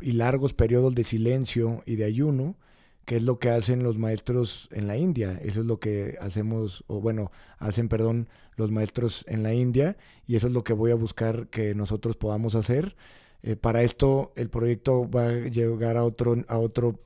largos 0.00 0.52
periodos 0.52 0.94
de 0.94 1.04
silencio 1.04 1.82
y 1.86 1.96
de 1.96 2.04
ayuno 2.04 2.56
que 3.04 3.16
es 3.16 3.22
lo 3.22 3.38
que 3.38 3.50
hacen 3.50 3.82
los 3.82 3.98
maestros 3.98 4.68
en 4.72 4.86
la 4.86 4.96
India. 4.96 5.38
Eso 5.42 5.60
es 5.60 5.66
lo 5.66 5.78
que 5.80 6.16
hacemos, 6.20 6.84
o 6.86 7.00
bueno, 7.00 7.30
hacen, 7.58 7.88
perdón, 7.88 8.28
los 8.56 8.70
maestros 8.70 9.24
en 9.28 9.42
la 9.42 9.54
India, 9.54 9.96
y 10.26 10.36
eso 10.36 10.46
es 10.46 10.52
lo 10.52 10.64
que 10.64 10.72
voy 10.72 10.90
a 10.92 10.96
buscar 10.96 11.48
que 11.48 11.74
nosotros 11.74 12.16
podamos 12.16 12.54
hacer. 12.54 12.96
Eh, 13.42 13.56
para 13.56 13.82
esto, 13.82 14.32
el 14.36 14.50
proyecto 14.50 15.10
va 15.10 15.28
a 15.28 15.32
llegar 15.32 15.96
a 15.96 16.04
otro, 16.04 16.36
a 16.48 16.58
otro 16.58 17.00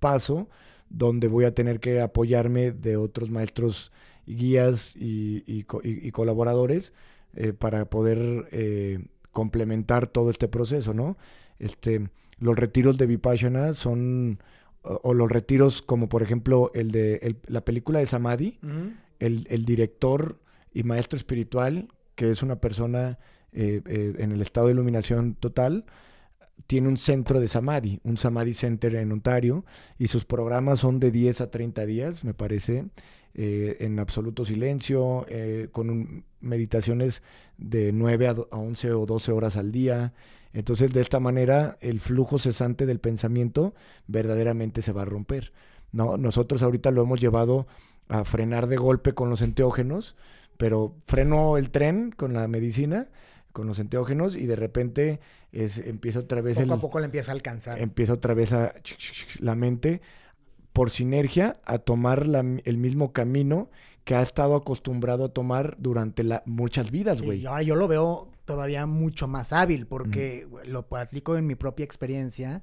paso, 0.00 0.48
donde 0.90 1.28
voy 1.28 1.44
a 1.44 1.54
tener 1.54 1.80
que 1.80 2.00
apoyarme 2.00 2.72
de 2.72 2.96
otros 2.96 3.30
maestros, 3.30 3.92
guías 4.26 4.94
y, 4.96 5.42
y, 5.46 6.10
colaboradores 6.12 6.92
eh, 7.34 7.52
para 7.52 7.88
poder 7.88 8.48
eh, 8.52 9.06
complementar 9.32 10.06
todo 10.06 10.30
este 10.30 10.48
proceso, 10.48 10.92
¿no? 10.92 11.16
Este, 11.58 12.10
los 12.38 12.56
retiros 12.56 12.98
de 12.98 13.06
Vipassana 13.06 13.74
son 13.74 14.38
o, 15.02 15.14
los 15.14 15.30
retiros 15.30 15.82
como 15.82 16.08
por 16.08 16.22
ejemplo 16.22 16.70
el 16.74 16.90
de 16.90 17.36
la 17.46 17.64
película 17.64 17.98
de 17.98 18.06
Samadhi, 18.06 18.58
el, 19.18 19.64
director 19.64 20.38
y 20.72 20.82
maestro 20.82 21.16
espiritual, 21.16 21.88
que 22.14 22.30
es 22.30 22.42
una 22.42 22.60
persona 22.60 23.18
eh, 23.52 23.82
eh, 23.86 24.14
en 24.18 24.32
el 24.32 24.40
estado 24.40 24.66
de 24.66 24.72
iluminación 24.72 25.34
total, 25.34 25.84
tiene 26.66 26.88
un 26.88 26.96
centro 26.96 27.40
de 27.40 27.48
Samadhi, 27.48 28.00
un 28.02 28.18
Samadhi 28.18 28.54
Center 28.54 28.94
en 28.96 29.12
Ontario, 29.12 29.64
y 29.98 30.08
sus 30.08 30.24
programas 30.24 30.80
son 30.80 31.00
de 31.00 31.10
10 31.10 31.40
a 31.40 31.50
30 31.50 31.86
días, 31.86 32.24
me 32.24 32.34
parece, 32.34 32.86
eh, 33.38 33.76
en 33.80 33.98
absoluto 33.98 34.44
silencio, 34.44 35.24
con 35.72 36.24
meditaciones 36.40 37.22
de 37.56 37.92
9 37.92 38.28
a 38.28 38.34
11 38.50 38.92
o 38.92 39.06
12 39.06 39.32
horas 39.32 39.56
al 39.56 39.72
día, 39.72 40.12
entonces, 40.52 40.92
de 40.92 41.00
esta 41.00 41.20
manera, 41.20 41.76
el 41.80 42.00
flujo 42.00 42.38
cesante 42.38 42.86
del 42.86 43.00
pensamiento 43.00 43.74
verdaderamente 44.06 44.82
se 44.82 44.92
va 44.92 45.02
a 45.02 45.04
romper. 45.04 45.52
¿no? 45.92 46.16
Nosotros 46.16 46.62
ahorita 46.62 46.90
lo 46.90 47.02
hemos 47.02 47.20
llevado 47.20 47.66
a 48.08 48.24
frenar 48.24 48.66
de 48.66 48.76
golpe 48.76 49.12
con 49.12 49.30
los 49.30 49.42
enteógenos, 49.42 50.16
pero 50.56 50.94
freno 51.06 51.58
el 51.58 51.70
tren 51.70 52.12
con 52.12 52.32
la 52.32 52.48
medicina, 52.48 53.08
con 53.52 53.66
los 53.66 53.78
enteógenos, 53.78 54.36
y 54.36 54.46
de 54.46 54.56
repente 54.56 55.20
es, 55.52 55.78
empieza 55.78 56.20
otra 56.20 56.40
vez... 56.40 56.58
Poco 56.58 56.74
a 56.74 56.80
poco 56.80 56.98
le 57.00 57.06
empieza 57.06 57.30
a 57.30 57.34
alcanzar. 57.34 57.78
Empieza 57.80 58.14
otra 58.14 58.34
vez 58.34 58.52
a... 58.52 58.74
La 59.40 59.54
mente 59.54 60.00
por 60.72 60.90
sinergia 60.90 61.60
a 61.64 61.78
tomar 61.78 62.26
el 62.64 62.78
mismo 62.78 63.12
camino 63.12 63.70
que 64.04 64.14
ha 64.14 64.22
estado 64.22 64.54
acostumbrado 64.54 65.26
a 65.26 65.28
tomar 65.28 65.76
durante 65.78 66.24
la, 66.24 66.42
muchas 66.46 66.90
vidas, 66.90 67.20
güey. 67.20 67.44
ahora 67.44 67.62
yo 67.62 67.74
lo 67.74 67.88
veo 67.88 68.30
todavía 68.44 68.86
mucho 68.86 69.28
más 69.28 69.52
hábil 69.52 69.86
porque 69.86 70.48
lo 70.64 70.86
aplico 70.96 71.36
en 71.36 71.46
mi 71.46 71.54
propia 71.54 71.84
experiencia. 71.84 72.62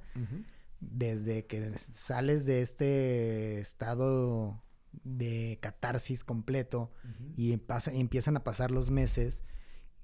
Desde 0.80 1.46
que 1.46 1.72
sales 1.78 2.44
de 2.44 2.62
este 2.62 3.60
estado 3.60 4.60
de 5.04 5.58
catarsis 5.60 6.24
completo 6.24 6.90
y, 7.36 7.52
y 7.52 8.00
empiezan 8.00 8.36
a 8.36 8.44
pasar 8.44 8.70
los 8.70 8.90
meses, 8.90 9.42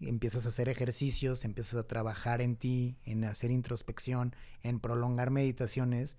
empiezas 0.02 0.46
a 0.46 0.50
hacer 0.50 0.68
ejercicios, 0.68 1.44
empiezas 1.44 1.74
a 1.74 1.86
trabajar 1.86 2.40
en 2.40 2.56
ti, 2.56 2.96
en 3.04 3.24
hacer 3.24 3.50
introspección, 3.50 4.34
en 4.62 4.80
prolongar 4.80 5.30
meditaciones, 5.30 6.16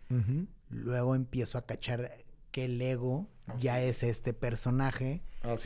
luego 0.70 1.16
empiezo 1.16 1.58
a 1.58 1.66
cachar 1.66 2.18
que 2.52 2.66
el 2.66 2.82
ego 2.82 3.28
ya 3.60 3.82
es 3.82 4.04
este 4.04 4.34
personaje 4.34 5.22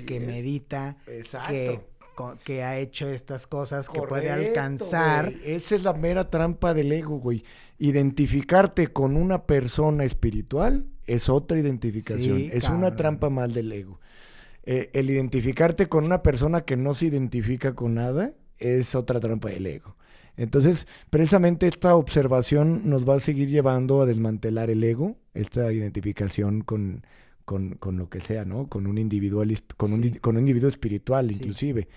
que 0.06 0.19
medita, 0.19 0.97
que, 1.47 1.82
que 2.43 2.63
ha 2.63 2.80
hecho 2.80 3.08
estas 3.08 3.45
cosas, 3.45 3.89
que 3.89 4.01
puede 4.01 4.32
alcanzar. 4.32 5.34
Esa 5.43 5.75
es 5.75 5.84
la 5.84 5.93
mera 5.93 6.30
trampa 6.30 6.73
del 6.73 6.91
ego, 6.91 7.19
güey. 7.19 7.43
Identificarte 7.77 8.88
con 8.88 9.15
una 9.15 9.45
persona 9.45 10.03
espiritual 10.03 10.88
es 11.06 11.30
otra 11.30 11.60
identificación. 11.60 12.49
es 12.51 12.69
una 12.69 12.95
trampa 12.95 13.30
mal 13.30 13.53
del 13.53 13.71
ego. 13.71 13.99
Eh, 14.69 14.89
el 14.91 15.10
identificarte 15.10 15.88
con 15.88 16.03
una 16.03 16.21
persona 16.21 16.65
que 16.65 16.75
no 16.75 16.93
se 16.93 17.06
identifica 17.06 17.73
con 17.73 17.93
nada 17.93 18.34
es 18.58 18.95
otra 18.95 19.21
trampa 19.21 19.47
del 19.47 19.65
ego. 19.65 19.95
Entonces, 20.36 20.89
precisamente 21.10 21.67
esta 21.67 21.95
observación 21.95 22.82
nos 22.89 23.08
va 23.08 23.15
a 23.15 23.19
seguir 23.21 23.47
llevando 23.47 24.01
a 24.01 24.06
desmantelar 24.06 24.69
el 24.69 24.84
ego, 24.84 25.15
esta 25.34 25.71
identificación 25.71 26.62
con, 26.62 27.06
con, 27.45 27.77
lo 27.80 28.10
que 28.10 28.19
sea, 28.19 28.43
¿no? 28.43 28.67
Con 28.67 28.88
un, 28.88 28.97
individual, 28.97 29.58
con, 29.77 29.93
un, 29.93 30.10
con 30.19 30.36
un 30.36 30.41
individuo 30.41 30.67
espiritual, 30.67 31.32
inclusive. 31.32 31.88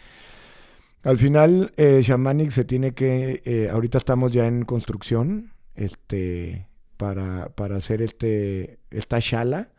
Al 1.03 1.19
final, 1.19 1.73
eh, 1.77 2.03
Shamanic 2.05 2.53
se 2.53 2.65
tiene 2.65 2.93
que, 2.93 3.43
eh, 3.45 3.69
ahorita 3.69 3.99
estamos 3.99 4.33
ya 4.33 4.47
en 4.47 4.65
construcción, 4.65 5.55
este, 5.75 6.69
para, 6.97 7.49
para 7.49 7.79
hacer 7.79 8.01
este, 8.01 8.79
esta 8.93 9.19
shala, 9.19 9.73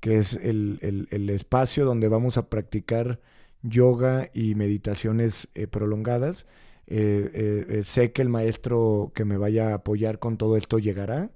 que 0.00 0.18
es 0.18 0.34
el, 0.34 1.28
espacio 1.30 1.84
donde 1.84 2.08
vamos 2.08 2.36
a 2.38 2.48
practicar 2.48 3.20
yoga 3.62 4.30
y 4.32 4.54
meditaciones 4.54 5.48
eh, 5.54 5.66
prolongadas. 5.66 6.46
Eh, 6.86 7.66
eh, 7.68 7.82
sé 7.84 8.12
que 8.12 8.22
el 8.22 8.28
maestro 8.28 9.12
que 9.14 9.24
me 9.24 9.36
vaya 9.36 9.70
a 9.70 9.74
apoyar 9.74 10.18
con 10.18 10.36
todo 10.36 10.56
esto 10.56 10.78
llegará. 10.78 11.30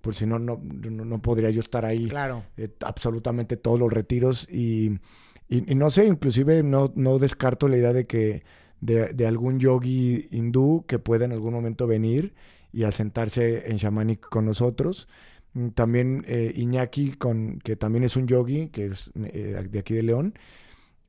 por 0.00 0.14
si 0.14 0.26
no, 0.26 0.38
no, 0.38 0.60
no, 0.62 1.22
podría 1.22 1.50
yo 1.50 1.60
estar 1.60 1.84
ahí 1.84 2.08
claro. 2.08 2.44
absolutamente 2.80 3.56
todos 3.56 3.80
los 3.80 3.92
retiros 3.92 4.48
y, 4.48 5.00
y, 5.48 5.74
no 5.74 5.90
sé, 5.90 6.06
inclusive 6.06 6.62
no, 6.62 6.92
no 6.94 7.18
descarto 7.18 7.68
la 7.68 7.76
idea 7.76 7.92
de 7.92 8.06
que 8.06 8.44
de, 8.80 9.08
de, 9.08 9.26
algún 9.26 9.58
yogi 9.58 10.28
hindú 10.30 10.84
que 10.86 11.00
pueda 11.00 11.24
en 11.24 11.32
algún 11.32 11.52
momento 11.52 11.86
venir 11.88 12.34
y 12.72 12.84
asentarse 12.84 13.70
en 13.70 13.78
shamanic 13.78 14.20
con 14.28 14.44
nosotros. 14.44 15.08
Mm, 15.54 15.68
también 15.68 16.24
eh, 16.28 16.52
Iñaki, 16.54 17.12
con, 17.12 17.60
que 17.60 17.76
también 17.76 18.04
es 18.04 18.16
un 18.16 18.26
yogi, 18.26 18.68
que 18.68 18.86
es 18.86 19.10
eh, 19.16 19.66
de 19.70 19.78
aquí 19.78 19.94
de 19.94 20.02
León, 20.02 20.34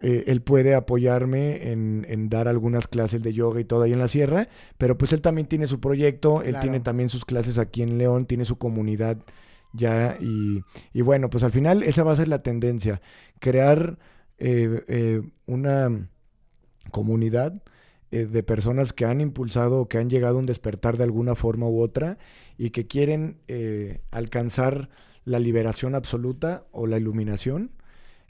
eh, 0.02 0.26
él 0.28 0.42
puede 0.42 0.76
apoyarme 0.76 1.72
en, 1.72 2.30
dar 2.30 2.48
algunas 2.48 2.88
clases 2.88 3.24
de 3.24 3.34
yoga 3.34 3.60
y 3.60 3.66
todo 3.66 3.84
ahí 3.84 3.94
en 3.94 4.00
la 4.00 4.08
sierra, 4.08 4.50
pero 4.78 4.98
pues 4.98 5.14
él 5.14 5.22
también 5.22 5.48
tiene 5.48 5.68
su 5.68 5.80
proyecto, 5.80 6.44
él 6.44 6.58
tiene 6.60 6.80
también 6.80 7.10
sus 7.10 7.26
clases 7.26 7.58
aquí 7.58 7.82
en 7.82 7.98
León, 7.98 8.26
tiene 8.26 8.46
su 8.46 8.58
comunidad 8.58 9.18
ya 9.74 10.18
y, 10.20 10.62
y 10.94 11.02
bueno, 11.02 11.30
pues 11.30 11.44
al 11.44 11.52
final 11.52 11.82
esa 11.82 12.04
va 12.04 12.14
a 12.14 12.18
ser 12.18 12.28
la 12.28 12.44
tendencia, 12.44 13.02
crear 13.40 13.98
una 15.46 16.10
comunidad 16.92 17.62
de 18.24 18.44
personas 18.44 18.94
que 18.94 19.06
han 19.06 19.20
impulsado 19.20 19.82
o 19.82 19.88
que 19.88 19.98
han 19.98 20.10
llegado 20.10 20.38
a 20.38 20.40
un 20.40 20.46
despertar 20.46 20.98
de 20.98 21.04
alguna 21.04 21.36
forma 21.36 21.68
u 21.68 21.82
otra 21.82 22.18
y 22.58 22.70
que 22.70 22.88
quieren 22.88 23.38
eh, 23.48 24.00
alcanzar 24.12 24.90
la 25.26 25.40
liberación 25.40 25.96
absoluta 25.96 26.66
o 26.72 26.88
la 26.88 26.98
iluminación. 26.98 27.72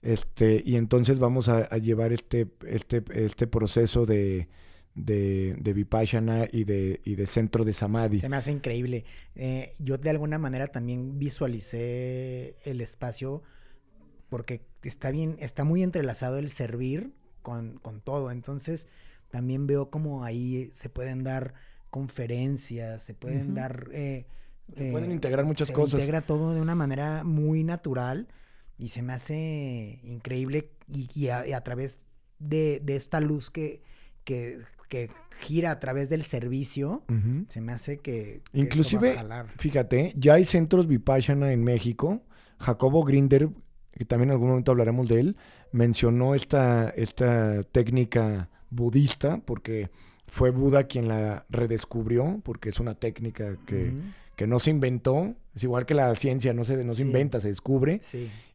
Este, 0.01 0.63
y 0.65 0.75
entonces 0.75 1.19
vamos 1.19 1.49
a, 1.49 1.67
llevar 1.77 2.13
este, 2.13 2.47
este, 2.67 3.03
este 3.13 3.47
proceso 3.47 4.05
de, 4.05 4.47
de, 4.95 5.55
de 5.59 5.73
Vipassana 5.73 6.47
y 6.51 6.63
de, 6.63 7.01
y 7.03 7.15
de 7.15 7.27
centro 7.27 7.63
de 7.65 7.73
Samadhi. 7.73 8.19
Se 8.21 8.29
me 8.29 8.37
hace 8.37 8.51
increíble. 8.51 9.05
Eh, 9.35 9.71
yo 9.79 9.97
de 9.97 10.09
alguna 10.09 10.37
manera 10.37 10.67
también 10.67 11.19
visualicé 11.19 12.55
el 12.63 12.81
espacio 12.81 13.43
porque 14.29 14.61
está 14.83 15.11
bien, 15.11 15.37
está 15.39 15.63
muy 15.63 15.83
entrelazado 15.83 16.39
el 16.39 16.49
servir 16.49 17.13
con, 17.41 17.77
con 17.77 18.01
todo. 18.01 18.31
Entonces 18.31 18.87
también 19.35 19.67
veo 19.67 19.89
como 19.89 20.23
ahí 20.23 20.69
se 20.71 20.87
pueden 20.87 21.25
dar 21.25 21.55
conferencias, 21.89 23.03
se 23.03 23.13
pueden 23.13 23.53
dar... 23.53 23.89
Eh, 23.91 24.27
se 24.73 24.91
pueden 24.91 25.11
eh, 25.11 25.13
integrar 25.13 25.43
muchas 25.43 25.71
cosas. 25.71 25.91
Se 25.91 25.97
integra 25.97 26.21
todo 26.21 26.53
de 26.53 26.61
una 26.61 26.73
manera 26.73 27.25
muy 27.25 27.65
natural 27.65 28.29
y 28.77 28.87
se 28.87 29.01
me 29.01 29.11
hace 29.11 29.99
increíble 30.03 30.71
y, 30.87 31.27
a, 31.27 31.61
través 31.65 32.05
de, 32.39 32.81
esta 32.87 33.19
luz 33.19 33.51
que, 33.51 33.83
que, 34.23 34.63
gira 35.41 35.71
a 35.71 35.81
través 35.81 36.07
del 36.07 36.23
servicio, 36.23 37.03
se 37.49 37.59
me 37.59 37.73
hace 37.73 37.97
que... 37.97 38.41
Inclusive, 38.53 39.17
fíjate, 39.57 40.13
ya 40.15 40.35
hay 40.35 40.45
centros 40.45 40.87
Vipassana 40.87 41.51
en 41.51 41.61
México. 41.61 42.21
Jacobo 42.57 43.03
Grinder, 43.03 43.49
que 43.91 44.05
también 44.05 44.29
en 44.29 44.35
algún 44.35 44.47
momento 44.47 44.71
hablaremos 44.71 45.09
de 45.09 45.19
él, 45.19 45.37
mencionó 45.73 46.35
esta, 46.35 46.87
esta 46.91 47.63
técnica 47.63 48.49
budista 48.75 49.41
porque 49.45 49.89
fue 50.27 50.49
Buda 50.49 50.85
quien 50.85 51.07
la 51.07 51.45
redescubrió, 51.49 52.41
porque 52.43 52.69
es 52.69 52.79
una 52.79 52.95
técnica 52.95 53.57
que, 53.65 53.93
no 54.47 54.59
se 54.59 54.69
inventó, 54.69 55.35
es 55.55 55.63
igual 55.63 55.85
que 55.85 55.93
la 55.93 56.13
ciencia, 56.15 56.53
no 56.53 56.65
se, 56.65 56.83
no 56.83 56.93
se 56.93 57.03
inventa, 57.03 57.39
se 57.39 57.49
descubre, 57.49 58.01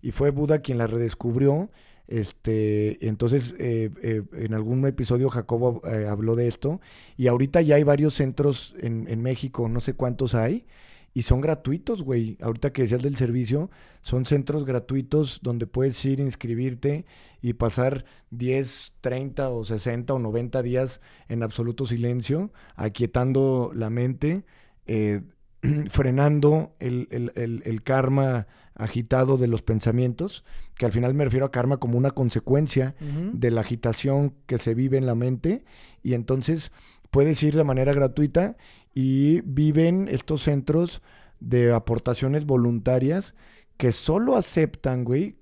y 0.02 0.10
fue 0.10 0.30
Buda 0.30 0.60
quien 0.60 0.78
la 0.78 0.86
redescubrió. 0.86 1.70
Este, 2.08 3.06
entonces, 3.06 3.54
eh, 3.60 3.88
eh, 4.02 4.22
en 4.32 4.52
algún 4.52 4.84
episodio 4.84 5.30
Jacobo 5.30 5.80
eh, 5.86 6.06
habló 6.08 6.34
de 6.34 6.48
esto, 6.48 6.80
y 7.16 7.28
ahorita 7.28 7.62
ya 7.62 7.76
hay 7.76 7.84
varios 7.84 8.14
centros 8.14 8.74
en, 8.80 9.06
en 9.08 9.22
México, 9.22 9.68
no 9.68 9.78
sé 9.78 9.94
cuántos 9.94 10.34
hay, 10.34 10.64
y 11.12 11.22
son 11.22 11.40
gratuitos, 11.40 12.02
güey. 12.02 12.36
Ahorita 12.40 12.72
que 12.72 12.82
decías 12.82 13.02
del 13.02 13.16
servicio, 13.16 13.70
son 14.00 14.26
centros 14.26 14.64
gratuitos 14.64 15.40
donde 15.42 15.66
puedes 15.66 16.04
ir, 16.04 16.20
inscribirte 16.20 17.04
y 17.42 17.54
pasar 17.54 18.04
10, 18.30 18.94
30 19.00 19.50
o 19.50 19.64
60 19.64 20.14
o 20.14 20.18
90 20.18 20.62
días 20.62 21.00
en 21.28 21.42
absoluto 21.42 21.86
silencio, 21.86 22.52
aquietando 22.76 23.72
la 23.74 23.90
mente, 23.90 24.44
eh, 24.86 25.22
frenando 25.90 26.74
el, 26.78 27.80
karma 27.82 28.46
agitado 28.76 29.36
de 29.36 29.48
los 29.48 29.62
pensamientos, 29.62 30.44
que 30.76 30.86
al 30.86 30.92
final 30.92 31.12
me 31.14 31.24
refiero 31.24 31.44
a 31.44 31.50
karma 31.50 31.78
como 31.78 31.98
una 31.98 32.12
consecuencia 32.12 32.94
de 33.00 33.50
la 33.50 33.60
agitación 33.60 34.34
que 34.46 34.58
se 34.58 34.74
vive 34.74 34.96
en 34.96 35.06
la 35.06 35.14
mente. 35.14 35.64
Y 36.02 36.14
entonces 36.14 36.72
puedes 37.10 37.42
ir 37.42 37.56
de 37.56 37.64
manera 37.64 37.92
gratuita 37.92 38.56
y 38.94 39.40
viven 39.42 40.08
estos 40.10 40.42
centros 40.42 41.02
de 41.38 41.72
aportaciones 41.72 42.44
voluntarias 42.44 43.34
que 43.76 43.92
solo 43.92 44.36
aceptan, 44.36 45.04
güey, 45.04 45.36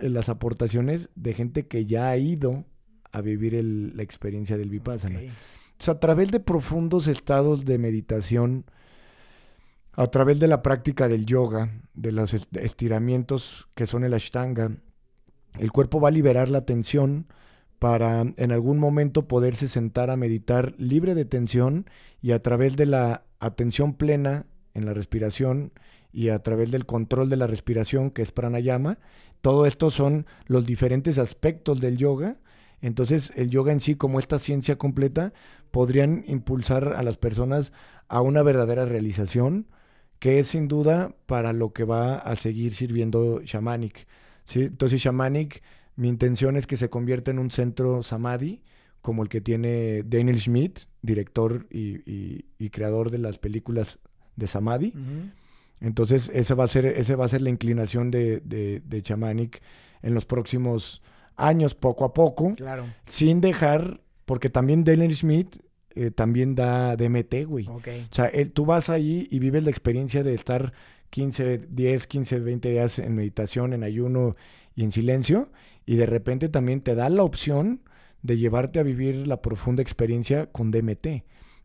las 0.00 0.28
aportaciones 0.28 1.10
de 1.14 1.34
gente 1.34 1.66
que 1.66 1.84
ya 1.84 2.08
ha 2.08 2.16
ido 2.16 2.64
a 3.12 3.20
vivir 3.20 3.62
la 3.62 4.02
experiencia 4.02 4.56
del 4.56 4.70
vipassana. 4.70 5.18
O 5.18 5.82
sea, 5.82 5.94
a 5.94 6.00
través 6.00 6.30
de 6.30 6.40
profundos 6.40 7.08
estados 7.08 7.64
de 7.64 7.78
meditación, 7.78 8.64
a 9.92 10.06
través 10.06 10.40
de 10.40 10.48
la 10.48 10.62
práctica 10.62 11.08
del 11.08 11.26
yoga, 11.26 11.82
de 11.94 12.12
los 12.12 12.34
estiramientos 12.34 13.68
que 13.74 13.86
son 13.86 14.04
el 14.04 14.14
ashtanga, 14.14 14.72
el 15.58 15.72
cuerpo 15.72 16.00
va 16.00 16.08
a 16.08 16.12
liberar 16.12 16.48
la 16.48 16.64
tensión 16.64 17.26
para 17.78 18.20
en 18.20 18.52
algún 18.52 18.78
momento 18.78 19.28
poderse 19.28 19.68
sentar 19.68 20.10
a 20.10 20.16
meditar 20.16 20.74
libre 20.78 21.14
de 21.14 21.24
tensión 21.24 21.86
y 22.20 22.32
a 22.32 22.42
través 22.42 22.76
de 22.76 22.86
la 22.86 23.24
atención 23.38 23.94
plena 23.94 24.46
en 24.74 24.86
la 24.86 24.94
respiración 24.94 25.72
y 26.12 26.30
a 26.30 26.42
través 26.42 26.70
del 26.70 26.86
control 26.86 27.28
de 27.28 27.36
la 27.36 27.46
respiración, 27.46 28.10
que 28.10 28.22
es 28.22 28.32
pranayama. 28.32 28.98
Todo 29.40 29.66
esto 29.66 29.90
son 29.90 30.26
los 30.46 30.66
diferentes 30.66 31.18
aspectos 31.18 31.80
del 31.80 31.96
yoga. 31.96 32.38
Entonces, 32.80 33.32
el 33.36 33.50
yoga 33.50 33.72
en 33.72 33.80
sí, 33.80 33.94
como 33.94 34.18
esta 34.18 34.38
ciencia 34.38 34.76
completa, 34.76 35.32
podrían 35.70 36.24
impulsar 36.26 36.94
a 36.94 37.02
las 37.02 37.16
personas 37.16 37.72
a 38.08 38.20
una 38.20 38.42
verdadera 38.42 38.86
realización, 38.86 39.66
que 40.18 40.40
es 40.40 40.48
sin 40.48 40.66
duda 40.66 41.14
para 41.26 41.52
lo 41.52 41.72
que 41.72 41.84
va 41.84 42.16
a 42.16 42.34
seguir 42.36 42.74
sirviendo 42.74 43.40
Shamanic. 43.44 44.06
¿sí? 44.44 44.62
Entonces, 44.62 45.00
Shamanic 45.00 45.62
mi 45.98 46.08
intención 46.08 46.56
es 46.56 46.68
que 46.68 46.76
se 46.76 46.88
convierta 46.88 47.32
en 47.32 47.40
un 47.40 47.50
centro 47.50 48.04
samadhi, 48.04 48.62
como 49.02 49.24
el 49.24 49.28
que 49.28 49.40
tiene 49.40 50.04
Daniel 50.04 50.38
Schmidt, 50.38 50.80
director 51.02 51.66
y, 51.70 52.44
creador 52.70 53.10
de 53.10 53.18
las 53.18 53.38
películas 53.38 53.98
de 54.36 54.46
Samadhi. 54.46 54.94
Entonces, 55.80 56.30
esa 56.32 56.54
va 56.54 56.64
a 56.64 56.68
ser, 56.68 56.86
esa 56.86 57.16
va 57.16 57.24
a 57.24 57.28
ser 57.28 57.42
la 57.42 57.50
inclinación 57.50 58.12
de, 58.12 58.40
de, 58.40 58.80
de 58.84 59.02
Chamanic 59.02 59.60
en 60.02 60.14
los 60.14 60.24
próximos 60.24 61.02
años, 61.36 61.74
poco 61.74 62.04
a 62.04 62.12
poco. 62.12 62.54
Claro. 62.54 62.86
Sin 63.02 63.40
dejar, 63.40 64.00
porque 64.24 64.50
también 64.50 64.84
Daniel 64.84 65.16
Smith 65.16 65.56
eh, 65.96 66.12
también 66.12 66.54
da 66.54 66.94
DMT, 66.94 67.44
güey. 67.44 67.66
Ok. 67.66 67.88
O 68.10 68.14
sea, 68.14 68.26
él, 68.26 68.52
tú 68.52 68.66
vas 68.66 68.88
ahí 68.88 69.26
y 69.32 69.40
vives 69.40 69.64
la 69.64 69.70
experiencia 69.70 70.22
de 70.22 70.34
estar 70.34 70.72
15, 71.10 71.66
10, 71.70 72.06
15, 72.06 72.38
20 72.38 72.70
días 72.70 72.98
en 73.00 73.16
meditación, 73.16 73.72
en 73.72 73.82
ayuno 73.82 74.36
y 74.76 74.84
en 74.84 74.92
silencio, 74.92 75.50
y 75.88 75.96
de 75.96 76.04
repente 76.04 76.50
también 76.50 76.82
te 76.82 76.94
da 76.94 77.08
la 77.08 77.22
opción 77.22 77.80
de 78.22 78.36
llevarte 78.36 78.78
a 78.78 78.82
vivir 78.82 79.26
la 79.26 79.40
profunda 79.40 79.80
experiencia 79.82 80.44
con 80.52 80.70
DMT. 80.70 81.06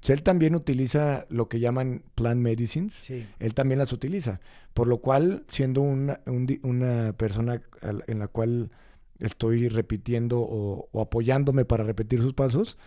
O 0.02 0.06
sea, 0.06 0.16
él 0.16 0.24
también 0.24 0.56
utiliza 0.56 1.26
lo 1.30 1.50
que 1.50 1.60
llaman 1.60 2.04
plant 2.16 2.40
medicines, 2.40 2.94
Sí. 2.94 3.26
él 3.40 3.54
también 3.54 3.80
las 3.80 3.92
utiliza, 3.92 4.40
por 4.74 4.88
lo 4.88 5.00
cual, 5.00 5.44
siendo 5.50 5.82
una, 5.82 6.22
un 6.26 6.48
una 6.64 7.12
persona 7.18 7.62
en 8.08 8.20
la 8.20 8.28
cual 8.30 8.72
estoy 9.20 9.68
repitiendo 9.68 10.40
o, 10.40 10.88
o 10.94 11.02
apoyándome 11.02 11.66
para 11.66 11.84
repetir 11.84 12.22
sus 12.22 12.34
pasos, 12.34 12.78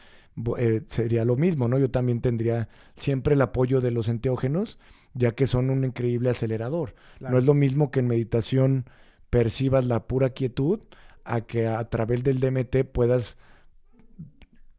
eh, 0.58 0.82
sería 0.86 1.26
lo 1.26 1.36
mismo, 1.36 1.68
¿no? 1.68 1.78
Yo 1.78 1.90
también 1.90 2.22
tendría 2.22 2.68
siempre 2.96 3.34
el 3.34 3.42
apoyo 3.42 3.82
de 3.82 3.90
los 3.90 4.08
enteógenos, 4.08 4.78
ya 5.12 5.32
que 5.32 5.46
son 5.46 5.68
un 5.68 5.84
increíble 5.84 6.30
acelerador. 6.30 6.94
Claro. 7.18 7.32
No 7.32 7.38
es 7.38 7.44
lo 7.44 7.52
mismo 7.54 7.90
que 7.90 8.00
en 8.00 8.06
meditación 8.08 8.84
percibas 9.28 9.86
la 9.86 10.06
pura 10.06 10.30
quietud 10.30 10.80
a 11.26 11.42
que 11.42 11.66
a 11.66 11.84
través 11.90 12.22
del 12.22 12.40
DMT 12.40 12.84
puedas 12.92 13.36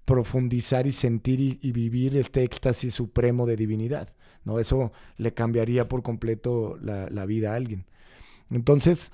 profundizar 0.07 0.88
y 0.88 0.93
sentir 0.93 1.41
y, 1.41 1.71
vivir 1.73 2.15
este 2.15 2.43
éxtasis 2.43 2.93
supremo 2.93 3.45
de 3.45 3.57
divinidad. 3.57 4.13
¿no? 4.45 4.57
Eso 4.57 4.93
le 5.17 5.33
cambiaría 5.33 5.89
por 5.89 6.01
completo 6.01 6.77
la, 6.81 7.25
vida 7.25 7.51
a 7.51 7.55
alguien. 7.55 7.86
Entonces, 8.49 9.12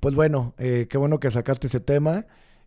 pues 0.00 0.14
bueno, 0.14 0.54
eh, 0.56 0.86
qué 0.88 0.96
bueno 0.96 1.20
que 1.20 1.30
sacaste 1.30 1.66
ese 1.66 1.80
tema. 1.80 2.24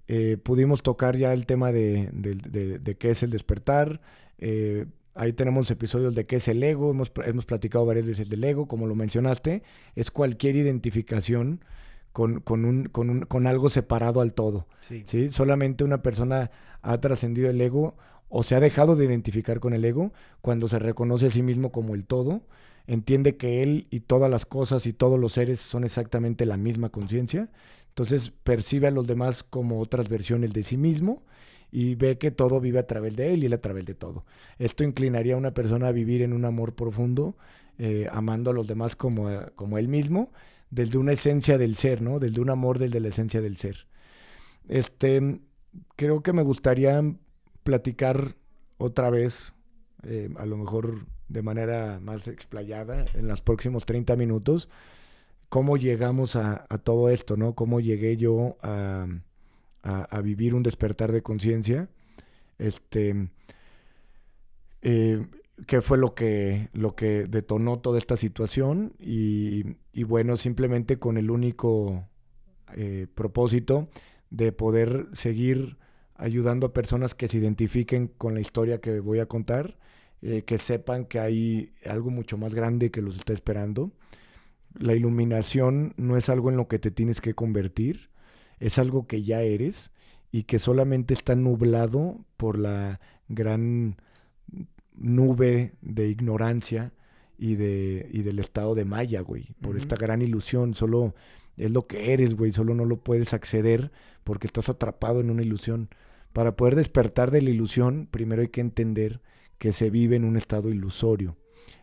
Eh, 0.07 0.37
pudimos 0.37 0.83
tocar 0.83 1.17
ya 1.17 1.33
el 1.33 1.47
tema 1.47 1.71
de, 1.71 2.09
de- 2.13 2.95
qué 2.97 3.09
es 3.09 3.23
el 3.23 3.31
despertar. 3.31 3.99
Eh, 4.37 4.85
ahí 5.15 5.33
tenemos 5.33 5.71
episodios 5.71 6.13
de 6.13 6.27
qué 6.27 6.35
es 6.35 6.47
el 6.47 6.61
ego. 6.61 6.91
Hemos, 6.91 7.11
hemos 7.25 7.47
platicado 7.47 7.83
varias 7.87 8.05
veces 8.05 8.29
del 8.29 8.43
ego, 8.43 8.67
como 8.67 8.85
lo 8.85 8.93
mencionaste. 8.93 9.63
Es 9.95 10.11
cualquier 10.11 10.55
identificación 10.55 11.61
con, 12.13 12.39
con, 12.39 12.63
un, 12.65 12.85
con, 12.85 13.09
un- 13.09 13.21
con 13.21 13.47
algo 13.47 13.69
separado 13.69 14.21
al 14.21 14.33
todo. 14.33 14.67
Sí. 14.81 15.03
¿sí? 15.05 15.29
Solamente 15.29 15.83
una 15.83 16.01
persona 16.01 16.51
ha 16.81 16.99
trascendido 17.01 17.49
el 17.49 17.59
ego 17.59 17.95
o 18.29 18.43
se 18.43 18.55
ha 18.55 18.59
dejado 18.59 18.95
de 18.95 19.05
identificar 19.05 19.59
con 19.59 19.73
el 19.73 19.83
ego 19.85 20.13
cuando 20.41 20.67
se 20.69 20.79
reconoce 20.79 21.27
a 21.27 21.31
sí 21.31 21.43
mismo 21.43 21.71
como 21.71 21.93
el 21.95 22.05
todo, 22.05 22.41
entiende 22.87 23.37
que 23.37 23.61
él 23.63 23.87
y 23.91 24.01
todas 24.01 24.29
las 24.29 24.45
cosas 24.45 24.85
y 24.85 24.93
todos 24.93 25.19
los 25.19 25.33
seres 25.33 25.59
son 25.59 25.83
exactamente 25.83 26.45
la 26.45 26.57
misma 26.57 26.89
conciencia, 26.89 27.49
entonces 27.89 28.31
percibe 28.43 28.87
a 28.87 28.91
los 28.91 29.05
demás 29.07 29.43
como 29.43 29.79
otras 29.79 30.09
versiones 30.09 30.51
de 30.53 30.63
sí 30.63 30.77
mismo 30.77 31.21
y 31.71 31.95
ve 31.95 32.17
que 32.17 32.31
todo 32.31 32.59
vive 32.59 32.79
a 32.79 32.87
través 32.87 33.15
de 33.15 33.33
él 33.33 33.43
y 33.43 33.45
él 33.47 33.53
a 33.53 33.61
través 33.61 33.85
de 33.85 33.93
todo. 33.95 34.25
Esto 34.59 34.83
inclinaría 34.83 35.35
a 35.35 35.37
una 35.37 35.53
persona 35.53 35.87
a 35.87 35.91
vivir 35.91 36.21
en 36.23 36.33
un 36.33 36.45
amor 36.45 36.73
profundo, 36.73 37.35
eh, 37.77 38.07
amando 38.11 38.51
a 38.51 38.53
los 38.53 38.67
demás 38.67 38.95
como, 38.95 39.29
como 39.55 39.77
él 39.77 39.87
mismo, 39.87 40.31
desde 40.73 40.97
una 40.97 41.11
esencia 41.11 41.57
del 41.57 41.75
ser, 41.75 42.01
¿no? 42.01 42.19
Desde 42.19 42.41
un 42.41 42.49
amor 42.49 42.79
desde 42.79 42.99
la 42.99 43.09
esencia 43.09 43.41
del 43.41 43.57
ser. 43.57 43.85
Este, 44.67 45.39
creo 45.95 46.23
que 46.23 46.33
me 46.33 46.41
gustaría 46.41 47.01
platicar 47.63 48.35
otra 48.77 49.09
vez, 49.09 49.53
eh, 50.03 50.29
a 50.37 50.45
lo 50.45 50.57
mejor 50.57 51.05
de 51.29 51.41
manera 51.43 51.99
más 52.01 52.27
explayada, 52.27 53.05
en 53.13 53.27
los 53.27 53.41
próximos 53.41 53.85
30 53.85 54.15
minutos, 54.15 54.67
cómo 55.49 55.77
llegamos 55.77 56.35
a, 56.35 56.65
todo 56.83 57.09
esto, 57.09 57.37
¿no? 57.37 57.53
Cómo 57.53 57.79
llegué 57.79 58.17
yo 58.17 58.57
a, 58.63 59.05
a- 59.83 60.03
a 60.03 60.21
vivir 60.21 60.55
un 60.55 60.63
despertar 60.63 61.11
de 61.11 61.21
conciencia. 61.21 61.87
Este, 62.57 63.29
eh, 64.81 65.25
qué 65.67 65.81
fue 65.81 65.97
lo 65.97 66.15
que, 66.15 66.69
lo 66.73 66.95
que 66.95 67.25
detonó 67.25 67.79
toda 67.79 67.97
esta 67.97 68.17
situación 68.17 68.93
y, 68.99 69.77
y 69.91 70.03
bueno, 70.03 70.37
simplemente 70.37 70.97
con 70.97 71.17
el 71.17 71.29
único 71.31 72.07
eh, 72.75 73.07
propósito 73.13 73.87
de 74.29 74.51
poder 74.51 75.07
seguir 75.13 75.77
ayudando 76.15 76.67
a 76.67 76.73
personas 76.73 77.13
que 77.13 77.27
se 77.27 77.37
identifiquen 77.37 78.07
con 78.07 78.33
la 78.33 78.41
historia 78.41 78.81
que 78.81 78.99
voy 78.99 79.19
a 79.19 79.27
contar, 79.27 79.77
eh, 80.21 80.43
que 80.43 80.57
sepan 80.57 81.05
que 81.05 81.19
hay 81.19 81.71
algo 81.85 82.09
mucho 82.09 82.37
más 82.37 82.55
grande 82.55 82.91
que 82.91 83.01
los 83.01 83.17
está 83.17 83.33
esperando. 83.33 83.91
La 84.73 84.95
iluminación 84.95 85.93
no 85.97 86.17
es 86.17 86.29
algo 86.29 86.49
en 86.49 86.57
lo 86.57 86.67
que 86.67 86.79
te 86.79 86.89
tienes 86.89 87.21
que 87.21 87.35
convertir, 87.35 88.09
es 88.59 88.79
algo 88.79 89.05
que 89.05 89.23
ya 89.23 89.41
eres 89.41 89.91
y 90.31 90.43
que 90.43 90.57
solamente 90.57 91.13
está 91.13 91.35
nublado 91.35 92.25
por 92.37 92.57
la 92.57 92.99
gran 93.27 93.97
nube 94.95 95.73
de 95.81 96.07
ignorancia 96.07 96.93
y, 97.37 97.55
de, 97.55 98.07
y 98.11 98.21
del 98.21 98.39
estado 98.39 98.75
de 98.75 98.85
Maya, 98.85 99.21
güey, 99.21 99.55
por 99.61 99.77
esta 99.77 99.95
gran 99.95 100.21
ilusión, 100.21 100.73
solo 100.73 101.15
es 101.57 101.71
lo 101.71 101.87
que 101.87 102.13
eres, 102.13 102.35
güey, 102.35 102.51
solo 102.51 102.73
no 102.73 102.85
lo 102.85 102.97
puedes 102.97 103.33
acceder 103.33 103.91
porque 104.23 104.47
estás 104.47 104.69
atrapado 104.69 105.19
en 105.19 105.29
una 105.29 105.43
ilusión. 105.43 105.89
Para 106.31 106.55
poder 106.55 106.75
despertar 106.75 107.29
de 107.29 107.41
la 107.41 107.51
ilusión, 107.51 108.07
primero 108.09 108.41
hay 108.41 108.47
que 108.47 108.61
entender 108.61 109.21
que 109.59 109.71
se 109.71 109.89
vive 109.89 110.15
en 110.15 110.25
un 110.25 110.35
estado 110.35 110.69
ilusorio. 110.69 111.37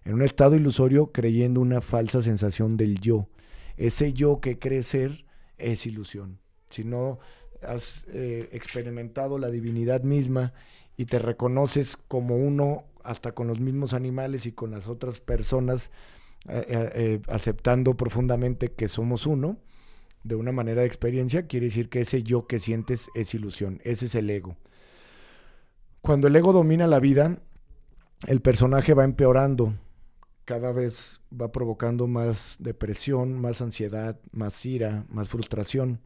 En 0.05 0.14
un 0.14 0.23
estado 0.23 0.57
ilusorio 0.57 1.12
creyendo 1.12 1.61
una 1.61 1.81
falsa 1.81 2.20
sensación 2.20 2.77
del 2.77 3.01
yo. 3.01 3.29
Ese 3.77 4.12
yo 4.12 4.40
que 4.40 4.59
cree 4.59 4.83
ser 4.83 5.25
es 5.57 5.87
ilusión. 5.87 6.40
Si 6.68 6.85
no 6.85 7.18
has 7.62 8.07
eh, 8.09 8.49
experimentado 8.53 9.38
la 9.38 9.51
divinidad 9.51 10.03
misma 10.03 10.53
y 10.96 11.05
te 11.07 11.18
reconoces 11.18 11.96
como 11.96 12.37
uno 12.37 12.85
hasta 13.05 13.33
con 13.33 13.49
los 13.49 13.61
mismos 13.61 13.93
animales 13.93 14.47
y 14.47 14.53
con 14.53 14.71
las 14.71 14.89
otras 14.89 15.21
personas, 15.21 15.91
eh, 16.49 16.65
eh, 16.69 16.91
eh, 16.95 17.23
aceptando 17.29 17.97
profundamente 17.97 18.73
que 18.73 18.89
somos 18.89 19.27
uno, 19.27 19.59
de 20.23 20.35
una 20.35 20.53
manera 20.53 20.83
de 20.83 20.87
experiencia, 20.87 21.47
quiere 21.47 21.67
decir 21.67 21.89
que 21.89 22.01
ese 22.01 22.23
yo 22.23 22.47
que 22.47 22.59
sientes 22.59 23.09
es 23.15 23.35
ilusión, 23.35 23.81
ese 23.85 24.07
es 24.07 24.15
el 24.15 24.29
ego. 24.29 24.57
Cuando 26.03 26.29
el 26.29 26.37
ego 26.37 26.53
domina 26.53 26.87
la 26.87 27.01
vida, 27.01 27.39
el 28.27 28.41
personaje 28.41 28.95
va 28.95 29.05
empeorando, 29.05 29.75
cada 30.45 30.73
vez 30.73 31.21
va 31.31 31.53
provocando 31.53 32.07
más 32.07 32.57
depresión, 32.59 33.41
más 33.41 33.61
ansiedad, 33.61 34.19
más 34.33 34.67
ira, 34.67 35.07
más 35.09 35.29
frustración. 35.29 36.01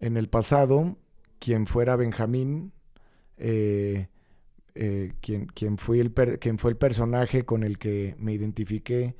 En 0.00 0.16
el 0.16 0.28
pasado, 0.28 0.96
quien 1.38 1.66
fuera 1.66 1.96
Benjamín, 1.96 2.72
eh, 3.36 4.08
eh, 4.74 5.12
quien, 5.20 5.46
quien, 5.46 5.76
el 5.94 6.12
per- 6.12 6.38
quien 6.38 6.58
fue 6.58 6.70
el 6.72 6.76
personaje 6.76 7.44
con 7.44 7.62
el 7.64 7.78
que 7.78 8.16
me 8.18 8.32
identifiqué 8.32 9.16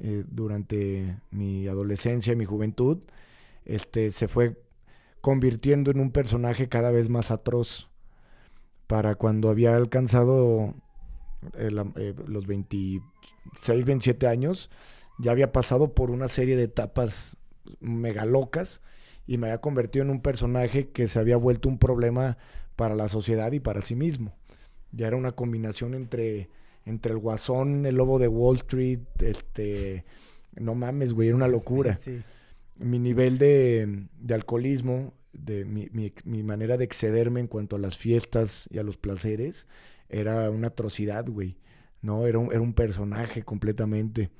eh, 0.00 0.24
durante 0.28 1.18
mi 1.30 1.68
adolescencia 1.68 2.32
y 2.32 2.36
mi 2.36 2.44
juventud, 2.44 2.98
este, 3.64 4.10
se 4.10 4.28
fue 4.28 4.58
convirtiendo 5.20 5.90
en 5.90 6.00
un 6.00 6.12
personaje 6.12 6.68
cada 6.68 6.90
vez 6.92 7.08
más 7.10 7.30
atroz. 7.30 7.90
Para 8.86 9.14
cuando 9.14 9.48
había 9.48 9.76
alcanzado 9.76 10.74
eh, 11.56 11.70
eh, 11.96 12.14
los 12.26 12.46
26, 12.46 13.84
27 13.84 14.26
años, 14.26 14.70
ya 15.18 15.32
había 15.32 15.52
pasado 15.52 15.94
por 15.94 16.10
una 16.10 16.28
serie 16.28 16.56
de 16.56 16.64
etapas 16.64 17.36
mega 17.80 18.24
locas 18.26 18.82
y 19.26 19.38
me 19.38 19.48
había 19.48 19.60
convertido 19.60 20.04
en 20.04 20.10
un 20.10 20.20
personaje 20.22 20.90
que 20.90 21.08
se 21.08 21.18
había 21.18 21.36
vuelto 21.36 21.68
un 21.68 21.78
problema 21.78 22.36
para 22.76 22.94
la 22.94 23.08
sociedad 23.08 23.52
y 23.52 23.60
para 23.60 23.82
sí 23.82 23.94
mismo. 23.94 24.36
Ya 24.94 25.06
era 25.08 25.16
una 25.16 25.32
combinación 25.32 25.94
entre, 25.94 26.48
entre 26.86 27.12
el 27.12 27.18
guasón, 27.18 27.86
el 27.86 27.96
lobo 27.96 28.18
de 28.18 28.28
Wall 28.28 28.56
Street, 28.56 29.00
este, 29.20 30.04
no 30.54 30.74
mames, 30.74 31.12
güey, 31.12 31.28
era 31.28 31.36
una 31.36 31.48
locura 31.48 31.96
Sí. 31.96 32.18
mi 32.76 32.98
nivel 32.98 33.38
de, 33.38 34.06
de 34.20 34.34
alcoholismo, 34.34 35.14
de 35.32 35.64
mi, 35.64 35.88
mi- 35.92 36.12
mi 36.24 36.42
manera 36.42 36.76
de 36.76 36.84
excederme 36.84 37.40
en 37.40 37.48
cuanto 37.48 37.76
a 37.76 37.78
las 37.80 37.98
fiestas 37.98 38.68
y 38.70 38.78
a 38.78 38.82
los 38.84 38.96
placeres, 38.96 39.66
era 40.08 40.48
una 40.50 40.68
atrocidad, 40.68 41.26
güey. 41.28 41.56
No, 42.02 42.26
era 42.26 42.38
un, 42.38 42.52
era 42.52 42.60
un 42.60 42.74
personaje 42.74 43.42
completamente. 43.42 44.30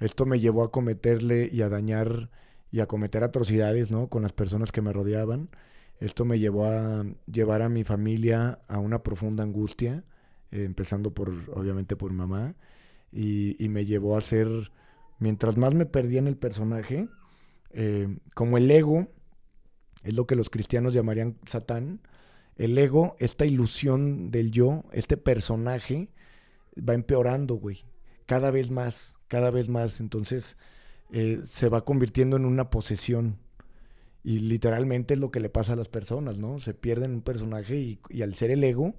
Esto 0.00 0.24
me 0.24 0.38
llevó 0.40 0.62
a 0.62 0.70
cometerle 0.70 1.50
y 1.52 1.62
a 1.62 1.68
dañar 1.68 2.30
y 2.70 2.80
a 2.80 2.86
cometer 2.86 3.24
atrocidades, 3.24 3.90
¿no? 3.90 4.06
Con 4.08 4.22
las 4.22 4.32
personas 4.32 4.70
que 4.72 4.80
me 4.80 4.92
rodeaban. 4.92 5.48
Esto 6.00 6.24
me 6.24 6.38
llevó 6.38 6.66
a 6.66 7.04
llevar 7.26 7.62
a 7.62 7.68
mi 7.68 7.84
familia 7.84 8.60
a 8.68 8.78
una 8.78 9.02
profunda 9.02 9.42
angustia, 9.42 10.04
eh, 10.50 10.64
empezando 10.64 11.12
por, 11.12 11.30
obviamente, 11.52 11.96
por 11.96 12.12
mamá. 12.12 12.54
Y, 13.10 13.56
me 13.68 13.86
llevó 13.86 14.16
a 14.16 14.20
ser, 14.20 14.48
mientras 15.18 15.56
más 15.56 15.74
me 15.74 15.86
perdía 15.86 16.18
en 16.18 16.28
el 16.28 16.36
personaje, 16.36 17.08
eh, 17.70 18.18
como 18.34 18.58
el 18.58 18.70
ego, 18.70 19.08
es 20.02 20.14
lo 20.14 20.26
que 20.26 20.36
los 20.36 20.50
cristianos 20.50 20.94
llamarían 20.94 21.36
Satán, 21.46 22.00
el 22.56 22.76
ego, 22.76 23.16
esta 23.18 23.46
ilusión 23.46 24.30
del 24.30 24.50
yo, 24.50 24.84
este 24.92 25.16
personaje, 25.16 26.10
va 26.76 26.94
empeorando, 26.94 27.54
güey. 27.54 27.84
Cada 28.26 28.50
vez 28.50 28.70
más, 28.70 29.16
cada 29.28 29.50
vez 29.50 29.68
más. 29.68 30.00
Entonces 30.00 30.56
eh, 31.10 31.40
se 31.44 31.68
va 31.68 31.84
convirtiendo 31.84 32.36
en 32.36 32.44
una 32.44 32.68
posesión. 32.70 33.38
Y 34.22 34.40
literalmente 34.40 35.14
es 35.14 35.20
lo 35.20 35.30
que 35.30 35.40
le 35.40 35.48
pasa 35.48 35.74
a 35.74 35.76
las 35.76 35.88
personas, 35.88 36.38
¿no? 36.38 36.58
Se 36.58 36.74
pierden 36.74 37.12
un 37.12 37.22
personaje 37.22 37.76
y, 37.76 38.00
y 38.10 38.22
al 38.22 38.34
ser 38.34 38.50
el 38.50 38.64
ego, 38.64 38.94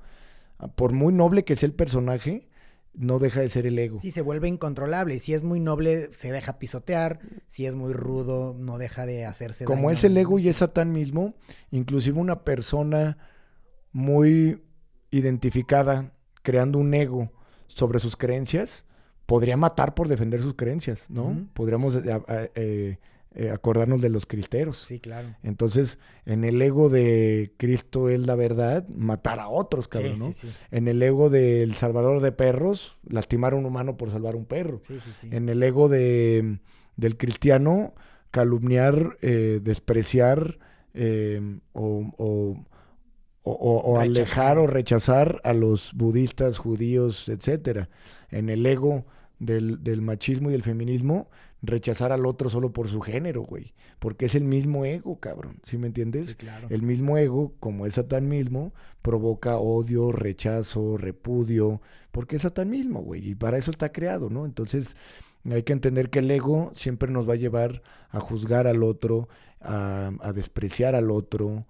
por 0.75 0.93
muy 0.93 1.13
noble 1.13 1.43
que 1.43 1.55
sea 1.55 1.67
el 1.67 1.73
personaje, 1.73 2.47
no 2.93 3.19
deja 3.19 3.41
de 3.41 3.49
ser 3.49 3.65
el 3.65 3.79
ego. 3.79 3.99
Sí, 3.99 4.11
se 4.11 4.21
vuelve 4.21 4.47
incontrolable. 4.47 5.19
Si 5.19 5.33
es 5.33 5.43
muy 5.43 5.59
noble, 5.59 6.09
se 6.15 6.31
deja 6.31 6.59
pisotear. 6.59 7.19
Si 7.47 7.65
es 7.65 7.75
muy 7.75 7.93
rudo, 7.93 8.55
no 8.57 8.77
deja 8.77 9.05
de 9.05 9.25
hacerse 9.25 9.65
Como 9.65 9.91
es 9.91 10.03
el 10.03 10.17
ego 10.17 10.39
y 10.39 10.49
es 10.49 10.57
Satán 10.57 10.91
mismo, 10.91 11.35
inclusive 11.71 12.19
una 12.19 12.43
persona 12.43 13.17
muy 13.91 14.63
identificada, 15.11 16.13
creando 16.43 16.77
un 16.79 16.93
ego 16.93 17.31
sobre 17.67 17.99
sus 17.99 18.15
creencias, 18.15 18.85
podría 19.25 19.57
matar 19.57 19.93
por 19.93 20.07
defender 20.07 20.41
sus 20.41 20.55
creencias, 20.55 21.09
¿no? 21.09 21.47
Podríamos 21.53 21.95
eh, 21.95 22.21
eh, 22.55 22.97
eh, 23.35 23.51
acordarnos 23.51 24.01
de 24.01 24.09
los 24.09 24.25
cristeros. 24.25 24.79
Sí, 24.79 24.99
claro. 24.99 25.35
Entonces, 25.43 25.99
en 26.25 26.43
el 26.43 26.59
ego 26.61 26.89
de 26.89 27.53
Cristo 27.57 28.09
es 28.09 28.25
la 28.25 28.33
verdad, 28.33 28.87
matar 28.89 29.39
a 29.39 29.49
otros, 29.49 29.87
cabrón, 29.87 30.17
¿no? 30.17 30.31
En 30.71 30.87
el 30.87 31.01
ego 31.03 31.29
del 31.29 31.75
salvador 31.75 32.21
de 32.21 32.31
perros, 32.31 32.97
lastimar 33.07 33.53
a 33.53 33.57
un 33.57 33.65
humano 33.65 33.97
por 33.97 34.09
salvar 34.09 34.35
un 34.35 34.45
perro. 34.45 34.81
En 35.29 35.47
el 35.47 35.61
ego 35.61 35.89
de, 35.89 36.59
del 36.95 37.17
cristiano, 37.17 37.93
calumniar, 38.31 39.17
eh, 39.21 39.59
despreciar 39.61 40.57
eh, 40.95 41.59
o, 41.73 42.65
o, 43.43 43.99
alejar 43.99 44.57
o 44.57 44.65
rechazar 44.65 45.39
a 45.43 45.53
los 45.53 45.93
budistas, 45.93 46.57
judíos, 46.57 47.29
etcétera. 47.29 47.89
En 48.29 48.49
el 48.49 48.65
ego 48.65 49.05
del, 49.37 49.83
del 49.83 50.01
machismo 50.01 50.49
y 50.49 50.53
del 50.53 50.63
feminismo, 50.63 51.29
rechazar 51.61 52.11
al 52.11 52.25
otro 52.25 52.49
solo 52.49 52.71
por 52.71 52.87
su 52.87 53.01
género, 53.01 53.41
güey. 53.41 53.73
Porque 53.99 54.25
es 54.25 54.35
el 54.35 54.43
mismo 54.43 54.85
ego, 54.85 55.19
cabrón. 55.19 55.59
¿Sí 55.63 55.77
me 55.77 55.87
entiendes? 55.87 56.35
claro. 56.35 56.67
El 56.69 56.81
mismo 56.81 57.17
ego, 57.17 57.53
como 57.59 57.85
es 57.85 57.95
Satán 57.95 58.29
mismo, 58.29 58.73
provoca 59.01 59.57
odio, 59.57 60.11
rechazo, 60.11 60.97
repudio, 60.97 61.81
porque 62.11 62.37
es 62.37 62.43
Satán 62.43 62.69
mismo, 62.69 63.01
güey. 63.01 63.29
Y 63.29 63.35
para 63.35 63.57
eso 63.57 63.71
está 63.71 63.91
creado, 63.91 64.29
¿no? 64.29 64.45
Entonces, 64.45 64.95
hay 65.45 65.63
que 65.63 65.73
entender 65.73 66.09
que 66.09 66.19
el 66.19 66.31
ego 66.31 66.71
siempre 66.75 67.11
nos 67.11 67.27
va 67.27 67.33
a 67.33 67.37
llevar 67.37 67.81
a 68.09 68.19
juzgar 68.19 68.67
al 68.67 68.83
otro, 68.83 69.27
a, 69.61 70.31
despreciar 70.33 70.95
al 70.95 71.11
otro. 71.11 71.65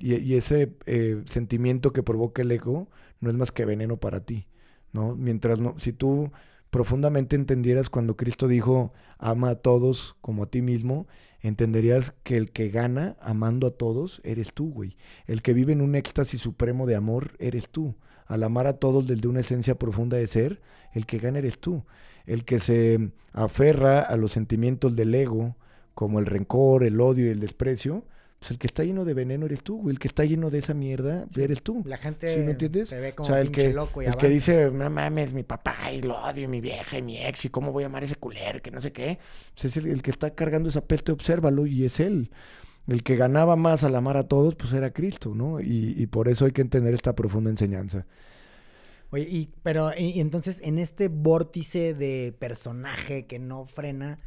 y, 0.00 0.34
ese 0.34 0.74
eh, 0.86 1.22
sentimiento 1.26 1.92
que 1.92 2.02
provoca 2.02 2.42
el 2.42 2.50
ego 2.50 2.88
no 3.20 3.30
es 3.30 3.36
más 3.36 3.52
que 3.52 3.64
veneno 3.64 3.96
para 3.98 4.20
ti, 4.20 4.46
¿no? 4.92 5.14
Mientras 5.14 5.60
no, 5.60 5.74
si 5.78 5.92
tú 5.92 6.30
profundamente 6.70 7.36
entendieras 7.36 7.90
cuando 7.90 8.16
Cristo 8.16 8.48
dijo, 8.48 8.92
ama 9.18 9.50
a 9.50 9.54
todos 9.56 10.16
como 10.20 10.44
a 10.44 10.50
ti 10.50 10.62
mismo, 10.62 11.06
entenderías 11.40 12.12
que 12.22 12.36
el 12.36 12.50
que 12.50 12.68
gana 12.68 13.16
amando 13.20 13.66
a 13.66 13.70
todos 13.70 14.20
eres 14.24 14.52
tú, 14.52 14.70
güey. 14.70 14.96
El 15.26 15.42
que 15.42 15.52
vive 15.52 15.72
en 15.72 15.80
un 15.80 15.94
éxtasis 15.94 16.40
supremo 16.40 16.86
de 16.86 16.96
amor 16.96 17.32
eres 17.38 17.68
tú. 17.68 17.94
Al 18.26 18.42
amar 18.42 18.66
a 18.66 18.74
todos 18.74 19.06
desde 19.06 19.28
una 19.28 19.40
esencia 19.40 19.76
profunda 19.76 20.16
de 20.16 20.26
ser, 20.26 20.60
el 20.92 21.06
que 21.06 21.18
gana 21.18 21.38
eres 21.38 21.58
tú. 21.58 21.84
El 22.26 22.44
que 22.44 22.58
se 22.58 23.12
aferra 23.32 24.00
a 24.00 24.16
los 24.16 24.32
sentimientos 24.32 24.94
del 24.96 25.14
ego, 25.14 25.56
como 25.94 26.18
el 26.18 26.26
rencor, 26.26 26.84
el 26.84 27.00
odio 27.00 27.26
y 27.26 27.30
el 27.30 27.40
desprecio, 27.40 28.04
pues 28.38 28.52
el 28.52 28.58
que 28.58 28.68
está 28.68 28.84
lleno 28.84 29.04
de 29.04 29.14
veneno 29.14 29.46
eres 29.46 29.62
tú, 29.62 29.78
güey. 29.82 29.94
El 29.94 29.98
que 29.98 30.06
está 30.06 30.24
lleno 30.24 30.50
de 30.50 30.58
esa 30.58 30.72
mierda 30.72 31.26
eres 31.36 31.62
tú. 31.62 31.82
La 31.84 31.98
gente 31.98 32.32
¿Sí 32.32 32.40
me 32.40 32.52
entiendes? 32.52 32.88
se 32.88 33.00
ve 33.00 33.12
como 33.12 33.28
o 33.28 33.32
sea, 33.32 33.40
el 33.40 33.50
que, 33.50 33.72
loco 33.72 34.00
y 34.00 34.06
el 34.06 34.16
que 34.16 34.28
dice, 34.28 34.70
no 34.70 34.88
mames, 34.88 35.32
mi 35.32 35.42
papá 35.42 35.90
y 35.92 36.02
lo 36.02 36.16
odio, 36.22 36.48
mi 36.48 36.60
vieja 36.60 36.98
y 36.98 37.02
mi 37.02 37.24
ex, 37.24 37.46
y 37.46 37.48
cómo 37.48 37.72
voy 37.72 37.82
a 37.82 37.86
amar 37.86 38.02
a 38.02 38.04
ese 38.04 38.16
culero, 38.16 38.62
que 38.62 38.70
no 38.70 38.80
sé 38.80 38.92
qué. 38.92 39.18
Pues 39.54 39.76
es 39.76 39.84
el, 39.84 40.02
que 40.02 40.10
está 40.10 40.34
cargando 40.34 40.68
esa 40.68 40.82
peste, 40.82 41.10
obsérvalo, 41.10 41.66
y 41.66 41.84
es 41.84 41.98
él. 41.98 42.30
El 42.86 43.02
que 43.02 43.16
ganaba 43.16 43.56
más 43.56 43.82
al 43.84 43.96
amar 43.96 44.16
a 44.16 44.28
todos, 44.28 44.54
pues 44.54 44.72
era 44.72 44.92
Cristo, 44.92 45.34
¿no? 45.34 45.60
Y, 45.60 45.94
y 45.96 46.06
por 46.06 46.28
eso 46.28 46.44
hay 46.44 46.52
que 46.52 46.62
entender 46.62 46.94
esta 46.94 47.14
profunda 47.14 47.50
enseñanza. 47.50 48.06
Oye, 49.10 49.26
y, 49.28 49.50
pero 49.62 49.90
y 49.96 50.20
entonces 50.20 50.60
en 50.62 50.78
este 50.78 51.08
vórtice 51.08 51.94
de 51.94 52.34
personaje 52.38 53.26
que 53.26 53.38
no 53.38 53.64
frena, 53.64 54.18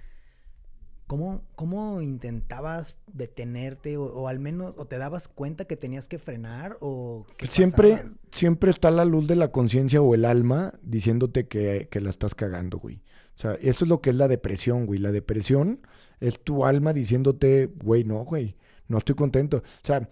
¿Cómo, 1.11 1.41
¿Cómo, 1.57 2.01
intentabas 2.01 2.95
detenerte 3.11 3.97
o, 3.97 4.29
al 4.29 4.39
menos 4.39 4.77
o 4.77 4.85
te 4.85 4.97
dabas 4.97 5.27
cuenta 5.27 5.65
que 5.65 5.75
tenías 5.75 6.07
que 6.07 6.19
frenar 6.19 6.77
o 6.79 7.25
siempre 7.49 8.05
siempre 8.31 8.71
está 8.71 8.91
la 8.91 9.03
luz 9.03 9.27
de 9.27 9.35
la 9.35 9.51
conciencia 9.51 10.01
o 10.01 10.15
el 10.15 10.23
alma 10.23 10.73
diciéndote 10.83 11.49
que, 11.49 11.89
que, 11.91 11.99
la 11.99 12.11
estás 12.11 12.33
cagando, 12.33 12.79
güey. 12.79 13.01
O 13.35 13.39
sea, 13.39 13.55
eso 13.55 13.83
es 13.83 13.89
lo 13.89 13.99
que 13.99 14.11
es 14.11 14.15
la 14.15 14.29
depresión, 14.29 14.85
güey. 14.85 15.01
La 15.01 15.11
depresión 15.11 15.81
es 16.21 16.39
tu 16.39 16.63
alma 16.63 16.93
diciéndote, 16.93 17.69
güey, 17.83 18.05
no, 18.05 18.23
güey, 18.23 18.55
no 18.87 18.97
estoy 18.97 19.15
contento. 19.15 19.57
O 19.57 19.85
sea, 19.85 20.07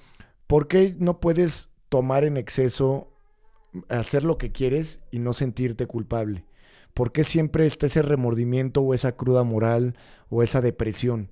¿por 0.47 0.67
qué 0.67 0.97
no 0.99 1.21
puedes 1.21 1.69
tomar 1.87 2.25
en 2.25 2.35
exceso, 2.35 3.07
hacer 3.87 4.25
lo 4.25 4.37
que 4.37 4.51
quieres 4.51 4.99
y 5.11 5.19
no 5.19 5.31
sentirte 5.31 5.87
culpable? 5.87 6.43
¿Por 6.93 7.11
qué 7.11 7.23
siempre 7.23 7.65
está 7.65 7.85
ese 7.85 8.01
remordimiento 8.01 8.81
o 8.81 8.93
esa 8.93 9.13
cruda 9.13 9.43
moral 9.43 9.95
o 10.29 10.43
esa 10.43 10.61
depresión? 10.61 11.29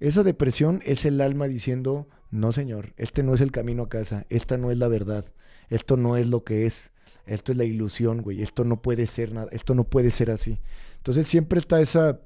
Esa 0.00 0.22
depresión 0.22 0.82
es 0.84 1.04
el 1.04 1.20
alma 1.20 1.48
diciendo, 1.48 2.08
no 2.30 2.52
señor, 2.52 2.92
este 2.96 3.22
no 3.22 3.34
es 3.34 3.40
el 3.40 3.52
camino 3.52 3.84
a 3.84 3.88
casa, 3.88 4.26
esta 4.28 4.58
no 4.58 4.70
es 4.70 4.78
la 4.78 4.88
verdad, 4.88 5.24
esto 5.70 5.96
no 5.96 6.16
es 6.16 6.26
lo 6.26 6.44
que 6.44 6.66
es, 6.66 6.92
esto 7.24 7.52
es 7.52 7.58
la 7.58 7.64
ilusión, 7.64 8.20
güey, 8.20 8.42
esto 8.42 8.64
no 8.64 8.82
puede 8.82 9.06
ser 9.06 9.32
nada, 9.32 9.48
esto 9.52 9.74
no 9.74 9.84
puede 9.84 10.10
ser 10.10 10.30
así. 10.30 10.60
Entonces 10.98 11.26
siempre 11.26 11.58
está 11.58 11.80
esa, 11.80 12.20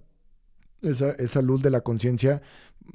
esa, 0.83 1.13
esa 1.13 1.43
luz 1.43 1.63
de 1.63 1.71
la 1.71 1.83
conciencia, 1.83 2.43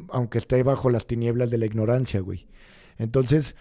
aunque 0.10 0.38
esté 0.38 0.62
bajo 0.64 0.90
las 0.90 1.08
tinieblas 1.08 1.50
de 1.50 1.58
la 1.58 1.66
ignorancia, 1.66 2.20
güey. 2.20 2.48
Entonces, 2.98 3.56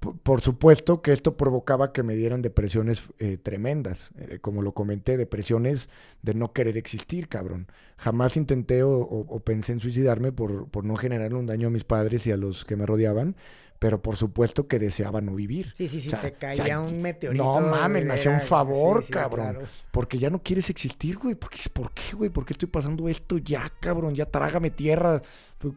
por 0.00 0.40
supuesto 0.40 1.02
que 1.02 1.12
esto 1.12 1.36
provocaba 1.36 1.92
que 1.92 2.02
me 2.02 2.14
dieran 2.14 2.40
depresiones 2.40 3.02
eh, 3.18 3.36
tremendas, 3.36 4.12
eh, 4.18 4.38
como 4.40 4.62
lo 4.62 4.72
comenté, 4.72 5.18
depresiones 5.18 5.90
de 6.22 6.32
no 6.32 6.52
querer 6.54 6.78
existir, 6.78 7.28
cabrón. 7.28 7.66
Jamás 7.98 8.38
intenté 8.38 8.82
o, 8.82 9.42
pensé 9.44 9.72
en 9.72 9.80
suicidarme 9.80 10.32
por, 10.32 10.68
por, 10.68 10.84
no 10.84 10.96
generar 10.96 11.34
un 11.34 11.44
daño 11.44 11.68
a 11.68 11.70
mis 11.70 11.84
padres 11.84 12.26
y 12.26 12.32
a 12.32 12.38
los 12.38 12.64
que 12.64 12.76
me 12.76 12.86
rodeaban, 12.86 13.36
pero 13.78 14.00
por 14.00 14.16
supuesto 14.16 14.68
que 14.68 14.78
deseaba 14.78 15.20
no 15.20 15.34
vivir. 15.34 15.72
Sí, 15.76 15.88
sí, 15.88 16.00
sí, 16.00 16.10
te 16.10 16.32
caía 16.32 16.80
un 16.80 17.02
meteorito. 17.02 17.44
No 17.44 17.60
mames, 17.60 18.04
me 18.06 18.14
hacía 18.14 18.30
un 18.30 18.40
favor, 18.40 19.04
cabrón. 19.08 19.58
Porque 19.90 20.18
ya 20.18 20.30
no 20.30 20.42
quieres 20.42 20.70
existir, 20.70 21.18
güey. 21.18 21.34
¿Por 21.34 21.50
qué, 21.92 22.14
güey? 22.14 22.30
¿Por 22.30 22.46
qué 22.46 22.54
estoy 22.54 22.68
pasando 22.68 23.06
esto 23.06 23.36
ya, 23.36 23.70
cabrón? 23.80 24.14
Ya 24.14 24.24
trágame 24.24 24.70
tierra, 24.70 25.20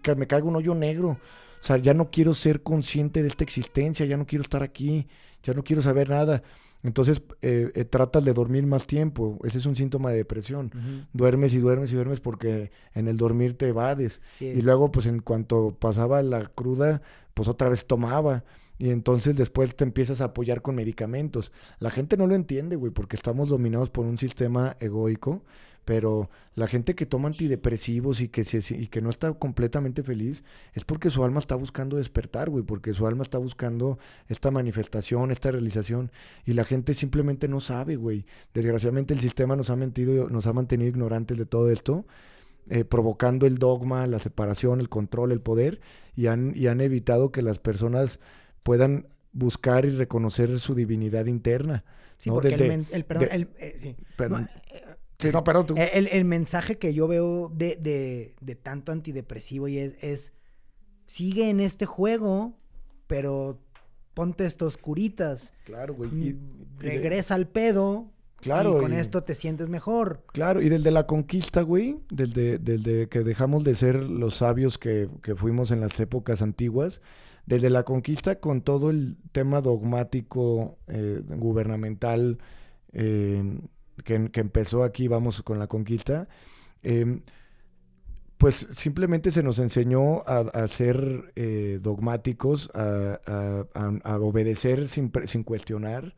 que 0.01 0.15
me 0.15 0.27
caiga 0.27 0.45
un 0.45 0.55
hoyo 0.55 0.75
negro. 0.75 1.17
O 1.63 1.65
sea, 1.65 1.77
ya 1.77 1.93
no 1.93 2.11
quiero 2.11 2.33
ser 2.33 2.61
consciente 2.61 3.21
de 3.21 3.29
esta 3.29 3.45
existencia, 3.45 4.05
ya 4.05 4.17
no 4.17 4.25
quiero 4.25 4.43
estar 4.43 4.63
aquí, 4.63 5.07
ya 5.43 5.53
no 5.53 5.63
quiero 5.63 5.81
saber 5.81 6.09
nada. 6.09 6.43
Entonces 6.83 7.21
eh, 7.41 7.71
eh, 7.73 7.85
tratas 7.85 8.25
de 8.25 8.33
dormir 8.33 8.67
más 8.67 8.85
tiempo. 8.85 9.39
Ese 9.45 9.59
es 9.59 9.65
un 9.65 9.77
síntoma 9.77 10.09
de 10.09 10.17
depresión. 10.17 11.07
Duermes 11.13 11.53
y 11.53 11.59
duermes 11.59 11.89
y 11.93 11.95
duermes 11.95 12.19
porque 12.19 12.71
en 12.93 13.07
el 13.07 13.15
dormir 13.15 13.57
te 13.57 13.69
evades. 13.69 14.19
Y 14.41 14.61
luego, 14.61 14.91
pues 14.91 15.05
en 15.05 15.19
cuanto 15.19 15.77
pasaba 15.79 16.21
la 16.21 16.47
cruda, 16.47 17.01
pues 17.33 17.47
otra 17.47 17.69
vez 17.69 17.87
tomaba. 17.87 18.43
Y 18.77 18.89
entonces 18.89 19.37
después 19.37 19.73
te 19.73 19.85
empiezas 19.85 20.19
a 20.19 20.25
apoyar 20.25 20.61
con 20.61 20.75
medicamentos. 20.75 21.53
La 21.79 21.91
gente 21.91 22.17
no 22.17 22.27
lo 22.27 22.35
entiende, 22.35 22.75
güey, 22.75 22.91
porque 22.91 23.15
estamos 23.15 23.47
dominados 23.47 23.89
por 23.89 24.05
un 24.05 24.17
sistema 24.17 24.75
egoico 24.81 25.43
pero 25.85 26.29
la 26.55 26.67
gente 26.67 26.95
que 26.95 27.05
toma 27.05 27.27
antidepresivos 27.27 28.21
y 28.21 28.29
que, 28.29 28.43
se, 28.43 28.75
y 28.75 28.87
que 28.87 29.01
no 29.01 29.09
está 29.09 29.33
completamente 29.33 30.03
feliz 30.03 30.43
es 30.73 30.85
porque 30.85 31.09
su 31.09 31.23
alma 31.23 31.39
está 31.39 31.55
buscando 31.55 31.97
despertar, 31.97 32.49
güey, 32.49 32.63
porque 32.63 32.93
su 32.93 33.05
alma 33.05 33.23
está 33.23 33.37
buscando 33.37 33.97
esta 34.27 34.51
manifestación, 34.51 35.31
esta 35.31 35.51
realización, 35.51 36.11
y 36.45 36.53
la 36.53 36.63
gente 36.63 36.93
simplemente 36.93 37.47
no 37.47 37.59
sabe, 37.59 37.95
güey. 37.95 38.25
Desgraciadamente 38.53 39.13
el 39.13 39.19
sistema 39.19 39.55
nos 39.55 39.69
ha 39.69 39.75
mentido, 39.75 40.29
nos 40.29 40.47
ha 40.47 40.53
mantenido 40.53 40.89
ignorantes 40.89 41.37
de 41.37 41.45
todo 41.45 41.69
esto. 41.69 42.05
Eh, 42.69 42.85
provocando 42.85 43.45
el 43.45 43.57
dogma, 43.57 44.07
la 44.07 44.19
separación, 44.19 44.79
el 44.79 44.87
control, 44.87 45.33
el 45.33 45.41
poder, 45.41 45.81
y 46.15 46.27
han, 46.27 46.53
y 46.55 46.67
han 46.67 46.79
evitado 46.79 47.29
que 47.29 47.41
las 47.41 47.59
personas 47.59 48.21
puedan 48.63 49.07
buscar 49.33 49.83
y 49.83 49.89
reconocer 49.89 50.57
su 50.59 50.73
divinidad 50.73 51.25
interna. 51.25 51.83
Sí, 52.17 52.29
porque 52.29 52.53
el, 52.53 53.03
perdón, 53.03 53.27
el, 53.31 53.49
eh, 53.59 53.75
sí. 53.77 53.95
perdón. 54.15 54.49
Eh, 55.23 55.31
no, 55.31 55.43
pero 55.43 55.65
tú. 55.65 55.75
El, 55.77 56.25
mensaje 56.25 56.77
que 56.77 56.93
yo 56.93 57.07
veo 57.07 57.51
de, 57.53 58.35
tanto 58.61 58.91
antidepresivo 58.91 59.67
y 59.67 59.77
es, 59.77 60.33
sigue 61.05 61.49
en 61.49 61.59
este 61.59 61.85
juego, 61.85 62.53
pero 63.07 63.59
ponte 64.13 64.45
estos 64.45 64.77
curitas. 64.77 65.53
Claro, 65.65 65.93
güey. 65.93 66.09
Y, 66.13 66.39
regresa 66.79 67.35
al 67.35 67.47
pedo. 67.47 68.09
Claro. 68.37 68.77
Y 68.77 68.81
con 68.81 68.93
esto 68.93 69.23
te 69.23 69.35
sientes 69.35 69.69
mejor. 69.69 70.21
Claro, 70.33 70.61
y 70.61 70.67
desde 70.67 70.91
la 70.91 71.07
conquista, 71.07 71.61
güey, 71.61 71.99
desde, 72.11 72.57
desde 72.57 73.07
que 73.07 73.21
dejamos 73.21 73.63
de 73.63 73.73
ser 73.73 74.03
los 74.03 74.35
sabios 74.35 74.77
que, 74.77 75.09
fuimos 75.37 75.71
en 75.71 75.79
las 75.79 75.97
épocas 76.01 76.41
antiguas, 76.41 77.01
desde 77.45 77.69
la 77.69 77.83
conquista 77.83 78.41
con 78.41 78.61
todo 78.61 78.89
el 78.89 79.15
tema 79.31 79.61
dogmático, 79.61 80.77
eh, 80.87 81.21
gubernamental, 81.25 82.39
eh, 82.91 83.59
que, 84.03 84.15
empezó 84.15 84.83
aquí, 84.83 85.07
vamos, 85.07 85.41
con 85.43 85.59
la 85.59 85.67
conquista, 85.67 86.27
em, 86.81 87.21
pues 88.37 88.67
simplemente 88.71 89.31
se 89.31 89.41
nos 89.41 89.59
enseñó 89.59 90.23
a, 90.25 90.67
ser 90.67 91.31
eh, 91.35 91.79
dogmáticos, 91.81 92.69
a, 92.73 93.65
obedecer 94.19 94.87
sin, 94.89 95.11
sin 95.25 95.43
cuestionar. 95.43 96.15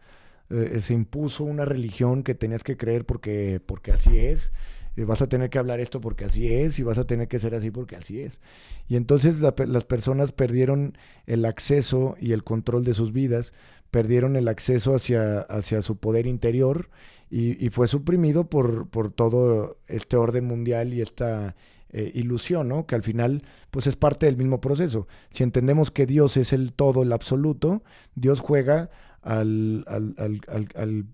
Eh, 0.50 0.80
se 0.80 0.94
impuso 0.94 1.44
una 1.44 1.66
religión 1.66 2.24
que 2.24 2.36
tenías 2.36 2.64
que 2.64 2.78
creer 2.78 3.06
porque, 3.06 3.60
porque 3.64 3.92
así 3.92 4.18
es. 4.18 4.52
vas 4.98 5.22
a 5.22 5.28
tener 5.28 5.50
que 5.50 5.60
hablar 5.60 5.80
esto 5.80 6.02
porque 6.02 6.26
así 6.26 6.52
es 6.52 6.80
y 6.80 6.84
vas 6.84 6.98
a 6.98 7.06
tener 7.06 7.28
que 7.28 7.40
ser 7.40 7.54
así 7.54 7.70
porque 7.70 7.96
así 7.96 8.22
es. 8.22 8.42
Y 8.88 8.96
entonces 8.96 9.42
las 9.42 9.84
personas 9.86 10.32
perdieron 10.32 10.98
el 11.28 11.46
acceso 11.46 12.16
y 12.20 12.32
el 12.32 12.44
control 12.44 12.86
de 12.86 12.94
sus 12.96 13.12
vidas, 13.12 13.54
perdieron 13.92 14.36
el 14.36 14.48
acceso 14.48 14.96
hacia, 14.96 15.42
hacia 15.42 15.82
su 15.82 15.98
poder 15.98 16.26
interior 16.28 16.90
y, 17.30 17.70
fue 17.70 17.88
suprimido 17.88 18.50
por, 18.50 18.88
por 18.88 19.12
todo 19.12 19.78
este 19.88 20.16
orden 20.16 20.46
mundial 20.46 20.94
y 20.94 21.02
esta 21.02 21.56
eh, 21.90 22.12
ilusión, 22.14 22.68
¿no? 22.68 22.86
Que 22.86 22.96
al 22.96 23.04
final, 23.04 23.44
pues 23.72 23.88
es 23.88 23.96
parte 23.96 24.26
del 24.26 24.38
mismo 24.38 24.62
proceso. 24.62 25.08
Si 25.32 25.44
entendemos 25.44 25.92
que 25.92 26.06
Dios 26.06 26.38
es 26.38 26.54
el 26.54 26.74
todo, 26.74 27.04
el 27.04 27.12
absoluto, 27.12 27.84
Dios 28.16 28.40
juega 28.40 28.90
al, 29.22 29.84
al, 29.88 30.14
al, 30.18 30.70
al 30.76 31.06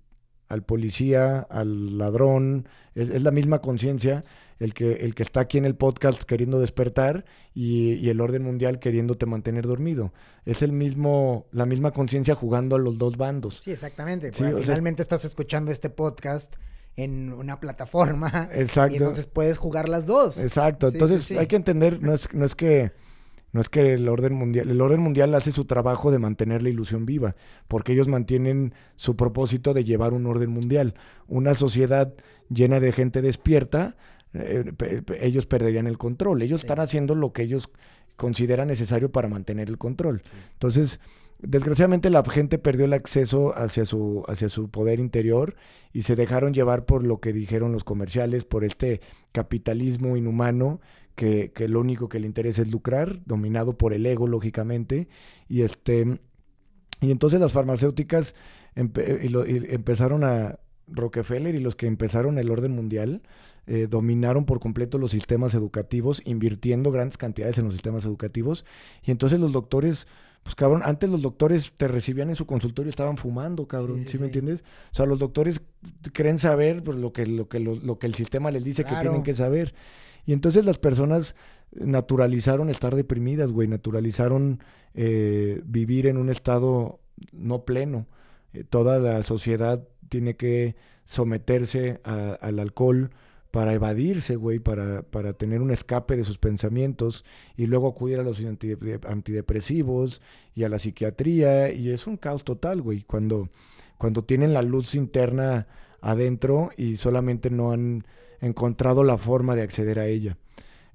policía, 0.64 1.40
al 1.50 1.98
ladrón, 1.98 2.68
es, 2.96 3.22
la 3.22 3.32
misma 3.32 3.60
conciencia 3.60 4.26
el 4.60 4.74
que, 4.74 4.94
el 4.94 5.16
que 5.16 5.24
está 5.24 5.40
aquí 5.40 5.58
en 5.58 5.66
el 5.66 5.76
podcast 5.76 6.24
queriendo 6.24 6.60
despertar 6.60 7.26
y, 7.56 8.10
el 8.10 8.22
orden 8.22 8.44
mundial 8.44 8.80
queriéndote 8.80 9.26
mantener 9.26 9.66
dormido. 9.66 10.14
Es 10.46 10.62
el 10.62 10.72
mismo, 10.72 11.48
la 11.52 11.66
misma 11.66 11.92
conciencia 11.92 12.36
jugando 12.36 12.76
a 12.76 12.80
los 12.80 12.98
dos 12.98 13.18
bandos. 13.18 13.62
Sí, 13.64 13.72
exactamente. 13.72 14.32
finalmente 14.32 15.02
estás 15.02 15.26
escuchando 15.26 15.72
este 15.72 15.90
podcast 15.90 16.54
en 16.96 17.34
una 17.34 17.60
plataforma. 17.60 18.50
Exacto. 18.54 18.94
Y 18.94 18.98
entonces 18.98 19.26
puedes 19.26 19.58
jugar 19.58 19.90
las 19.90 20.06
dos. 20.06 20.38
Exacto. 20.38 20.90
entonces 20.90 21.32
hay 21.32 21.48
que 21.48 21.56
entender, 21.56 22.02
no 22.02 22.14
es, 22.14 22.32
no 22.34 22.46
es 22.46 22.56
que 22.56 22.92
no 23.52 23.62
es 23.62 23.70
que 23.70 23.94
el 23.94 24.08
orden 24.08 24.34
mundial, 24.34 24.70
el 24.70 24.82
orden 24.82 25.02
mundial 25.02 25.36
hace 25.36 25.52
su 25.52 25.66
trabajo 25.66 26.12
de 26.12 26.20
mantener 26.20 26.64
la 26.64 26.70
ilusión 26.70 27.06
viva, 27.06 27.36
porque 27.68 27.94
ellos 27.94 28.08
mantienen 28.08 28.74
su 28.96 29.16
propósito 29.16 29.74
de 29.74 29.84
llevar 29.84 30.14
un 30.14 30.26
orden 30.26 30.50
mundial. 30.50 30.94
Una 31.28 31.54
sociedad 31.54 32.14
llena 32.50 32.80
de 32.80 32.92
gente 32.92 33.22
despierta, 33.22 33.98
eh, 34.34 34.72
ellos 35.20 35.46
perderían 35.46 35.88
el 35.88 35.98
control. 35.98 36.42
Ellos 36.42 36.62
están 36.62 36.80
haciendo 36.80 37.14
lo 37.14 37.34
que 37.34 37.44
ellos 37.44 37.70
consideran 38.16 38.68
necesario 38.68 39.12
para 39.12 39.28
mantener 39.28 39.68
el 39.68 39.78
control. 39.78 40.22
Entonces, 40.54 41.00
desgraciadamente 41.40 42.10
la 42.10 42.24
gente 42.24 42.58
perdió 42.58 42.86
el 42.86 42.94
acceso 42.94 43.58
hacia 43.58 43.84
su, 43.84 44.24
hacia 44.28 44.48
su 44.48 44.70
poder 44.70 45.00
interior 45.00 45.56
y 45.92 46.04
se 46.04 46.16
dejaron 46.16 46.54
llevar 46.54 46.86
por 46.86 47.04
lo 47.04 47.20
que 47.20 47.34
dijeron 47.34 47.72
los 47.72 47.84
comerciales, 47.84 48.46
por 48.46 48.64
este 48.64 49.02
capitalismo 49.32 50.16
inhumano 50.16 50.80
que, 51.16 51.52
que 51.52 51.68
lo 51.68 51.80
único 51.80 52.10
que 52.10 52.20
le 52.20 52.28
interesa 52.28 52.62
es 52.62 52.70
lucrar, 52.70 53.22
dominado 53.26 53.78
por 53.78 53.94
el 53.94 54.06
ego, 54.06 54.28
lógicamente. 54.28 55.08
Y 55.48 55.62
este 55.62 56.20
y 57.02 57.10
entonces 57.12 57.40
las 57.40 57.52
farmacéuticas 57.52 58.36
empezaron 58.76 60.24
a 60.24 60.60
Rockefeller 60.88 61.56
y 61.56 61.60
los 61.60 61.76
que 61.76 61.88
empezaron 61.88 62.38
el 62.38 62.52
orden 62.52 62.74
mundial 62.74 63.24
eh, 63.66 63.88
dominaron 63.90 64.46
por 64.46 64.60
completo 64.60 64.98
los 64.98 65.12
sistemas 65.12 65.56
educativos, 65.56 66.22
invirtiendo 66.26 66.92
grandes 66.92 67.18
cantidades 67.18 67.58
en 67.58 67.66
los 67.66 67.74
sistemas 67.74 68.06
educativos. 68.06 68.66
Y 69.04 69.12
entonces 69.12 69.40
los 69.40 69.52
doctores 69.52 70.08
pues 70.44 70.56
cabrón, 70.56 70.82
antes 70.84 71.10
los 71.10 71.22
doctores 71.22 71.72
te 71.78 71.88
recibían 71.88 72.30
en 72.30 72.36
su 72.36 72.48
consultorio 72.48 72.90
y 72.90 72.92
estaban 72.92 73.18
fumando, 73.18 73.68
cabrón, 73.68 74.06
¿sí, 74.08 74.18
me 74.18 74.26
entiendes? 74.26 74.64
O 74.92 74.96
sea, 74.96 75.06
los 75.06 75.20
doctores 75.20 75.62
creen 76.14 76.40
saber 76.40 76.84
pues, 76.84 76.98
lo, 76.98 77.14
que, 77.14 77.28
lo, 77.28 77.48
que, 77.48 77.60
lo, 77.60 78.00
que 78.00 78.08
el 78.08 78.16
sistema 78.16 78.50
les 78.50 78.64
dice 78.64 78.84
que 78.84 78.96
tienen 78.96 79.22
que 79.22 79.36
saber. 79.36 79.76
Y 80.26 80.34
entonces 80.34 80.66
las 80.66 80.78
personas 80.78 81.36
naturalizaron 81.72 82.70
estar 82.70 82.96
deprimidas, 82.96 83.52
güey, 83.52 83.68
naturalizaron 83.68 84.60
eh, 84.94 85.62
vivir 85.66 86.08
en 86.08 86.18
un 86.18 86.30
estado 86.30 87.00
no 87.32 87.64
pleno. 87.66 88.08
Eh, 88.54 88.64
toda 88.64 89.00
la 89.00 89.24
sociedad 89.24 89.88
tiene 90.10 90.36
que 90.36 90.76
someterse 91.04 92.00
al 92.04 92.60
alcohol, 92.60 93.12
para 93.52 93.74
evadirse, 93.74 94.38
güey, 94.38 94.60
para, 94.60 95.04
para 95.04 95.34
tener 95.34 95.62
un 95.62 95.72
escape 95.72 96.16
de 96.16 96.24
sus 96.24 96.38
pensamientos 96.38 97.26
y 97.58 97.68
luego 97.68 97.90
acudir 97.90 98.20
a 98.20 98.24
los 98.24 98.42
antidepresivos 98.42 100.22
y 100.56 100.64
a 100.64 100.70
la 100.70 100.80
psiquiatría 100.80 101.72
y 101.72 101.90
es 101.90 102.08
un 102.08 102.16
caos 102.16 102.46
total, 102.46 102.82
güey, 102.82 103.04
cuando, 103.04 103.50
cuando 103.98 104.24
tienen 104.24 104.54
la 104.54 104.62
luz 104.62 104.96
interna 104.96 105.68
adentro 106.00 106.70
y 106.78 106.96
solamente 106.96 107.50
no 107.50 107.74
han 107.74 108.06
encontrado 108.42 109.04
la 109.04 109.18
forma 109.18 109.56
de 109.56 109.62
acceder 109.62 110.00
a 110.00 110.08
ella. 110.08 110.38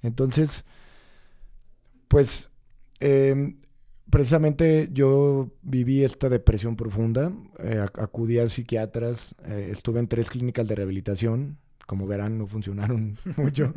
Entonces, 0.02 0.64
pues, 2.08 2.50
em, 3.00 3.58
precisamente 4.10 4.88
yo 4.92 5.50
viví 5.62 6.04
esta 6.04 6.28
depresión 6.28 6.76
profunda, 6.76 7.32
eh, 7.58 7.84
acudí 7.94 8.38
a 8.38 8.48
psiquiatras, 8.48 9.34
eh, 9.44 9.70
estuve 9.72 10.00
en 10.00 10.08
tres 10.08 10.30
clínicas 10.30 10.66
de 10.68 10.74
rehabilitación, 10.74 11.58
como 11.86 12.06
verán, 12.06 12.38
no 12.38 12.46
funcionaron 12.46 13.16
mucho. 13.36 13.72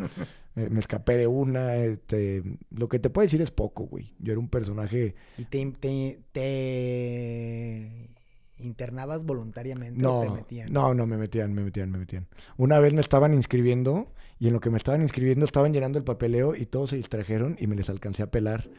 me 0.55 0.80
escapé 0.80 1.15
de 1.15 1.28
una. 1.28 1.76
Este, 1.76 2.43
lo 2.72 2.89
que 2.89 2.99
te 2.99 3.09
puedo 3.09 3.24
decir 3.24 3.41
es 3.41 3.51
poco, 3.51 3.84
güey. 3.86 4.13
Yo 4.20 4.34
era 4.34 4.39
un 4.39 4.49
personaje. 4.49 5.15
¿Y 5.38 5.45
te, 5.45 6.20
internabas 8.60 9.24
voluntariamente 9.26 10.01
no, 10.01 10.20
o 10.20 10.24
te 10.24 10.30
metían? 10.30 10.72
No, 10.72 10.93
no, 10.93 11.05
me 11.05 11.18
metían, 11.18 11.53
me 11.53 11.64
metían, 11.64 11.91
me 11.91 11.97
metían. 11.97 12.28
Una 12.57 12.80
vez 12.80 12.93
me 12.93 13.01
estaban 13.01 13.34
inscribiendo 13.34 14.12
y 14.39 14.47
en 14.47 14.53
lo 14.53 14.60
que 14.60 14.70
me 14.70 14.78
estaban 14.78 15.01
inscribiendo 15.01 15.45
estaban 15.45 15.74
llenando 15.74 15.97
el 15.97 16.03
papeleo 16.03 16.55
y 16.55 16.66
todos 16.66 16.91
se 16.91 16.95
distrajeron 16.95 17.57
y 17.60 17.68
me 17.68 17.76
les 17.76 17.89
alcancé 17.89 18.24
a 18.24 18.32
pelar. 18.32 18.70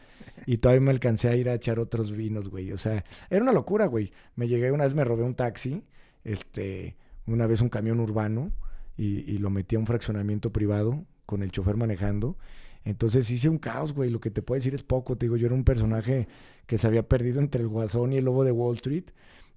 Y 0.45 0.57
todavía 0.57 0.81
me 0.81 0.91
alcancé 0.91 1.29
a 1.29 1.35
ir 1.35 1.49
a 1.49 1.53
echar 1.53 1.79
otros 1.79 2.11
vinos, 2.11 2.49
güey. 2.49 2.71
O 2.71 2.77
sea, 2.77 3.03
era 3.29 3.43
una 3.43 3.51
locura, 3.51 3.85
güey. 3.85 4.11
Me 4.35 4.47
llegué 4.47 4.71
una 4.71 4.85
vez, 4.85 4.95
me 4.95 5.03
robé 5.03 5.23
un 5.23 5.35
taxi, 5.35 5.83
este, 6.23 6.97
una 7.27 7.47
vez 7.47 7.61
un 7.61 7.69
camión 7.69 7.99
urbano 7.99 8.51
y, 8.97 9.37
lo 9.37 9.49
metí 9.49 9.75
a 9.75 9.79
un 9.79 9.87
fraccionamiento 9.87 10.51
privado 10.51 11.05
con 11.25 11.43
el 11.43 11.51
chofer 11.51 11.77
manejando. 11.77 12.37
Entonces 12.83 13.29
hice 13.29 13.49
un 13.49 13.57
caos, 13.57 13.93
güey. 13.93 14.09
Lo 14.09 14.19
que 14.19 14.31
te 14.31 14.41
puedo 14.41 14.57
decir 14.57 14.75
es 14.75 14.83
poco. 14.83 15.17
Te 15.17 15.25
digo, 15.25 15.37
yo 15.37 15.47
era 15.47 15.55
un 15.55 15.63
personaje 15.63 16.27
que 16.65 16.77
se 16.77 16.87
había 16.87 17.07
perdido 17.07 17.39
entre 17.39 17.61
el 17.61 17.67
Guasón 17.67 18.13
y 18.13 18.17
el 18.17 18.25
Lobo 18.25 18.43
de 18.43 18.51
Wall 18.51 18.75
Street. 18.75 19.05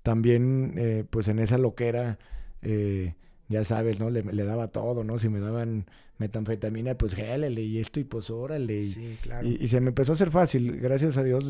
También, 0.05 0.75
eh, 0.77 1.05
pues 1.09 1.27
en 1.27 1.41
esa 1.41 1.59
loquera, 1.59 2.21
eh, 2.63 3.15
ya 3.49 3.65
sabes, 3.65 3.99
¿no? 3.99 4.11
Le, 4.11 4.45
daba 4.45 4.69
todo, 4.69 5.03
¿no? 5.03 5.19
Si 5.19 5.29
me 5.29 5.41
daban 5.41 5.87
metanfetamina, 6.19 6.95
pues 6.97 7.15
gélele 7.15 7.63
y 7.63 7.81
esto 7.81 7.99
y 7.99 8.05
pues 8.05 8.31
órale. 8.31 8.83
Y, 8.83 8.93
sí, 8.93 9.19
claro. 9.23 9.49
y, 9.49 9.67
se 9.67 9.81
me 9.81 9.89
empezó 9.89 10.13
a 10.13 10.15
hacer 10.15 10.31
fácil. 10.31 10.79
Gracias 10.79 11.17
a 11.17 11.25
Dios, 11.25 11.45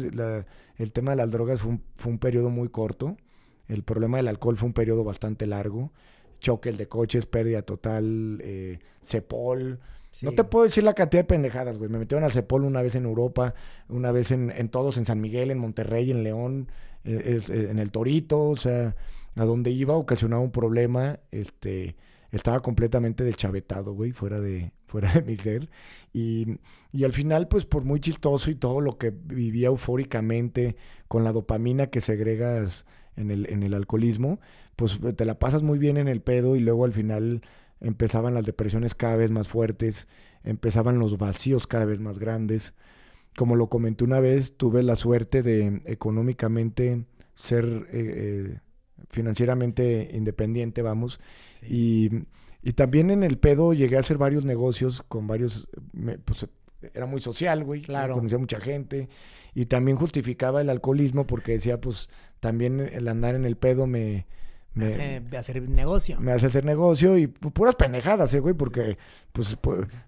el 0.79 0.93
tema 0.93 1.11
de 1.11 1.17
las 1.17 1.31
drogas 1.31 1.61
fue 1.61 1.73
un, 1.73 1.83
fue 1.97 2.13
un 2.13 2.19
periodo 2.19 2.49
muy 2.49 2.71
corto. 2.71 3.19
El 3.69 3.83
problema 3.83 4.17
del 4.17 4.29
alcohol 4.29 4.57
fue 4.57 4.69
un 4.69 4.73
periodo 4.73 5.05
bastante 5.05 5.47
largo 5.47 5.93
choque 6.45 6.69
el 6.69 6.77
de 6.77 6.87
coches, 6.87 7.27
pérdida 7.27 7.63
total, 7.63 8.41
eh, 8.45 8.79
Cepol. 9.03 9.81
No 10.23 10.33
te 10.33 10.45
puedo 10.45 10.65
decir 10.65 10.85
la 10.85 10.95
cantidad 10.95 11.25
de 11.25 11.27
pendejadas, 11.27 11.77
güey. 11.77 11.91
Me 11.91 11.99
metieron 11.99 12.23
al 12.23 12.31
Cepol 12.31 12.63
una 12.63 12.83
vez 12.83 12.95
en 12.95 13.05
Europa, 13.05 13.55
una 13.89 14.13
vez 14.13 14.31
en, 14.31 14.53
en 14.53 14.69
todos, 14.69 14.97
en 14.97 15.07
San 15.07 15.21
Miguel, 15.21 15.51
en 15.51 15.59
Monterrey, 15.59 16.11
en 16.13 16.23
León, 16.23 16.69
en 17.05 17.79
el 17.79 17.91
Torito, 17.91 18.49
o 18.51 18.57
sea, 18.57 18.97
a 19.37 19.45
donde 19.45 19.71
iba 19.71 19.97
ocasionaba 19.97 20.43
un 20.43 20.51
problema, 20.51 21.21
este, 21.31 21.97
estaba 22.31 22.61
completamente 22.61 23.25
deschavetado, 23.25 23.93
güey, 23.93 24.13
fuera 24.13 24.41
de, 24.41 24.73
fuera 24.87 25.13
de 25.13 25.23
mi 25.23 25.37
ser. 25.37 25.69
Y, 26.13 26.59
y 26.93 27.05
al 27.05 27.13
final, 27.13 27.49
pues 27.49 27.67
por 27.67 27.85
muy 27.85 28.01
chistoso 28.01 28.51
y 28.51 28.55
todo 28.55 28.81
lo 28.81 28.99
que 28.99 29.11
vivía 29.11 29.69
eufóricamente 29.69 30.77
con 31.09 31.25
la 31.25 31.33
dopamina 31.33 31.89
que 31.89 32.01
segregas 32.01 32.87
en 33.17 33.31
el, 33.31 33.49
en 33.51 33.63
el 33.63 33.75
alcoholismo, 33.75 34.41
pues 34.77 34.99
te 35.17 35.25
la 35.25 35.39
pasas 35.39 35.63
muy 35.63 35.79
bien 35.79 35.97
en 35.97 36.09
el 36.09 36.21
pedo 36.21 36.57
y 36.57 36.61
luego 36.61 36.85
al 36.85 36.93
final 36.93 37.43
empezaban 37.81 38.35
las 38.35 38.47
depresiones 38.47 38.95
cada 38.95 39.17
vez 39.17 39.31
más 39.31 39.49
fuertes, 39.49 40.09
empezaban 40.43 40.99
los 40.99 41.19
vacíos 41.19 41.67
cada 41.67 41.85
vez 41.85 42.01
más 42.01 42.19
grandes. 42.19 42.75
Como 43.37 43.57
lo 43.57 43.69
comenté 43.69 44.05
una 44.05 44.21
vez, 44.21 44.57
tuve 44.57 44.83
la 44.83 44.97
suerte 44.97 45.43
de 45.43 45.83
económicamente 45.87 47.05
ser 47.35 47.65
eh, 47.65 47.89
eh, 47.93 48.59
financieramente 49.11 50.11
independiente, 50.13 50.83
vamos, 50.83 51.21
y, 51.69 52.11
y, 52.63 52.73
también 52.75 53.11
en 53.11 53.23
el 53.23 53.39
pedo 53.39 53.73
llegué 53.73 53.97
a 53.97 54.01
hacer 54.01 54.19
varios 54.19 54.45
negocios 54.45 55.03
con 55.09 55.27
varios, 55.27 55.69
pues 56.25 56.47
era 56.93 57.07
muy 57.07 57.21
social, 57.21 57.65
güey. 57.65 57.83
Claro. 57.83 58.15
Conocía 58.15 58.39
mucha 58.39 58.61
gente. 58.61 59.09
Y 59.55 59.67
también 59.67 59.97
justificaba 59.97 60.61
el 60.61 60.69
alcoholismo 60.69 61.27
porque 61.27 61.53
decía, 61.53 61.81
pues, 61.81 62.09
también 62.41 62.81
el 62.81 63.09
andar 63.09 63.35
en 63.35 63.45
el 63.45 63.57
pedo 63.57 63.87
me... 63.87 64.27
Me, 64.75 64.87
hace 64.87 65.37
hacer 65.37 65.69
negocio. 65.69 66.21
Me 66.21 66.33
hace 66.33 66.47
hacer 66.47 66.65
negocio 66.65 67.17
y 67.17 67.29
puras 67.29 67.77
pendejadas, 67.77 68.35
¿eh, 68.35 68.41
güey? 68.41 68.55
Porque, 68.55 68.99
pues, 69.33 69.57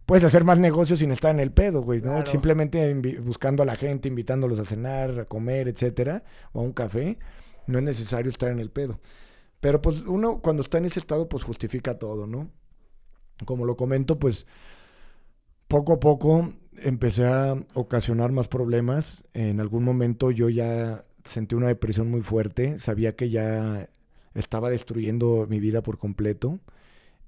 puedes 0.04 0.24
hacer 0.24 0.42
más 0.42 0.58
negocio 0.58 0.96
sin 0.96 1.12
estar 1.12 1.32
en 1.32 1.40
el 1.40 1.52
pedo, 1.52 1.82
güey, 1.82 2.02
¿no? 2.02 2.26
Simplemente 2.26 2.92
buscando 3.20 3.62
a 3.62 3.66
la 3.66 3.76
gente, 3.76 4.08
invitándolos 4.08 4.58
a 4.58 4.64
cenar, 4.64 5.20
a 5.20 5.24
comer, 5.24 5.68
etcétera, 5.68 6.24
o 6.52 6.60
a 6.60 6.62
un 6.62 6.72
café. 6.72 7.18
No 7.66 7.78
es 7.78 7.84
necesario 7.84 8.30
estar 8.30 8.50
en 8.50 8.58
el 8.58 8.70
pedo. 8.70 9.00
Pero 9.60 9.80
pues 9.80 10.02
uno 10.02 10.40
cuando 10.40 10.62
está 10.62 10.78
en 10.78 10.84
ese 10.84 11.00
estado 11.00 11.28
pues 11.28 11.44
justifica 11.44 11.98
todo, 11.98 12.26
¿no? 12.26 12.50
Como 13.44 13.64
lo 13.64 13.76
comento, 13.76 14.18
pues 14.18 14.46
poco 15.68 15.94
a 15.94 16.00
poco 16.00 16.52
empecé 16.78 17.26
a 17.26 17.56
ocasionar 17.74 18.32
más 18.32 18.48
problemas. 18.48 19.24
En 19.32 19.60
algún 19.60 19.84
momento 19.84 20.30
yo 20.30 20.48
ya 20.48 21.04
sentí 21.24 21.54
una 21.54 21.68
depresión 21.68 22.10
muy 22.10 22.22
fuerte, 22.22 22.78
sabía 22.78 23.16
que 23.16 23.30
ya 23.30 23.88
estaba 24.36 24.70
destruyendo 24.70 25.46
mi 25.48 25.60
vida 25.60 25.82
por 25.82 25.98
completo. 25.98 26.60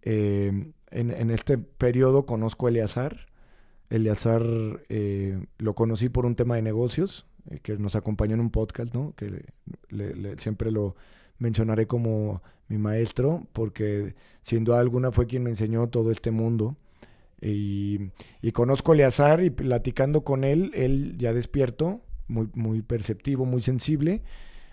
Eh, 0.02 0.70
en, 0.90 1.30
este 1.30 1.58
periodo 1.58 2.26
conozco 2.26 2.66
a 2.66 2.70
Eleazar. 2.70 3.26
Eleazar 3.90 4.42
eh, 4.88 5.44
lo 5.58 5.74
conocí 5.74 6.08
por 6.08 6.26
un 6.26 6.34
tema 6.36 6.56
de 6.56 6.62
negocios, 6.62 7.26
eh, 7.50 7.58
que 7.62 7.76
nos 7.78 7.96
acompañó 7.96 8.34
en 8.34 8.40
un 8.40 8.50
podcast, 8.50 8.94
¿no? 8.94 9.14
Que 9.16 9.44
siempre 10.38 10.70
lo 10.70 10.96
mencionaré 11.38 11.86
como 11.86 12.42
mi 12.68 12.78
maestro, 12.78 13.46
porque 13.52 14.14
sin 14.42 14.64
duda 14.64 14.80
alguna 14.80 15.10
fue 15.10 15.26
quien 15.26 15.42
me 15.42 15.50
enseñó 15.50 15.88
todo 15.88 16.10
este 16.10 16.30
mundo. 16.30 16.76
Y, 17.40 18.10
conozco 18.52 18.92
a 18.92 18.94
Eleazar 18.96 19.42
y 19.42 19.50
platicando 19.50 20.24
con 20.24 20.44
él, 20.44 20.72
él 20.74 21.16
ya 21.18 21.32
despierto, 21.32 22.02
muy, 22.26 22.50
muy 22.54 22.82
perceptivo, 22.82 23.46
muy 23.46 23.62
sensible, 23.62 24.22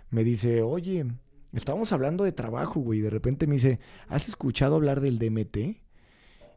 me 0.09 0.23
dice, 0.23 0.61
oye, 0.61 1.05
estábamos 1.53 1.91
hablando 1.91 2.23
de 2.23 2.31
trabajo, 2.31 2.79
güey, 2.79 2.99
y 2.99 3.01
de 3.01 3.09
repente 3.09 3.47
me 3.47 3.55
dice, 3.55 3.79
¿has 4.07 4.27
escuchado 4.27 4.75
hablar 4.75 5.01
del 5.01 5.19
DMT? 5.19 5.57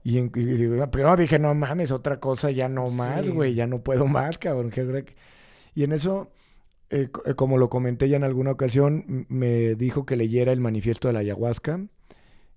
Y, 0.04 0.20
primero 0.28 1.16
dije, 1.16 1.38
no 1.38 1.54
mames, 1.54 1.90
otra 1.90 2.20
cosa, 2.20 2.50
ya 2.50 2.68
no 2.68 2.88
más, 2.88 3.28
güey, 3.28 3.54
ya 3.54 3.66
no 3.66 3.82
puedo 3.82 4.06
más, 4.06 4.38
cabrón. 4.38 4.72
Y 5.74 5.84
en 5.84 5.92
eso, 5.92 6.30
eh, 6.90 7.10
eh, 7.26 7.34
como 7.34 7.58
lo 7.58 7.68
comenté 7.68 8.08
ya 8.08 8.16
en 8.16 8.24
alguna 8.24 8.52
ocasión, 8.52 9.26
me 9.28 9.74
dijo 9.74 10.06
que 10.06 10.16
leyera 10.16 10.52
el 10.52 10.60
manifiesto 10.60 11.08
de 11.08 11.14
la 11.14 11.20
ayahuasca. 11.20 11.86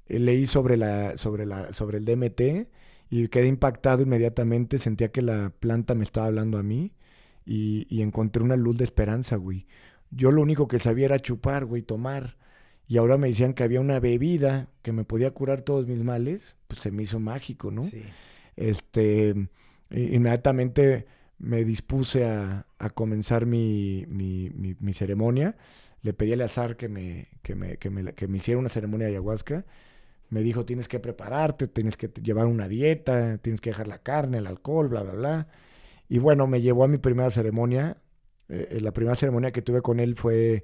Eh, 0.07 0.19
leí 0.19 0.45
sobre, 0.45 0.77
la, 0.77 1.17
sobre, 1.17 1.45
la, 1.45 1.73
sobre 1.73 1.97
el 1.97 2.05
DMT 2.05 2.69
y 3.09 3.27
quedé 3.27 3.47
impactado 3.47 4.01
inmediatamente. 4.03 4.77
Sentía 4.77 5.11
que 5.11 5.21
la 5.21 5.51
planta 5.59 5.95
me 5.95 6.03
estaba 6.03 6.27
hablando 6.27 6.57
a 6.57 6.63
mí 6.63 6.93
y, 7.45 7.85
y 7.89 8.01
encontré 8.01 8.43
una 8.43 8.55
luz 8.55 8.77
de 8.77 8.85
esperanza, 8.85 9.35
güey. 9.35 9.67
Yo 10.11 10.31
lo 10.31 10.41
único 10.41 10.67
que 10.67 10.79
sabía 10.79 11.05
era 11.05 11.19
chupar, 11.19 11.65
güey, 11.65 11.81
tomar 11.81 12.35
y 12.91 12.97
ahora 12.97 13.17
me 13.17 13.29
decían 13.29 13.53
que 13.53 13.63
había 13.63 13.79
una 13.79 14.01
bebida 14.01 14.67
que 14.81 14.91
me 14.91 15.05
podía 15.05 15.31
curar 15.31 15.61
todos 15.61 15.87
mis 15.87 16.03
males, 16.03 16.57
pues 16.67 16.81
se 16.81 16.91
me 16.91 17.03
hizo 17.03 17.21
mágico, 17.21 17.71
¿no? 17.71 17.85
Sí. 17.85 18.03
Este, 18.57 19.33
inmediatamente 19.89 21.05
me 21.39 21.63
dispuse 21.63 22.25
a, 22.25 22.65
comenzar 22.93 23.45
mi, 23.45 24.05
ceremonia. 24.91 25.55
Le 26.01 26.11
pedí 26.11 26.33
al 26.33 26.41
azar 26.41 26.75
que 26.75 26.89
me, 26.89 27.29
que, 27.41 27.55
me, 27.55 27.77
que, 27.77 27.89
me, 27.89 28.11
que 28.11 28.27
me 28.27 28.39
hiciera 28.39 28.59
una 28.59 28.67
ceremonia 28.67 29.07
de 29.07 29.13
ayahuasca. 29.13 29.63
Me 30.29 30.41
dijo, 30.41 30.65
tienes 30.65 30.89
que 30.89 30.99
prepararte, 30.99 31.69
tienes 31.69 31.95
que 31.95 32.09
llevar 32.21 32.47
una 32.47 32.67
dieta, 32.67 33.37
tienes 33.37 33.61
que 33.61 33.69
dejar 33.69 33.87
la 33.87 33.99
carne, 33.99 34.39
el 34.39 34.47
alcohol, 34.47 34.89
bla, 34.89 35.03
bla, 35.03 35.13
bla. 35.13 35.47
Y 36.09 36.19
bueno, 36.19 36.45
me 36.45 36.59
llevó 36.61 36.83
a 36.83 36.89
mi 36.89 36.97
primera 36.97 37.31
ceremonia. 37.31 37.95
Eh, 38.51 38.79
la 38.81 38.91
primera 38.91 39.15
ceremonia 39.15 39.51
que 39.51 39.61
tuve 39.61 39.81
con 39.81 39.99
él 39.99 40.15
fue 40.15 40.63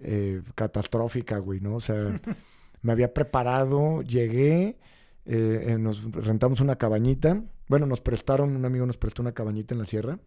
eh, 0.00 0.42
catastrófica, 0.54 1.38
güey, 1.38 1.60
¿no? 1.60 1.76
O 1.76 1.80
sea, 1.80 2.20
me 2.82 2.92
había 2.92 3.12
preparado, 3.12 4.02
llegué, 4.02 4.78
eh, 5.26 5.76
nos 5.78 6.02
rentamos 6.12 6.60
una 6.60 6.76
cabañita. 6.76 7.42
Bueno, 7.68 7.86
nos 7.86 8.00
prestaron, 8.00 8.54
un 8.54 8.64
amigo 8.64 8.86
nos 8.86 8.98
prestó 8.98 9.22
una 9.22 9.32
cabañita 9.32 9.74
en 9.74 9.80
la 9.80 9.86
sierra. 9.86 10.18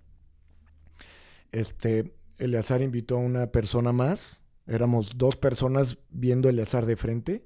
Este, 1.52 2.14
Eleazar 2.40 2.82
invitó 2.82 3.16
a 3.16 3.20
una 3.20 3.48
persona 3.48 3.92
más. 3.94 4.42
Éramos 4.68 5.18
dos 5.18 5.36
personas 5.36 5.98
viendo 6.10 6.50
Eleazar 6.50 6.86
de 6.86 6.98
frente. 6.98 7.46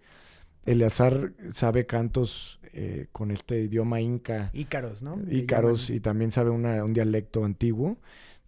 Eleazar 0.66 1.34
sabe 1.54 1.86
cantos 1.86 2.60
eh, 2.74 3.08
con 3.12 3.32
este 3.32 3.62
idioma 3.62 4.00
inca. 4.02 4.50
Ícaros, 4.54 5.02
¿no? 5.02 5.20
Ícaros 5.30 5.90
y 5.90 6.00
también 6.00 6.32
sabe 6.32 6.50
un 6.52 6.94
dialecto 6.94 7.44
antiguo. 7.44 7.98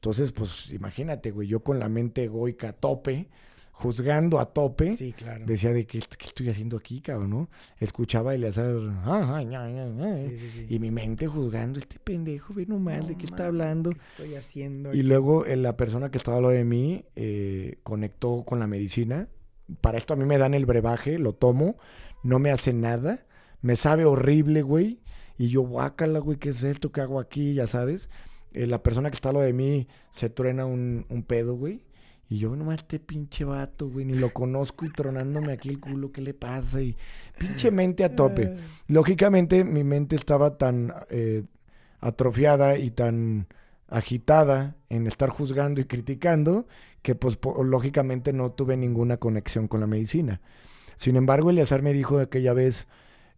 Entonces, 0.03 0.33
pues 0.33 0.69
imagínate, 0.73 1.31
güey, 1.31 1.47
yo 1.47 1.61
con 1.61 1.79
la 1.79 1.87
mente 1.87 2.25
egoica 2.25 2.67
a 2.67 2.73
tope, 2.73 3.29
juzgando 3.71 4.37
a 4.37 4.51
tope. 4.51 4.97
Sí, 4.97 5.13
claro. 5.13 5.45
Decía 5.45 5.71
de 5.71 5.87
qué, 5.87 5.99
estoy 5.99 6.49
haciendo 6.49 6.75
aquí, 6.75 6.99
cabrón, 6.99 7.29
¿no? 7.29 7.49
Escuchaba 7.79 8.31
a 8.31 8.35
Eleazar, 8.35 8.75
y 10.67 10.79
mi 10.79 10.91
mente 10.91 11.25
juzgando, 11.27 11.79
este 11.79 11.99
pendejo, 11.99 12.53
ve 12.53 12.65
nomás, 12.65 13.07
¿de 13.07 13.15
qué 13.15 13.25
está 13.25 13.45
hablando? 13.45 13.91
¿Qué 13.91 13.99
estoy 14.17 14.35
haciendo? 14.35 14.93
Y 14.93 15.03
luego 15.03 15.45
eh, 15.45 15.55
la 15.55 15.77
persona 15.77 16.11
que 16.11 16.17
estaba 16.17 16.35
al 16.35 16.43
lado 16.43 16.53
de 16.53 16.65
mí 16.65 17.05
eh, 17.15 17.79
conectó 17.83 18.43
con 18.43 18.59
la 18.59 18.67
medicina. 18.67 19.29
Para 19.79 19.97
esto 19.97 20.15
a 20.15 20.17
mí 20.17 20.25
me 20.25 20.37
dan 20.37 20.53
el 20.53 20.65
brebaje, 20.65 21.17
lo 21.17 21.31
tomo, 21.31 21.77
no 22.23 22.39
me 22.39 22.51
hace 22.51 22.73
nada, 22.73 23.25
me 23.61 23.77
sabe 23.77 24.03
horrible, 24.03 24.63
güey. 24.63 24.99
Y 25.37 25.47
yo, 25.47 25.61
guácala, 25.61 26.19
güey, 26.19 26.37
¿qué 26.39 26.49
es 26.49 26.61
esto? 26.63 26.91
¿Qué 26.91 26.99
hago 26.99 27.21
aquí? 27.21 27.53
Ya 27.53 27.67
sabes. 27.67 28.09
Eh, 28.53 28.67
la 28.67 28.81
persona 28.81 29.09
que 29.09 29.15
está 29.15 29.29
al 29.29 29.35
lado 29.35 29.45
de 29.45 29.53
mí 29.53 29.87
se 30.11 30.29
truena 30.29 30.65
un, 30.65 31.05
un 31.09 31.23
pedo, 31.23 31.55
güey. 31.55 31.81
Y 32.29 32.39
yo, 32.39 32.55
nomás 32.55 32.79
este 32.79 32.99
pinche 32.99 33.43
vato, 33.43 33.89
güey, 33.89 34.05
ni 34.05 34.15
lo 34.15 34.31
conozco 34.31 34.85
y 34.85 34.89
tronándome 34.89 35.53
aquí 35.53 35.69
el 35.69 35.79
culo, 35.79 36.11
¿qué 36.11 36.21
le 36.21 36.33
pasa? 36.33 36.81
Y 36.81 36.95
pinche 37.37 37.69
mente 37.69 38.03
a 38.03 38.15
tope. 38.15 38.55
Lógicamente, 38.87 39.63
mi 39.63 39.83
mente 39.83 40.15
estaba 40.15 40.57
tan 40.57 40.93
eh, 41.09 41.43
atrofiada 41.99 42.77
y 42.77 42.91
tan 42.91 43.47
agitada 43.87 44.75
en 44.89 45.05
estar 45.05 45.29
juzgando 45.29 45.81
y 45.81 45.85
criticando 45.85 46.65
que, 47.01 47.13
pues, 47.13 47.37
lógicamente 47.63 48.33
no 48.33 48.51
tuve 48.51 48.77
ninguna 48.77 49.17
conexión 49.17 49.67
con 49.67 49.81
la 49.81 49.87
medicina. 49.87 50.41
Sin 50.95 51.17
embargo, 51.17 51.49
Eleazar 51.49 51.81
me 51.81 51.93
dijo 51.93 52.19
aquella 52.19 52.53
vez, 52.53 52.87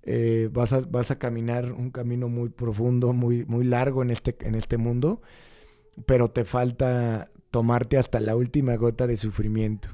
eh, 0.06 0.50
vas, 0.52 0.72
a, 0.72 0.82
vas 0.82 1.12
a 1.12 1.18
caminar 1.18 1.72
un 1.72 1.90
camino 1.90 2.30
muy 2.30 2.50
profundo, 2.50 3.12
muy, 3.12 3.44
muy 3.46 3.66
largo 3.66 4.04
en 4.04 4.12
este, 4.12 4.36
en 4.42 4.56
este 4.56 4.78
mundo, 4.78 5.22
pero 6.06 6.30
te 6.30 6.46
falta 6.46 7.30
tomarte 7.50 7.98
hasta 7.98 8.20
la 8.20 8.36
última 8.36 8.76
gota 8.76 9.08
de 9.08 9.18
sufrimiento. 9.18 9.90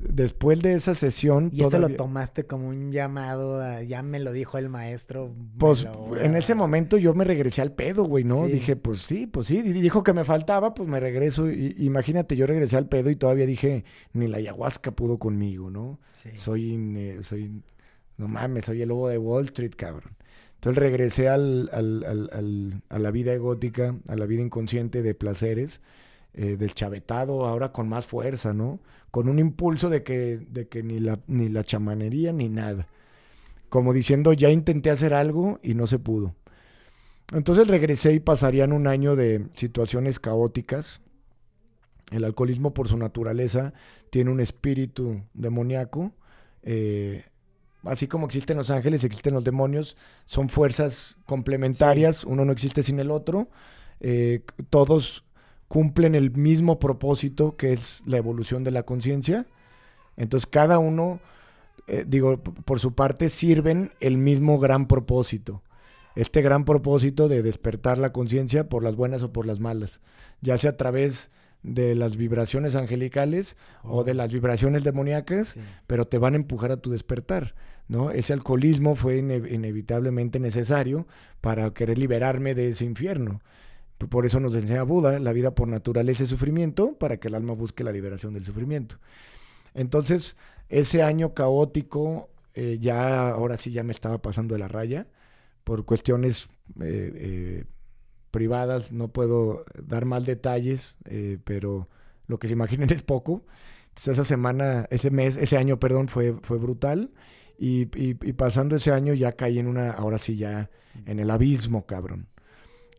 Después 0.00 0.62
de 0.62 0.74
esa 0.74 0.94
sesión... 0.94 1.50
Y 1.52 1.64
eso 1.64 1.78
lo 1.78 1.88
tomaste 1.88 2.44
como 2.44 2.68
un 2.68 2.92
llamado, 2.92 3.82
ya 3.82 4.02
me 4.02 4.20
lo 4.20 4.32
dijo 4.32 4.56
el 4.56 4.68
maestro. 4.68 5.34
Pues 5.58 5.88
en 6.20 6.36
ese 6.36 6.54
momento 6.54 6.96
yo 6.98 7.14
me 7.14 7.24
regresé 7.24 7.62
al 7.62 7.72
pedo, 7.72 8.04
güey, 8.04 8.22
¿no? 8.22 8.46
Dije, 8.46 8.76
pues 8.76 9.00
sí, 9.00 9.26
pues 9.26 9.48
sí. 9.48 9.58
Y 9.58 9.72
dijo 9.72 10.04
que 10.04 10.12
me 10.12 10.22
faltaba, 10.22 10.72
pues 10.72 10.88
me 10.88 11.00
regreso. 11.00 11.50
Y, 11.50 11.74
imagínate, 11.78 12.36
yo 12.36 12.46
regresé 12.46 12.76
al 12.76 12.88
pedo 12.88 13.10
y 13.10 13.16
todavía 13.16 13.44
dije, 13.44 13.84
ni 14.12 14.28
la 14.28 14.36
ayahuasca 14.36 14.92
pudo 14.92 15.18
conmigo, 15.18 15.68
¿no? 15.68 15.98
Soy, 16.36 17.18
soy, 17.22 17.62
no 18.18 18.28
mames, 18.28 18.66
soy 18.66 18.82
el 18.82 18.88
lobo 18.88 19.08
de 19.08 19.18
Wall 19.18 19.46
Street, 19.46 19.72
cabrón. 19.76 20.16
Entonces 20.56 20.82
regresé 20.82 21.28
al, 21.28 21.70
al, 21.72 22.04
al, 22.04 22.82
a 22.88 22.98
la 22.98 23.10
vida 23.12 23.32
egótica, 23.32 23.96
a 24.08 24.16
la 24.16 24.26
vida 24.26 24.42
inconsciente 24.42 25.02
de 25.02 25.14
placeres 25.14 25.80
eh, 26.34 26.56
del 26.56 26.74
chavetado, 26.74 27.46
ahora 27.46 27.72
con 27.72 27.88
más 27.88 28.06
fuerza, 28.06 28.52
¿no? 28.52 28.80
Con 29.12 29.28
un 29.28 29.38
impulso 29.38 29.88
de 29.88 30.02
que, 30.02 30.46
de 30.50 30.66
que 30.66 30.82
ni, 30.82 30.98
la, 30.98 31.20
ni 31.28 31.48
la 31.48 31.62
chamanería 31.62 32.32
ni 32.32 32.48
nada. 32.48 32.88
Como 33.68 33.92
diciendo, 33.92 34.32
ya 34.32 34.50
intenté 34.50 34.90
hacer 34.90 35.14
algo 35.14 35.60
y 35.62 35.74
no 35.74 35.86
se 35.86 36.00
pudo. 36.00 36.34
Entonces 37.32 37.68
regresé 37.68 38.14
y 38.14 38.20
pasarían 38.20 38.72
un 38.72 38.86
año 38.88 39.14
de 39.14 39.46
situaciones 39.54 40.18
caóticas. 40.18 41.00
El 42.10 42.24
alcoholismo 42.24 42.74
por 42.74 42.88
su 42.88 42.96
naturaleza 42.96 43.74
tiene 44.10 44.30
un 44.30 44.40
espíritu 44.40 45.22
demoníaco. 45.34 46.12
Eh, 46.62 47.24
así 47.84 48.06
como 48.06 48.26
existen 48.26 48.56
los 48.56 48.70
ángeles, 48.70 49.04
existen 49.04 49.34
los 49.34 49.44
demonios. 49.44 49.96
Son 50.24 50.48
fuerzas 50.48 51.16
complementarias, 51.26 52.24
uno 52.24 52.44
no 52.44 52.52
existe 52.52 52.82
sin 52.82 53.00
el 53.00 53.10
otro. 53.10 53.48
Eh, 54.00 54.42
todos 54.70 55.24
cumplen 55.68 56.14
el 56.14 56.30
mismo 56.30 56.78
propósito 56.78 57.56
que 57.56 57.72
es 57.72 58.02
la 58.06 58.16
evolución 58.16 58.64
de 58.64 58.70
la 58.70 58.84
conciencia. 58.84 59.46
Entonces 60.16 60.48
cada 60.50 60.78
uno, 60.78 61.20
eh, 61.86 62.04
digo, 62.06 62.38
por 62.38 62.80
su 62.80 62.94
parte, 62.94 63.28
sirven 63.28 63.92
el 64.00 64.18
mismo 64.18 64.58
gran 64.58 64.88
propósito. 64.88 65.62
Este 66.14 66.42
gran 66.42 66.64
propósito 66.64 67.28
de 67.28 67.42
despertar 67.42 67.98
la 67.98 68.12
conciencia 68.12 68.68
por 68.68 68.82
las 68.82 68.96
buenas 68.96 69.22
o 69.22 69.32
por 69.32 69.46
las 69.46 69.60
malas, 69.60 70.00
ya 70.40 70.58
sea 70.58 70.70
a 70.70 70.76
través 70.76 71.30
de 71.68 71.94
las 71.94 72.16
vibraciones 72.16 72.74
angelicales 72.74 73.56
o 73.82 74.04
de 74.04 74.14
las 74.14 74.32
vibraciones 74.32 74.84
demoníacas, 74.84 75.56
pero 75.86 76.06
te 76.06 76.18
van 76.18 76.34
a 76.34 76.36
empujar 76.36 76.72
a 76.72 76.78
tu 76.78 76.90
despertar, 76.90 77.54
¿no? 77.88 78.10
Ese 78.10 78.32
alcoholismo 78.32 78.94
fue 78.96 79.18
inevitablemente 79.18 80.40
necesario 80.40 81.06
para 81.40 81.72
querer 81.72 81.98
liberarme 81.98 82.54
de 82.54 82.68
ese 82.68 82.84
infierno. 82.84 83.40
Por 84.06 84.26
eso 84.26 84.38
nos 84.40 84.54
enseña 84.54 84.84
Buda, 84.84 85.18
la 85.18 85.32
vida 85.32 85.54
por 85.54 85.68
naturaleza 85.68 86.22
es 86.22 86.30
sufrimiento, 86.30 86.96
para 86.98 87.18
que 87.18 87.28
el 87.28 87.34
alma 87.34 87.52
busque 87.54 87.82
la 87.82 87.92
liberación 87.92 88.32
del 88.32 88.44
sufrimiento. 88.44 88.96
Entonces, 89.74 90.36
ese 90.68 91.02
año 91.02 91.34
caótico, 91.34 92.30
eh, 92.54 92.78
ya 92.80 93.28
ahora 93.28 93.56
sí 93.56 93.72
ya 93.72 93.82
me 93.82 93.92
estaba 93.92 94.18
pasando 94.18 94.54
de 94.54 94.60
la 94.60 94.68
raya, 94.68 95.08
por 95.64 95.84
cuestiones 95.84 96.48
eh, 96.80 97.12
eh, 97.14 97.64
privadas, 98.30 98.92
no 98.92 99.08
puedo 99.08 99.64
dar 99.82 100.04
más 100.04 100.24
detalles, 100.24 100.96
pero 101.44 101.88
lo 102.28 102.38
que 102.38 102.46
se 102.46 102.52
imaginen 102.52 102.90
es 102.92 103.02
poco. 103.02 103.42
esa 103.96 104.24
semana, 104.24 104.86
ese 104.90 105.10
mes, 105.10 105.36
ese 105.36 105.56
año, 105.56 105.80
perdón, 105.80 106.08
fue, 106.08 106.34
fue 106.42 106.58
brutal. 106.58 107.10
Y, 107.60 107.86
pasando 108.34 108.76
ese 108.76 108.92
año 108.92 109.14
ya 109.14 109.32
caí 109.32 109.58
en 109.58 109.66
una, 109.66 109.90
ahora 109.90 110.18
sí 110.18 110.36
ya, 110.36 110.70
en 111.06 111.18
el 111.18 111.28
abismo, 111.28 111.86
cabrón. 111.86 112.28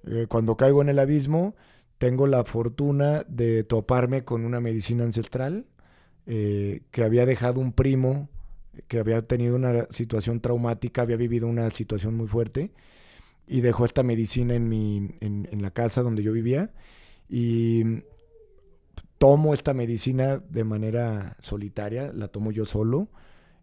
Eh, 0.06 0.26
cuando 0.28 0.58
caigo 0.58 0.82
en 0.82 0.90
el 0.90 1.00
abismo, 1.00 1.56
tengo 1.98 2.28
la 2.28 2.44
fortuna 2.44 3.24
de 3.30 3.64
toparme 3.64 4.26
con 4.26 4.44
una 4.44 4.60
medicina 4.60 5.06
ancestral 5.06 5.66
eh, 6.26 6.82
que 6.92 7.04
había 7.04 7.26
dejado 7.26 7.62
un 7.62 7.72
primo 7.72 8.30
que 8.88 9.00
había 9.00 9.22
tenido 9.24 9.56
una 9.56 9.88
situación 9.90 10.40
traumática, 10.40 11.02
había 11.02 11.18
vivido 11.18 11.48
una 11.48 11.70
situación 11.70 12.16
muy 12.16 12.28
fuerte 12.28 12.72
y 13.50 13.62
dejó 13.62 13.84
esta 13.84 14.04
medicina 14.04 14.54
en, 14.54 14.70
mi, 14.70 15.16
en, 15.20 15.50
en 15.52 15.62
la 15.62 15.72
casa 15.72 16.04
donde 16.04 16.22
yo 16.22 16.32
vivía 16.32 16.72
y 17.28 18.04
tomo 19.18 19.54
esta 19.54 19.74
medicina 19.74 20.38
de 20.38 20.64
manera 20.64 21.36
solitaria, 21.42 22.14
la 22.14 22.28
tomo 22.28 22.52
yo 22.52 22.66
solo, 22.66 23.10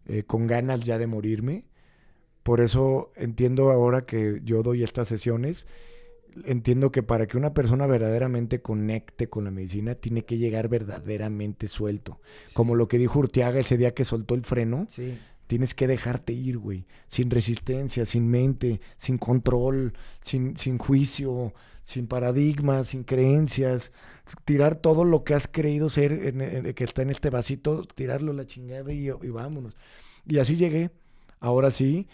eh, 0.05 0.23
con 0.23 0.45
ganas 0.45 0.81
ya 0.81 0.97
de 0.97 1.07
morirme. 1.07 1.65
Por 2.43 2.59
eso 2.61 3.11
entiendo 3.15 3.71
ahora 3.71 4.05
que 4.05 4.41
yo 4.43 4.61
doy 4.61 4.83
estas 4.83 5.07
sesiones 5.07 5.67
entiendo 6.45 6.91
que 6.91 7.03
para 7.03 7.27
que 7.27 7.37
una 7.37 7.53
persona 7.53 7.87
verdaderamente 7.87 8.61
conecte 8.61 9.27
con 9.27 9.45
la 9.45 9.51
medicina, 9.51 9.95
tiene 9.95 10.23
que 10.23 10.37
llegar 10.37 10.67
verdaderamente 10.67 11.67
suelto. 11.67 12.19
Como 12.53 12.75
lo 12.75 12.87
que 12.87 12.97
dijo 12.97 13.19
Urtiaga 13.19 13.59
ese 13.59 13.77
día 13.77 13.93
que 13.93 14.05
soltó 14.05 14.35
el 14.35 14.43
freno. 14.43 14.87
Tienes 15.47 15.73
que 15.73 15.87
dejarte 15.87 16.33
ir, 16.33 16.57
güey. 16.57 16.85
Sin 17.07 17.31
resistencia, 17.31 18.05
sin 18.05 18.29
mente, 18.29 18.81
sin 18.97 19.17
control, 19.17 19.93
sin, 20.21 20.57
sin 20.57 20.77
juicio, 20.77 21.53
sin 21.83 22.07
paradigmas, 22.07 22.89
sin 22.89 23.03
creencias. 23.03 23.91
Tirar 24.45 24.75
todo 24.75 25.05
lo 25.05 25.23
que 25.23 25.33
has 25.33 25.47
creído 25.47 25.87
ser, 25.89 26.73
que 26.75 26.83
está 26.83 27.01
en 27.01 27.09
este 27.09 27.29
vasito, 27.29 27.83
tirarlo 27.95 28.31
a 28.31 28.35
la 28.35 28.45
chingada 28.45 28.91
y, 28.91 29.07
y 29.07 29.29
vámonos. 29.29 29.75
Y 30.25 30.39
así 30.39 30.57
llegué. 30.57 30.91
Ahora 31.39 31.71
sí, 31.71 32.07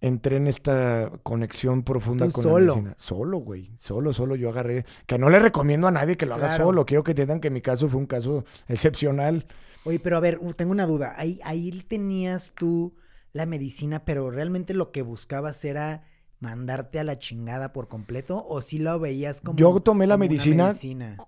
entré 0.00 0.36
en 0.36 0.46
esta 0.46 1.10
conexión 1.22 1.82
profunda 1.82 2.30
con 2.30 2.44
solo. 2.44 2.58
la 2.58 2.74
medicina. 2.74 2.94
Solo, 2.98 3.38
güey. 3.38 3.72
Solo, 3.78 4.12
solo 4.12 4.36
yo 4.36 4.50
agarré. 4.50 4.84
Que 5.06 5.18
no 5.18 5.30
le 5.30 5.38
recomiendo 5.38 5.88
a 5.88 5.90
nadie 5.90 6.16
que 6.16 6.26
lo 6.26 6.34
haga 6.34 6.56
solo. 6.56 6.86
Quiero 6.86 7.02
que 7.02 7.12
entiendan 7.12 7.40
que 7.40 7.50
mi 7.50 7.60
caso 7.60 7.88
fue 7.88 7.98
un 7.98 8.06
caso 8.06 8.44
excepcional. 8.68 9.46
Oye, 9.84 9.98
pero 9.98 10.16
a 10.16 10.20
ver, 10.20 10.40
tengo 10.56 10.72
una 10.72 10.86
duda. 10.86 11.14
Ahí, 11.16 11.40
ahí 11.44 11.70
tenías 11.86 12.52
tú 12.54 12.94
la 13.32 13.46
medicina, 13.46 14.04
pero 14.04 14.30
realmente 14.30 14.74
lo 14.74 14.90
que 14.90 15.02
buscabas 15.02 15.64
era 15.64 16.04
mandarte 16.40 16.98
a 17.00 17.04
la 17.04 17.18
chingada 17.18 17.72
por 17.72 17.88
completo 17.88 18.46
o 18.48 18.60
si 18.60 18.78
lo 18.78 18.98
veías 19.00 19.40
como 19.40 19.58
yo 19.58 19.80
tomé 19.80 20.06
la 20.06 20.16
medicina, 20.16 20.72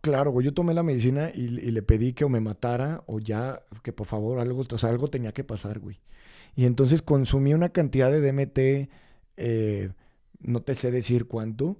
claro 0.02 0.30
güey 0.30 0.46
yo 0.46 0.54
tomé 0.54 0.72
la 0.72 0.84
medicina 0.84 1.32
y, 1.34 1.46
y, 1.46 1.70
le 1.72 1.82
pedí 1.82 2.12
que 2.12 2.24
o 2.24 2.28
me 2.28 2.38
matara 2.38 3.02
o 3.06 3.18
ya 3.18 3.60
que 3.82 3.92
por 3.92 4.06
favor 4.06 4.38
algo 4.38 4.64
o 4.70 4.78
sea 4.78 4.88
algo 4.90 5.08
tenía 5.08 5.32
que 5.32 5.42
pasar 5.42 5.80
güey. 5.80 6.00
Y 6.54 6.66
entonces 6.66 7.02
consumí 7.02 7.54
una 7.54 7.70
cantidad 7.70 8.10
de 8.10 8.20
DMT, 8.20 8.90
eh, 9.36 9.90
no 10.40 10.62
te 10.62 10.74
sé 10.74 10.90
decir 10.90 11.26
cuánto, 11.26 11.78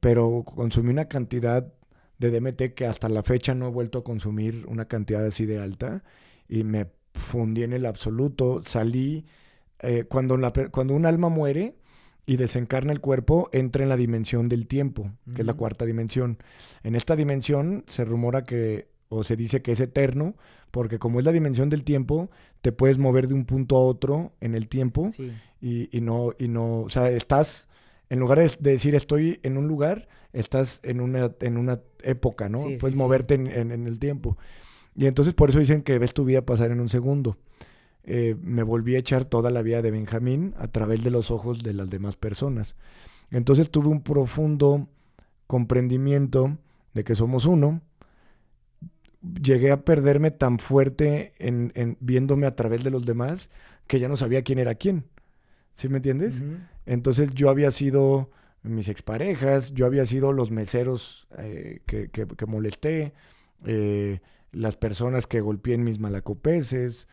pero 0.00 0.44
consumí 0.44 0.90
una 0.90 1.06
cantidad 1.06 1.72
de 2.18 2.30
DMT 2.30 2.74
que 2.74 2.86
hasta 2.86 3.08
la 3.08 3.22
fecha 3.22 3.54
no 3.54 3.68
he 3.68 3.70
vuelto 3.70 3.98
a 3.98 4.04
consumir 4.04 4.64
una 4.66 4.86
cantidad 4.86 5.24
así 5.24 5.46
de 5.46 5.58
alta 5.58 6.02
y 6.48 6.64
me 6.64 6.86
fundí 7.14 7.62
en 7.62 7.72
el 7.72 7.86
absoluto. 7.86 8.62
Salí, 8.64 9.26
eh, 9.80 10.04
cuando, 10.08 10.36
la, 10.36 10.52
cuando 10.70 10.94
un 10.94 11.06
alma 11.06 11.28
muere 11.28 11.76
y 12.26 12.36
desencarna 12.36 12.92
el 12.92 13.00
cuerpo, 13.00 13.48
entra 13.52 13.82
en 13.82 13.88
la 13.88 13.96
dimensión 13.96 14.48
del 14.48 14.66
tiempo, 14.66 15.10
que 15.34 15.42
es 15.42 15.46
la 15.46 15.54
cuarta 15.54 15.86
dimensión. 15.86 16.38
En 16.82 16.94
esta 16.94 17.16
dimensión 17.16 17.84
se 17.88 18.04
rumora 18.04 18.44
que, 18.44 18.88
o 19.08 19.24
se 19.24 19.36
dice 19.36 19.62
que 19.62 19.72
es 19.72 19.80
eterno, 19.80 20.34
porque 20.70 20.98
como 20.98 21.18
es 21.18 21.24
la 21.24 21.32
dimensión 21.32 21.70
del 21.70 21.84
tiempo, 21.84 22.30
te 22.60 22.72
puedes 22.72 22.98
mover 22.98 23.28
de 23.28 23.34
un 23.34 23.46
punto 23.46 23.76
a 23.76 23.80
otro 23.80 24.32
en 24.40 24.54
el 24.54 24.68
tiempo 24.68 25.08
y, 25.60 25.96
y, 25.96 26.00
no, 26.00 26.32
y 26.38 26.48
no, 26.48 26.80
o 26.80 26.90
sea, 26.90 27.10
estás, 27.10 27.68
en 28.10 28.18
lugar 28.18 28.38
de, 28.38 28.50
decir 28.58 28.94
estoy 28.94 29.40
en 29.42 29.56
un 29.56 29.66
lugar, 29.66 30.08
estás 30.32 30.80
en 30.82 31.00
una, 31.00 31.32
en 31.40 31.56
una 31.56 31.80
época, 32.02 32.48
¿no? 32.48 32.58
puedes 32.80 32.96
moverte 32.96 33.34
en, 33.34 33.46
en, 33.48 33.86
el 33.86 33.98
tiempo. 33.98 34.36
Y 34.94 35.06
entonces 35.06 35.34
por 35.34 35.50
eso 35.50 35.58
dicen 35.58 35.82
que 35.82 35.98
ves 35.98 36.14
tu 36.14 36.24
vida 36.24 36.42
pasar 36.42 36.70
en 36.70 36.80
un 36.80 36.88
segundo. 36.88 37.38
Eh, 38.04 38.36
me 38.40 38.62
volví 38.62 38.96
a 38.96 38.98
echar 38.98 39.26
toda 39.26 39.50
la 39.50 39.62
vida 39.62 39.82
de 39.82 39.90
Benjamín 39.90 40.54
a 40.58 40.68
través 40.68 41.04
de 41.04 41.10
los 41.10 41.30
ojos 41.30 41.62
de 41.62 41.74
las 41.74 41.90
demás 41.90 42.16
personas. 42.16 42.74
Entonces 43.30 43.70
tuve 43.70 43.88
un 43.88 44.02
profundo 44.02 44.88
comprendimiento 45.46 46.56
de 46.94 47.04
que 47.04 47.14
somos 47.14 47.44
uno, 47.44 47.82
llegué 49.42 49.72
a 49.72 49.84
perderme 49.84 50.30
tan 50.30 50.58
fuerte 50.58 51.34
en, 51.38 51.96
viéndome 52.00 52.46
a 52.46 52.56
través 52.56 52.82
de 52.82 52.90
los 52.90 53.04
demás 53.04 53.50
que 53.86 54.00
ya 54.00 54.08
no 54.08 54.16
sabía 54.16 54.42
quién 54.42 54.58
era 54.58 54.74
quién. 54.74 55.04
¿Sí 55.72 55.88
me 55.88 55.98
entiendes? 55.98 56.42
Entonces 56.86 57.32
yo 57.34 57.50
había 57.50 57.70
sido 57.70 58.30
mis 58.62 58.88
exparejas, 58.88 59.72
yo 59.74 59.86
había 59.86 60.06
sido 60.06 60.32
los 60.32 60.50
meseros 60.50 61.26
eh, 61.38 61.80
que, 61.86 62.08
que, 62.10 62.46
molesté, 62.46 63.12
eh, 63.64 64.20
las 64.52 64.76
personas 64.76 65.26
que 65.26 65.40
golpeé 65.40 65.74
en 65.74 65.84
mis 65.84 65.98
malacopeses, 65.98 67.08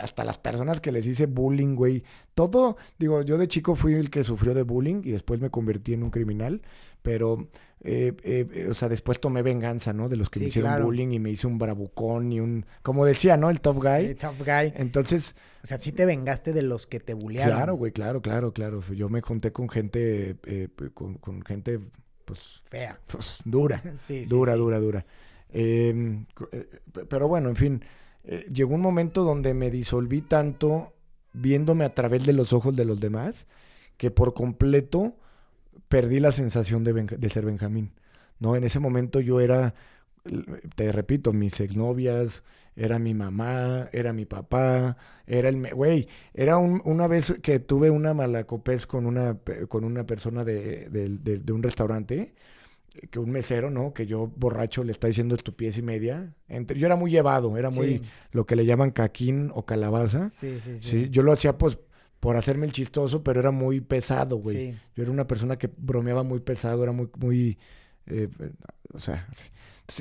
hasta 0.00 0.24
las 0.24 0.38
personas 0.38 0.80
que 0.80 0.92
les 0.92 1.06
hice 1.06 1.26
bullying, 1.26 1.74
güey. 1.74 2.04
Todo, 2.34 2.76
digo, 2.98 3.22
yo 3.22 3.36
de 3.36 3.48
chico 3.48 3.74
fui 3.74 3.94
el 3.94 4.10
que 4.10 4.22
sufrió 4.22 4.54
de 4.54 4.62
bullying 4.62 5.02
y 5.04 5.10
después 5.10 5.40
me 5.40 5.50
convertí 5.50 5.94
en 5.94 6.04
un 6.04 6.10
criminal, 6.10 6.62
pero 7.02 7.48
eh, 7.84 8.14
eh, 8.22 8.68
o 8.70 8.74
sea, 8.74 8.88
después 8.88 9.20
tomé 9.20 9.42
venganza, 9.42 9.92
¿no? 9.92 10.08
De 10.08 10.16
los 10.16 10.30
que 10.30 10.38
me 10.38 10.46
hicieron 10.46 10.82
bullying 10.84 11.10
y 11.10 11.18
me 11.18 11.30
hice 11.30 11.48
un 11.48 11.58
bravucón 11.58 12.32
y 12.32 12.38
un, 12.38 12.64
como 12.82 13.04
decía, 13.04 13.36
¿no? 13.36 13.50
El 13.50 13.60
top 13.60 13.82
guy. 13.82 14.08
Sí, 14.08 14.14
top 14.14 14.38
guy. 14.38 14.72
Entonces... 14.76 15.34
O 15.64 15.66
sea, 15.66 15.78
sí 15.78 15.92
te 15.92 16.06
vengaste 16.06 16.52
de 16.52 16.62
los 16.62 16.86
que 16.86 17.00
te 17.00 17.14
bullearon. 17.14 17.56
Claro, 17.56 17.74
güey, 17.74 17.92
claro, 17.92 18.22
claro, 18.22 18.52
claro. 18.52 18.82
Yo 18.92 19.08
me 19.08 19.20
junté 19.20 19.52
con 19.52 19.68
gente, 19.68 20.36
eh, 20.44 20.68
con, 20.94 21.42
gente, 21.44 21.80
pues... 22.24 22.62
Fea. 22.64 22.98
Pues 23.06 23.38
dura. 23.44 23.82
sí, 23.96 24.26
dura, 24.26 24.54
dura, 24.54 24.78
dura. 24.78 25.04
Em, 25.50 26.26
pero 27.08 27.28
bueno, 27.28 27.48
en 27.48 27.56
fin, 27.56 27.84
llegó 28.48 28.74
un 28.74 28.80
momento 28.80 29.24
donde 29.24 29.54
me 29.54 29.70
disolví 29.70 30.22
tanto 30.22 30.94
viéndome 31.32 31.84
a 31.84 31.94
través 31.94 32.24
de 32.26 32.32
los 32.32 32.52
ojos 32.52 32.74
de 32.76 32.84
los 32.84 33.00
demás 33.00 33.46
que 33.96 34.10
por 34.10 34.34
completo 34.34 35.14
perdí 35.92 36.20
la 36.20 36.32
sensación 36.32 36.84
de, 36.84 37.28
ser 37.28 37.44
Benjamín. 37.44 37.92
¿no? 38.38 38.56
En 38.56 38.64
ese 38.64 38.78
momento 38.78 39.20
yo 39.20 39.40
era, 39.40 39.74
te 40.74 40.90
repito, 40.90 41.34
mis 41.34 41.60
exnovias, 41.60 42.44
era 42.74 42.98
mi 42.98 43.12
mamá, 43.12 43.90
era 43.92 44.14
mi 44.14 44.24
papá, 44.24 44.96
era 45.26 45.50
el... 45.50 45.74
Güey, 45.74 46.08
era 46.32 46.56
una 46.56 47.06
vez 47.08 47.34
que 47.42 47.58
tuve 47.58 47.90
una 47.90 48.14
malacopez 48.14 48.86
con 48.86 49.04
una, 49.04 49.36
con 49.68 49.84
una 49.84 50.06
persona 50.06 50.44
de, 50.44 51.42
un 51.52 51.62
restaurante, 51.62 52.32
que 53.10 53.18
un 53.18 53.30
mesero, 53.30 53.70
¿no? 53.70 53.92
Que 53.92 54.06
yo 54.06 54.32
borracho 54.34 54.84
le 54.84 54.92
está 54.92 55.08
diciendo 55.08 55.34
estupidez 55.34 55.76
y 55.76 55.82
media. 55.82 56.32
Entre, 56.48 56.78
yo 56.78 56.86
era 56.86 56.96
muy 56.96 57.10
llevado, 57.10 57.58
era 57.58 57.68
muy 57.68 58.00
lo 58.30 58.46
que 58.46 58.56
le 58.56 58.64
llaman 58.64 58.92
caquín 58.92 59.50
o 59.54 59.66
calabaza. 59.66 60.30
Sí, 60.30 60.58
sí, 60.58 60.78
sí. 60.78 60.88
¿sí? 60.88 61.10
Yo 61.10 61.22
lo 61.22 61.32
hacía 61.32 61.58
pues 61.58 61.78
por 62.22 62.36
hacerme 62.36 62.66
el 62.66 62.72
chistoso, 62.72 63.24
pero 63.24 63.40
era 63.40 63.50
muy 63.50 63.80
pesado, 63.80 64.36
güey. 64.36 64.78
Yo 64.94 65.02
era 65.02 65.10
una 65.10 65.26
persona 65.26 65.58
que 65.58 65.68
bromeaba 65.76 66.22
muy 66.22 66.38
pesado, 66.38 66.84
era 66.84 66.92
muy, 66.92 67.08
muy, 67.18 67.58
eh, 68.06 68.28
o 68.92 69.00
sea, 69.00 69.26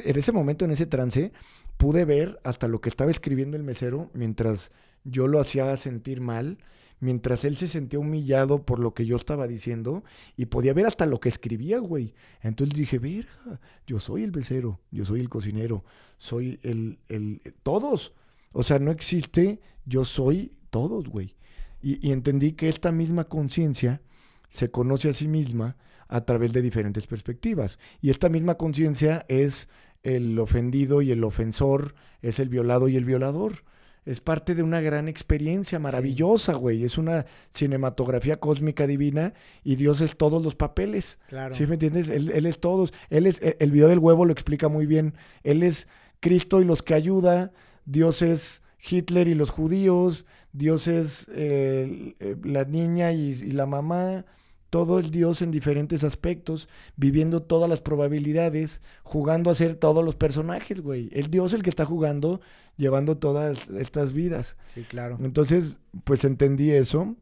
en 0.05 0.17
ese 0.19 0.31
momento, 0.31 0.63
en 0.63 0.69
ese 0.69 0.85
trance, 0.85 1.31
pude 1.77 2.05
ver 2.05 2.39
hasta 2.43 2.67
lo 2.67 2.79
que 2.79 2.89
estaba 2.89 3.09
escribiendo 3.09 3.57
el 3.57 3.63
mesero 3.63 4.11
mientras 4.13 4.71
yo 5.03 5.27
lo 5.27 5.39
hacía 5.39 5.75
sentir 5.77 6.21
mal, 6.21 6.59
mientras 6.99 7.43
él 7.43 7.57
se 7.57 7.67
sentía 7.67 7.97
humillado 7.97 8.67
por 8.67 8.77
lo 8.77 8.93
que 8.93 9.07
yo 9.07 9.15
estaba 9.15 9.47
diciendo 9.47 10.03
y 10.37 10.45
podía 10.45 10.75
ver 10.75 10.85
hasta 10.85 11.07
lo 11.07 11.19
que 11.19 11.29
escribía, 11.29 11.79
güey. 11.79 12.13
Entonces 12.43 12.77
dije, 12.77 12.99
verga, 12.99 13.59
yo 13.87 13.99
soy 13.99 14.25
el 14.25 14.31
mesero, 14.31 14.79
yo 14.91 15.05
soy 15.05 15.21
el 15.21 15.29
cocinero, 15.29 15.83
soy 16.19 16.59
el, 16.61 16.99
el, 17.09 17.41
todos. 17.63 18.13
O 18.51 18.61
sea, 18.61 18.77
no 18.77 18.91
existe, 18.91 19.59
yo 19.87 20.05
soy 20.05 20.51
todos, 20.69 21.07
güey. 21.07 21.33
Y, 21.81 22.11
entendí 22.11 22.53
que 22.53 22.69
esta 22.69 22.91
misma 22.91 23.25
conciencia 23.25 24.01
se 24.49 24.69
conoce 24.69 25.09
a 25.09 25.13
sí 25.13 25.27
misma 25.27 25.77
a 26.07 26.25
través 26.25 26.53
de 26.53 26.61
diferentes 26.61 27.07
perspectivas. 27.07 27.79
Y 28.01 28.09
esta 28.09 28.29
misma 28.29 28.55
conciencia 28.55 29.25
es 29.29 29.69
el 30.03 30.37
ofendido 30.39 31.01
y 31.01 31.11
el 31.11 31.23
ofensor, 31.23 31.95
es 32.21 32.39
el 32.39 32.49
violado 32.49 32.87
y 32.87 32.97
el 32.97 33.05
violador. 33.05 33.63
Es 34.03 34.19
parte 34.19 34.55
de 34.55 34.63
una 34.63 34.81
gran 34.81 35.07
experiencia 35.07 35.77
maravillosa, 35.77 36.53
güey. 36.53 36.83
Es 36.83 36.97
una 36.97 37.25
cinematografía 37.51 38.39
cósmica 38.39 38.87
divina 38.87 39.33
y 39.63 39.75
Dios 39.75 40.01
es 40.01 40.17
todos 40.17 40.43
los 40.43 40.55
papeles. 40.55 41.19
Claro. 41.27 41.53
¿Sí 41.53 41.67
me 41.67 41.73
entiendes? 41.73 42.09
Él, 42.09 42.31
él, 42.33 42.47
es 42.47 42.59
todos. 42.59 42.93
Él 43.11 43.27
es, 43.27 43.41
e, 43.41 43.57
el 43.59 43.71
video 43.71 43.87
del 43.89 43.99
huevo 43.99 44.25
lo 44.25 44.33
explica 44.33 44.69
muy 44.69 44.87
bien. 44.87 45.13
Él 45.43 45.61
es 45.61 45.87
Cristo 46.19 46.61
y 46.61 46.65
los 46.65 46.81
que 46.81 46.95
ayuda. 46.95 47.51
Dios 47.85 48.23
es 48.23 48.63
Hitler 48.89 49.27
y 49.27 49.35
los 49.35 49.49
judíos, 49.49 50.25
Dios 50.53 50.87
es 50.87 51.27
eh, 51.33 52.15
eh, 52.19 52.35
la 52.43 52.65
niña 52.65 53.13
y, 53.13 53.33
la 53.51 53.65
mamá, 53.65 54.25
todo 54.69 54.99
el 54.99 55.11
Dios 55.11 55.41
en 55.41 55.51
diferentes 55.51 56.03
aspectos, 56.03 56.67
viviendo 56.95 57.41
todas 57.41 57.69
las 57.69 57.81
probabilidades, 57.81 58.81
jugando 59.03 59.49
a 59.49 59.55
ser 59.55 59.75
todos 59.75 60.03
los 60.03 60.15
personajes, 60.15 60.81
güey. 60.81 61.09
El 61.13 61.29
Dios 61.29 61.53
el 61.53 61.63
que 61.63 61.69
está 61.69 61.85
jugando, 61.85 62.41
llevando 62.77 63.17
todas 63.17 63.69
estas 63.69 64.13
vidas. 64.13 64.57
Sí, 64.67 64.83
claro. 64.83 65.17
Entonces, 65.21 65.79
pues 66.03 66.23
entendí 66.23 66.71
eso. 66.71 67.15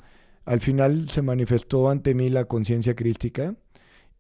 Al 0.45 0.61
final 0.61 1.09
se 1.09 1.21
manifestó 1.21 1.89
ante 1.89 2.15
mí 2.15 2.29
la 2.29 2.45
conciencia 2.45 2.95
crística. 2.95 3.55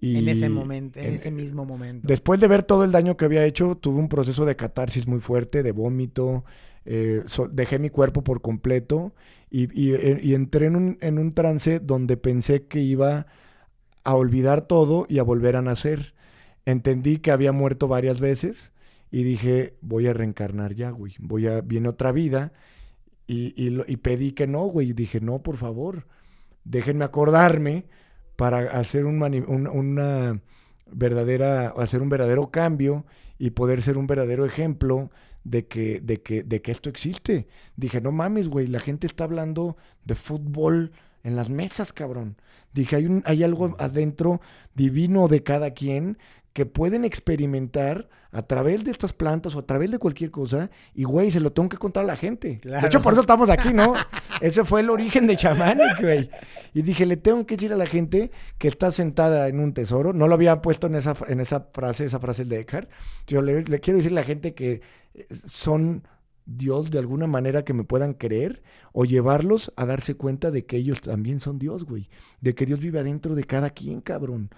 Y 0.01 0.17
en 0.17 0.29
ese 0.29 0.47
momento, 0.47 0.99
en, 0.99 1.15
ese 1.15 1.29
mismo 1.29 1.65
momento. 1.65 2.07
Después 2.07 2.39
de 2.39 2.47
ver 2.47 2.63
todo 2.63 2.85
el 2.85 2.91
daño 2.91 3.17
que 3.17 3.25
había 3.25 3.43
hecho, 3.45 3.75
tuve 3.75 3.99
un 3.99 4.07
proceso 4.07 4.45
de 4.45 4.55
catarsis 4.55 5.07
muy 5.07 5.19
fuerte, 5.19 5.61
de 5.61 5.73
vómito, 5.73 6.45
eh, 6.85 7.23
dejé 7.51 7.79
mi 7.79 7.89
cuerpo 7.89 8.23
por 8.23 8.41
completo 8.41 9.13
y, 9.51 9.93
eh, 9.93 10.33
entré 10.35 10.67
en 10.67 10.75
un, 11.19 11.33
trance 11.33 11.79
donde 11.79 12.17
pensé 12.17 12.67
que 12.67 12.79
iba 12.79 13.27
a 14.03 14.15
olvidar 14.15 14.61
todo 14.61 15.05
y 15.09 15.19
a 15.19 15.23
volver 15.23 15.55
a 15.55 15.61
nacer. 15.61 16.13
Entendí 16.65 17.17
que 17.17 17.31
había 17.31 17.51
muerto 17.51 17.87
varias 17.87 18.19
veces 18.19 18.71
y 19.11 19.23
dije, 19.23 19.75
voy 19.81 20.07
a 20.07 20.13
reencarnar 20.13 20.75
ya, 20.75 20.91
güey. 20.91 21.13
Voy 21.19 21.47
a, 21.47 21.61
viene 21.61 21.89
otra 21.89 22.11
vida. 22.11 22.53
Y, 23.27 23.53
y, 23.55 23.97
pedí 23.97 24.31
que 24.31 24.47
no, 24.47 24.65
güey. 24.65 24.93
Dije, 24.93 25.19
no, 25.21 25.43
por 25.43 25.57
favor, 25.57 26.07
déjenme 26.63 27.05
acordarme 27.05 27.85
para 28.35 28.59
hacer 28.79 29.05
un, 29.05 29.21
un, 29.21 29.67
una 29.67 30.41
verdadera, 30.91 31.69
hacer 31.77 32.01
un 32.01 32.09
verdadero 32.09 32.49
cambio 32.51 33.05
y 33.37 33.51
poder 33.51 33.81
ser 33.81 33.97
un 33.97 34.07
verdadero 34.07 34.45
ejemplo 34.45 35.11
de 35.49 35.65
que, 35.65 35.99
de 35.99 36.21
que, 36.21 36.43
de 36.43 36.61
que 36.61 36.71
esto 36.71 36.89
existe. 36.89 37.47
Dije, 37.75 38.01
no 38.01 38.11
mames, 38.11 38.47
güey, 38.47 38.67
la 38.67 38.79
gente 38.79 39.07
está 39.07 39.23
hablando 39.23 39.77
de 40.05 40.13
fútbol 40.13 40.91
en 41.23 41.35
las 41.35 41.49
mesas, 41.49 41.91
cabrón. 41.91 42.37
Dije, 42.71 42.97
hay, 42.97 43.07
un, 43.07 43.23
hay 43.25 43.43
algo 43.43 43.75
adentro 43.79 44.41
divino 44.75 45.27
de 45.27 45.41
cada 45.41 45.71
quien 45.71 46.17
que 46.53 46.65
pueden 46.65 47.03
experimentar 47.03 48.09
a 48.31 48.43
través 48.43 48.83
de 48.83 48.91
estas 48.91 49.13
plantas 49.13 49.55
o 49.55 49.59
a 49.59 49.65
través 49.65 49.89
de 49.89 49.97
cualquier 49.97 50.29
cosa, 50.29 50.69
y 50.93 51.03
güey, 51.03 51.31
se 51.31 51.39
lo 51.39 51.51
tengo 51.51 51.69
que 51.69 51.77
contar 51.77 52.03
a 52.03 52.07
la 52.07 52.15
gente. 52.15 52.59
De 52.63 52.85
hecho, 52.85 53.01
por 53.01 53.13
eso 53.13 53.21
estamos 53.21 53.49
aquí, 53.49 53.73
¿no? 53.73 53.93
Ese 54.41 54.65
fue 54.65 54.81
el 54.81 54.89
origen 54.89 55.25
de 55.25 55.35
Chamanic, 55.35 56.01
güey. 56.01 56.29
Y 56.73 56.83
dije, 56.83 57.05
le 57.05 57.17
tengo 57.17 57.45
que 57.45 57.55
decir 57.55 57.73
a 57.73 57.77
la 57.77 57.87
gente 57.87 58.31
que 58.57 58.67
está 58.67 58.91
sentada 58.91 59.47
en 59.47 59.59
un 59.59 59.73
tesoro. 59.73 60.13
No 60.13 60.27
lo 60.27 60.35
había 60.35 60.61
puesto 60.61 60.87
en 60.87 60.95
esa, 60.95 61.15
en 61.27 61.39
esa 61.39 61.67
frase, 61.73 62.05
esa 62.05 62.19
frase 62.19 62.45
de 62.45 62.59
Eckhart. 62.59 62.89
Yo 63.25 63.41
le, 63.41 63.63
le 63.63 63.79
quiero 63.79 63.97
decir 63.97 64.11
a 64.11 64.15
la 64.15 64.23
gente 64.23 64.53
que 64.53 64.81
son 65.29 66.03
Dios 66.45 66.89
de 66.91 66.99
alguna 66.99 67.27
manera 67.27 67.63
que 67.63 67.73
me 67.73 67.83
puedan 67.83 68.13
creer 68.13 68.63
o 68.91 69.05
llevarlos 69.05 69.71
a 69.75 69.85
darse 69.85 70.15
cuenta 70.15 70.51
de 70.51 70.65
que 70.65 70.77
ellos 70.77 71.01
también 71.01 71.39
son 71.39 71.59
Dios, 71.59 71.85
güey. 71.85 72.09
De 72.41 72.55
que 72.55 72.65
Dios 72.65 72.79
vive 72.79 72.99
adentro 72.99 73.35
de 73.35 73.43
cada 73.43 73.69
quien, 73.69 74.01
cabrón 74.01 74.49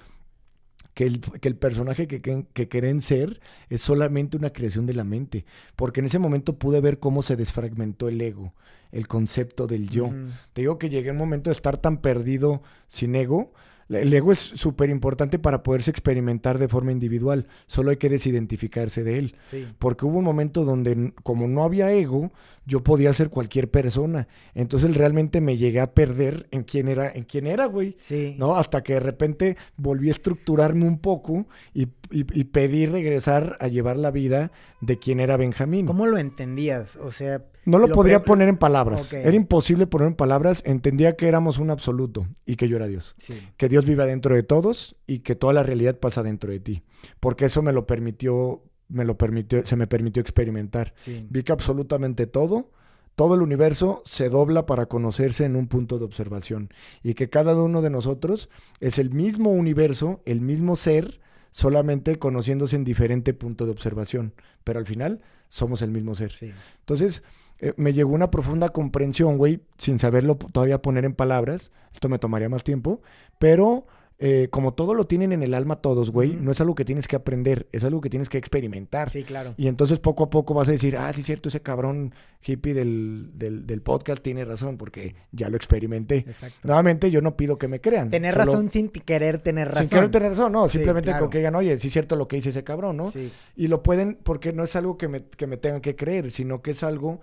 que 0.93 1.05
el, 1.05 1.22
que 1.22 1.47
el 1.47 1.55
personaje 1.55 2.07
que, 2.07 2.22
que, 2.22 2.68
quieren 2.68 3.01
ser 3.01 3.39
es 3.70 3.82
solamente 3.82 4.38
una 4.38 4.51
creación 4.51 4.86
de 4.86 4.93
la 4.93 5.03
mente. 5.03 5.45
Porque 5.76 6.01
en 6.01 6.07
ese 6.07 6.20
momento 6.20 6.57
pude 6.57 6.82
ver 6.82 6.99
cómo 6.99 7.22
se 7.22 7.36
desfragmentó 7.36 8.09
el 8.09 8.20
ego, 8.22 8.53
el 8.91 9.07
concepto 9.07 9.68
del 9.68 9.89
yo. 9.89 10.12
Te 10.53 10.62
digo 10.62 10.78
que 10.78 10.89
llegué 10.89 11.09
a 11.09 11.14
un 11.14 11.20
momento 11.20 11.49
de 11.49 11.55
estar 11.55 11.78
tan 11.78 11.97
perdido 12.01 12.62
sin 12.88 13.16
ego 13.16 13.53
el 13.93 14.13
ego 14.13 14.31
es 14.31 14.39
súper 14.39 14.89
importante 14.89 15.39
para 15.39 15.63
poderse 15.63 15.91
experimentar 15.91 16.57
de 16.57 16.67
forma 16.67 16.91
individual. 16.91 17.47
Solo 17.67 17.91
hay 17.91 17.97
que 17.97 18.09
desidentificarse 18.09 19.03
de 19.03 19.17
él. 19.17 19.35
Porque 19.79 20.05
hubo 20.05 20.19
un 20.19 20.25
momento 20.25 20.63
donde, 20.63 21.13
como 21.23 21.47
no 21.47 21.63
había 21.63 21.91
ego, 21.91 22.31
yo 22.65 22.83
podía 22.83 23.13
ser 23.13 23.29
cualquier 23.29 23.69
persona. 23.69 24.27
Entonces 24.53 24.95
realmente 24.95 25.41
me 25.41 25.57
llegué 25.57 25.79
a 25.79 25.93
perder 25.93 26.47
en 26.51 26.63
quién 26.63 26.87
era, 26.87 27.11
en 27.11 27.23
quién 27.23 27.47
era, 27.47 27.65
güey. 27.65 27.97
Sí. 27.99 28.35
¿No? 28.37 28.55
Hasta 28.55 28.83
que 28.83 28.93
de 28.93 28.99
repente 28.99 29.57
volví 29.77 30.09
a 30.09 30.11
estructurarme 30.11 30.85
un 30.85 30.99
poco 30.99 31.47
y, 31.73 31.87
y, 32.11 32.43
pedí 32.45 32.85
regresar 32.85 33.57
a 33.59 33.67
llevar 33.67 33.97
la 33.97 34.11
vida 34.11 34.51
de 34.81 34.97
quién 34.99 35.19
era 35.19 35.37
Benjamín. 35.37 35.85
¿Cómo 35.85 36.05
lo 36.05 36.17
entendías? 36.17 36.95
O 36.97 37.11
sea, 37.11 37.43
no 37.66 37.80
lo, 37.80 37.89
podría 37.89 38.24
poner 38.24 38.49
en 38.49 38.57
palabras. 38.57 39.14
Era 39.14 39.36
imposible 39.36 39.88
poner 39.88 40.07
en 40.07 40.16
palabras. 40.16 40.64
Entendía 40.66 41.16
que 41.16 41.28
éramos 41.28 41.59
un 41.59 41.70
absoluto 41.70 42.28
y 42.45 42.55
que 42.55 42.68
yo 42.68 42.78
era 42.78 42.88
Dios. 42.88 43.16
Que 43.57 43.70
Dios 43.70 43.86
vive 43.86 44.05
dentro 44.05 44.36
de 44.36 44.43
todos 44.43 44.95
y 45.05 45.20
que 45.20 45.36
toda 45.36 45.53
la 45.53 45.64
realidad 45.64 45.97
pasa 45.97 46.24
dentro 46.24 46.51
de 46.51 46.59
ti. 46.59 46.84
Porque 47.20 47.45
eso 47.45 47.62
me 47.62 47.74
lo 47.74 47.86
permitió, 47.86 48.64
me 48.88 49.05
lo 49.05 49.18
permitió, 49.18 49.66
se 49.66 49.76
me 49.76 49.88
permitió 49.88 50.22
experimentar. 50.22 50.93
Vi 51.30 51.43
que 51.43 51.51
absolutamente 51.51 52.26
todo, 52.26 52.72
todo 53.16 53.36
el 53.36 53.41
universo 53.41 54.01
se 54.05 54.30
dobla 54.30 54.66
para 54.66 54.88
conocerse 54.88 55.45
en 55.45 55.55
un 55.55 55.68
punto 55.68 55.99
de 55.99 56.05
observación. 56.05 56.70
Y 57.03 57.14
que 57.14 57.30
cada 57.30 57.55
uno 57.55 57.82
de 57.82 57.91
nosotros 57.91 58.49
es 58.80 58.97
el 58.97 59.12
mismo 59.12 59.51
universo, 59.51 60.22
el 60.26 60.41
mismo 60.41 60.76
ser, 60.76 61.22
solamente 61.51 62.18
conociéndose 62.18 62.76
en 62.76 62.86
diferente 62.86 63.34
punto 63.34 63.66
de 63.66 63.72
observación. 63.72 64.34
Pero 64.64 64.80
al 64.80 64.88
final 64.88 65.22
somos 65.49 65.82
el 65.82 65.91
mismo 65.91 66.16
ser. 66.16 66.34
Entonces, 66.80 67.24
eh, 67.62 67.74
me 67.78 67.93
llegó 67.93 68.14
una 68.14 68.32
profunda 68.32 68.70
comprensión, 68.70 69.38
güey, 69.38 69.62
sin 69.78 69.99
saberlo 69.99 70.36
todavía 70.36 70.82
poner 70.82 71.05
en 71.05 71.14
palabras. 71.14 71.72
Esto 71.93 72.09
me 72.09 72.20
tomaría 72.20 72.49
más 72.49 72.64
tiempo, 72.64 73.01
pero 73.38 73.86
eh, 74.24 74.49
como 74.51 74.76
todo 74.76 74.93
lo 74.93 75.07
tienen 75.07 75.32
en 75.32 75.41
el 75.41 75.55
alma 75.55 75.78
todos, 75.78 76.12
güey, 76.12 76.36
no 76.36 76.51
es 76.51 76.62
algo 76.62 76.76
que 76.76 76.86
tienes 76.86 77.07
que 77.07 77.16
aprender, 77.16 77.66
es 77.72 77.84
algo 77.84 78.01
que 78.01 78.09
tienes 78.12 78.30
que 78.30 78.38
experimentar. 78.38 79.09
Sí, 79.09 79.24
claro. 79.24 79.55
Y 79.57 79.66
entonces 79.68 79.97
poco 79.97 80.26
a 80.26 80.30
poco 80.30 80.53
vas 80.53 80.70
a 80.70 80.74
decir, 80.74 80.95
ah, 80.95 81.12
sí, 81.12 81.24
cierto, 81.24 81.49
ese 81.49 81.62
cabrón 81.62 82.14
hippie 82.43 82.76
del, 82.76 83.32
del, 83.34 83.82
podcast 83.82 84.22
tiene 84.22 84.45
razón, 84.45 84.78
porque 84.78 85.16
ya 85.32 85.49
lo 85.49 85.57
experimenté. 85.57 86.18
Exacto. 86.18 86.59
Nuevamente, 86.62 87.09
yo 87.09 87.22
no 87.22 87.36
pido 87.36 87.57
que 87.57 87.68
me 87.68 87.82
crean. 87.82 88.12
Tener 88.12 88.36
razón 88.36 88.70
sin 88.70 88.89
querer 88.89 89.39
tener 89.39 89.70
razón. 89.70 89.88
Sin 89.88 89.97
querer 89.97 90.12
tener 90.12 90.30
razón, 90.30 90.51
no, 90.51 90.70
simplemente 90.70 91.18
con 91.18 91.32
que 91.32 91.39
digan, 91.39 91.55
oye, 91.55 91.76
sí 91.80 91.88
es 91.88 91.93
cierto 91.93 92.16
lo 92.16 92.28
que 92.28 92.36
dice 92.36 92.49
ese 92.49 92.64
cabrón, 92.64 92.97
¿no? 92.97 93.09
Sí. 93.09 93.32
Y 93.55 93.70
lo 93.70 93.82
pueden, 93.82 94.20
porque 94.22 94.53
no 94.53 94.64
es 94.64 94.76
algo 94.76 94.99
que 94.99 95.07
me, 95.07 95.24
que 95.26 95.47
me 95.47 95.57
tengan 95.57 95.82
que 95.82 95.95
creer, 95.95 96.30
sino 96.30 96.62
que 96.62 96.72
es 96.72 96.84
algo 96.84 97.22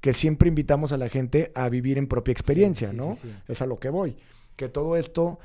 que 0.00 0.12
siempre 0.12 0.48
invitamos 0.48 0.92
a 0.92 0.96
la 0.96 1.08
gente 1.08 1.50
a 1.54 1.68
vivir 1.68 1.98
en 1.98 2.06
propia 2.06 2.32
experiencia, 2.32 2.92
¿no? 2.92 3.16
es 3.48 3.62
a 3.62 3.66
lo 3.66 3.78
que 3.78 3.88
voy. 3.88 4.16
Que 4.56 4.68
todo 4.68 4.96
esto 4.96 5.38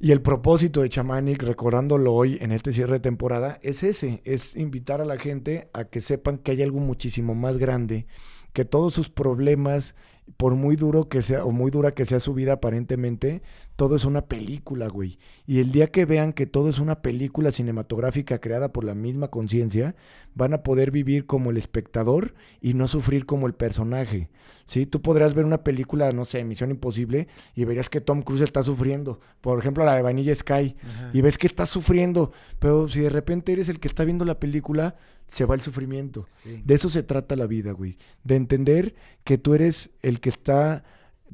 y 0.00 0.12
el 0.12 0.22
propósito 0.22 0.82
de 0.82 0.88
Chamanic, 0.88 1.42
recordándolo 1.42 2.14
hoy 2.14 2.38
en 2.40 2.52
este 2.52 2.72
cierre 2.72 2.94
de 2.94 3.00
temporada, 3.00 3.58
es 3.62 3.82
ese, 3.82 4.22
es 4.24 4.54
invitar 4.54 5.00
a 5.00 5.04
la 5.04 5.18
gente 5.18 5.68
a 5.72 5.84
que 5.84 6.00
sepan 6.00 6.38
que 6.38 6.52
hay 6.52 6.62
algo 6.62 6.78
muchísimo 6.78 7.34
más 7.34 7.58
grande, 7.58 8.06
que 8.52 8.64
todos 8.64 8.94
sus 8.94 9.10
problemas 9.10 9.96
por 10.36 10.54
muy 10.54 10.76
duro 10.76 11.08
que 11.08 11.22
sea 11.22 11.44
o 11.44 11.50
muy 11.50 11.72
dura 11.72 11.94
que 11.94 12.04
sea 12.04 12.20
su 12.20 12.32
vida 12.32 12.54
aparentemente, 12.54 13.42
todo 13.78 13.94
es 13.94 14.04
una 14.04 14.22
película, 14.22 14.88
güey. 14.88 15.20
Y 15.46 15.60
el 15.60 15.70
día 15.70 15.86
que 15.86 16.04
vean 16.04 16.32
que 16.32 16.46
todo 16.46 16.68
es 16.68 16.80
una 16.80 17.00
película 17.00 17.52
cinematográfica 17.52 18.40
creada 18.40 18.72
por 18.72 18.82
la 18.82 18.96
misma 18.96 19.28
conciencia, 19.28 19.94
van 20.34 20.52
a 20.52 20.64
poder 20.64 20.90
vivir 20.90 21.26
como 21.26 21.52
el 21.52 21.58
espectador 21.58 22.34
y 22.60 22.74
no 22.74 22.88
sufrir 22.88 23.24
como 23.24 23.46
el 23.46 23.54
personaje. 23.54 24.30
¿Sí? 24.64 24.84
Tú 24.84 25.00
podrás 25.00 25.34
ver 25.34 25.44
una 25.44 25.62
película, 25.62 26.10
no 26.10 26.24
sé, 26.24 26.42
Misión 26.42 26.72
Imposible, 26.72 27.28
y 27.54 27.66
verías 27.66 27.88
que 27.88 28.00
Tom 28.00 28.22
Cruise 28.22 28.40
está 28.40 28.64
sufriendo. 28.64 29.20
Por 29.40 29.60
ejemplo, 29.60 29.84
la 29.84 29.94
de 29.94 30.02
Vanilla 30.02 30.34
Sky. 30.34 30.74
Y 31.12 31.20
ves 31.20 31.38
que 31.38 31.46
está 31.46 31.64
sufriendo. 31.64 32.32
Pero 32.58 32.88
si 32.88 32.98
de 32.98 33.10
repente 33.10 33.52
eres 33.52 33.68
el 33.68 33.78
que 33.78 33.86
está 33.86 34.02
viendo 34.02 34.24
la 34.24 34.40
película, 34.40 34.96
se 35.28 35.44
va 35.44 35.54
el 35.54 35.60
sufrimiento. 35.60 36.26
De 36.64 36.74
eso 36.74 36.88
se 36.88 37.04
trata 37.04 37.36
la 37.36 37.46
vida, 37.46 37.70
güey. 37.70 37.96
De 38.24 38.34
entender 38.34 38.96
que 39.22 39.38
tú 39.38 39.54
eres 39.54 39.90
el 40.02 40.18
que 40.18 40.30
está, 40.30 40.82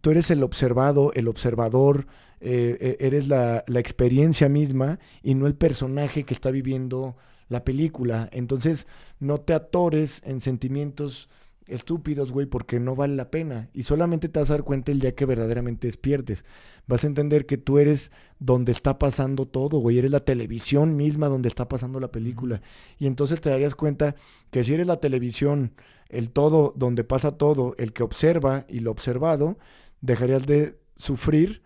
tú 0.02 0.10
eres 0.10 0.30
el 0.30 0.42
observado, 0.42 1.10
el 1.14 1.26
observador, 1.26 2.06
eh, 2.44 2.76
eh, 2.78 2.96
eres 3.00 3.28
la, 3.28 3.64
la, 3.66 3.80
experiencia 3.80 4.50
misma 4.50 4.98
y 5.22 5.34
no 5.34 5.46
el 5.46 5.54
personaje 5.54 6.24
que 6.24 6.34
está 6.34 6.50
viviendo 6.50 7.16
la 7.48 7.64
película. 7.64 8.28
Entonces, 8.32 8.86
no 9.18 9.40
te 9.40 9.54
atores 9.54 10.20
en 10.24 10.42
sentimientos 10.42 11.30
estúpidos, 11.66 12.32
güey, 12.32 12.46
porque 12.46 12.78
no 12.80 12.94
vale 12.94 13.16
la 13.16 13.30
pena. 13.30 13.70
Y 13.72 13.84
solamente 13.84 14.28
te 14.28 14.40
vas 14.40 14.50
a 14.50 14.54
dar 14.54 14.64
cuenta 14.64 14.92
el 14.92 15.00
día 15.00 15.14
que 15.14 15.24
verdaderamente 15.24 15.88
despiertes. 15.88 16.44
Vas 16.86 17.04
a 17.04 17.06
entender 17.06 17.46
que 17.46 17.56
tú 17.56 17.78
eres 17.78 18.12
donde 18.38 18.72
está 18.72 18.98
pasando 18.98 19.46
todo, 19.46 19.78
güey. 19.78 19.98
Eres 19.98 20.10
la 20.10 20.20
televisión 20.20 20.96
misma 20.96 21.28
donde 21.28 21.48
está 21.48 21.68
pasando 21.68 22.00
la 22.00 22.12
película. 22.12 22.60
Y 22.98 23.06
entonces 23.06 23.40
te 23.40 23.50
darías 23.50 23.74
cuenta 23.74 24.16
que 24.50 24.64
si 24.64 24.74
eres 24.74 24.86
la 24.86 25.00
televisión, 25.00 25.72
el 26.10 26.30
todo, 26.30 26.74
donde 26.76 27.04
pasa 27.04 27.38
todo, 27.38 27.74
el 27.78 27.92
que 27.92 28.02
observa 28.02 28.66
y 28.68 28.80
lo 28.80 28.90
observado, 28.90 29.58
dejarías 30.02 30.46
de 30.46 30.78
sufrir 30.96 31.62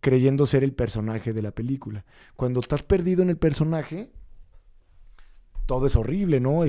creyendo 0.00 0.46
ser 0.46 0.64
el 0.64 0.72
personaje 0.72 1.32
de 1.32 1.42
la 1.42 1.52
película. 1.52 2.04
Cuando 2.36 2.60
estás 2.60 2.82
perdido 2.82 3.22
en 3.22 3.30
el 3.30 3.36
personaje, 3.36 4.10
todo 5.66 5.86
es 5.86 5.94
horrible, 5.94 6.40
¿no? 6.40 6.64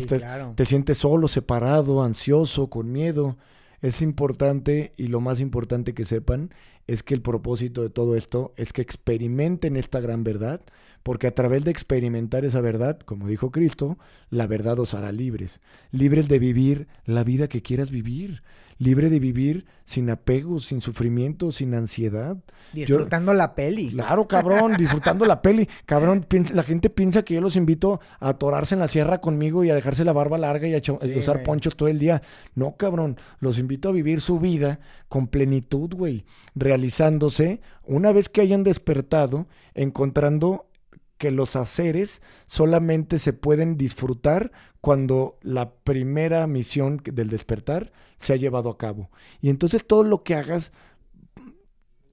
Te 0.56 0.66
sientes 0.66 1.00
solo, 1.00 1.28
separado, 1.28 2.04
ansioso, 2.04 2.70
con 2.70 2.92
miedo. 2.92 3.38
Es 3.82 4.04
importante 4.04 4.94
y 4.96 5.08
lo 5.08 5.22
más 5.22 5.40
importante 5.40 5.96
que 5.96 6.06
sepan 6.06 6.54
es 6.86 7.02
que 7.02 7.16
el 7.16 7.22
propósito 7.22 7.82
de 7.82 7.90
todo 7.90 8.16
esto 8.16 8.54
es 8.58 8.74
que 8.74 8.82
experimenten 8.82 9.76
esta 9.76 10.00
gran 10.00 10.24
verdad, 10.24 10.62
porque 11.02 11.26
a 11.26 11.34
través 11.34 11.64
de 11.64 11.72
experimentar 11.72 12.46
esa 12.46 12.62
verdad, 12.62 13.00
como 13.00 13.28
dijo 13.28 13.50
Cristo, 13.50 13.98
la 14.30 14.46
verdad 14.46 14.80
os 14.80 14.94
hará 14.94 15.12
libres, 15.12 15.62
libres 15.90 16.28
de 16.28 16.38
vivir 16.38 16.88
la 17.06 17.24
vida 17.24 17.48
que 17.48 17.64
quieras 17.64 17.90
vivir, 17.90 18.44
libre 18.82 19.12
de 19.12 19.20
vivir 19.20 19.68
sin 19.86 20.10
apegos, 20.10 20.66
sin 20.66 20.82
sufrimiento, 20.82 21.52
sin 21.52 21.76
ansiedad. 21.76 22.38
Disfrutando 22.74 23.32
la 23.36 23.54
peli. 23.54 23.92
Claro, 23.92 24.28
cabrón, 24.28 24.74
disfrutando 24.78 25.26
la 25.26 25.44
peli. 25.44 25.70
Cabrón, 25.86 26.26
la 26.52 26.64
gente 26.64 26.90
piensa 26.90 27.22
que 27.22 27.36
yo 27.36 27.42
los 27.42 27.56
invito 27.56 28.02
a 28.20 28.30
atorarse 28.30 28.74
en 28.74 28.80
la 28.80 28.88
sierra 28.88 29.22
conmigo 29.22 29.64
y 29.64 29.70
a 29.70 29.76
dejarse 29.76 30.04
la 30.04 30.14
barba 30.14 30.40
larga 30.40 30.68
y 30.68 30.74
a, 30.74 30.82
usar 31.16 31.44
ponchos 31.44 31.76
todo 31.76 31.90
el 31.90 32.00
día. 32.00 32.24
No, 32.56 32.76
cabrón, 32.76 33.18
los 33.40 33.60
invito 33.60 33.90
a 33.90 33.92
vivir 33.92 34.20
su 34.20 34.40
vida 34.40 34.80
con 35.10 35.28
plenitud, 35.28 35.94
güey, 35.94 36.26
realizándose 36.56 37.62
una 37.84 38.12
vez 38.12 38.30
que 38.30 38.42
hayan 38.42 38.64
despertado, 38.64 39.48
encontrando 39.76 40.72
que 41.20 41.30
los 41.30 41.56
haceres 41.56 42.20
solamente 42.48 43.20
se 43.20 43.32
pueden 43.32 43.78
disfrutar 43.78 44.52
cuando 44.82 45.38
la 45.42 45.72
primera 45.72 46.46
misión 46.48 47.02
del 47.04 47.30
despertar 47.30 47.92
se 48.18 48.34
ha 48.34 48.36
llevado 48.36 48.70
a 48.70 48.78
cabo. 48.78 49.10
Y 49.40 49.50
entonces 49.50 49.86
todo 49.86 50.04
lo 50.04 50.24
que 50.24 50.36
hagas 50.36 50.72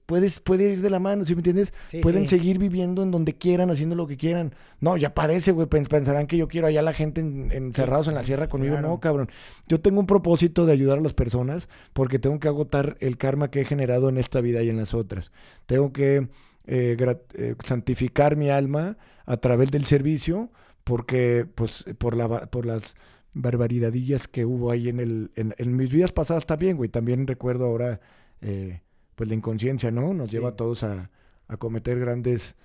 puedes, 0.09 0.39
puede 0.39 0.71
ir 0.73 0.81
de 0.81 0.89
la 0.89 0.97
mano, 0.97 1.23
¿sí 1.23 1.35
me 1.35 1.39
entiendes? 1.39 1.71
Pueden 2.01 2.27
seguir 2.27 2.57
viviendo 2.57 3.03
en 3.03 3.11
donde 3.11 3.35
quieran, 3.35 3.69
haciendo 3.69 3.95
lo 3.95 4.07
que 4.07 4.17
quieran. 4.17 4.55
No, 4.79 4.97
ya 4.97 5.13
parece, 5.13 5.51
güey, 5.51 5.67
pensarán 5.67 6.25
que 6.25 6.35
yo 6.35 6.47
quiero 6.47 6.65
allá 6.65 6.81
la 6.81 6.93
gente 6.93 7.21
encerrados 7.21 8.07
en 8.07 8.15
la 8.15 8.23
sierra 8.23 8.49
conmigo. 8.49 8.81
No, 8.81 8.99
cabrón. 8.99 9.29
Yo 9.67 9.79
tengo 9.79 9.99
un 9.99 10.07
propósito 10.07 10.65
de 10.65 10.73
ayudar 10.73 10.97
a 10.97 11.01
las 11.01 11.13
personas 11.13 11.69
porque 11.93 12.17
tengo 12.17 12.39
que 12.39 12.47
agotar 12.47 12.97
el 13.01 13.17
karma 13.17 13.51
que 13.51 13.61
he 13.61 13.65
generado 13.65 14.09
en 14.09 14.17
esta 14.17 14.41
vida 14.41 14.63
y 14.63 14.69
en 14.69 14.77
las 14.77 14.95
otras. 14.95 15.31
Tengo 15.67 15.93
que 15.93 16.27
eh, 16.65 16.97
eh, 17.35 17.55
santificar 17.63 18.35
mi 18.35 18.49
alma 18.49 18.97
a 19.27 19.37
través 19.37 19.69
del 19.69 19.85
servicio, 19.85 20.49
porque 20.83 21.45
pues 21.55 21.85
por, 21.97 22.15
la, 22.15 22.47
por 22.49 22.65
las 22.65 22.95
barbaridadillas 23.33 24.27
que 24.27 24.45
hubo 24.45 24.71
ahí 24.71 24.89
en, 24.89 24.99
el, 24.99 25.31
en, 25.35 25.75
mis 25.75 25.91
vidas 25.91 26.11
pasadas 26.11 26.45
también, 26.45 26.77
güey. 26.77 26.89
También 26.89 27.27
recuerdo 27.27 27.65
ahora, 27.65 27.99
eh, 28.41 28.81
pues 29.15 29.29
la 29.29 29.35
inconsciencia, 29.35 29.91
¿no? 29.91 30.13
Nos 30.13 30.31
lleva 30.31 30.49
a 30.49 30.55
todos 30.55 30.83
a, 30.83 31.11
a 31.47 31.57
cometer 31.57 31.99
grandes 31.99 32.55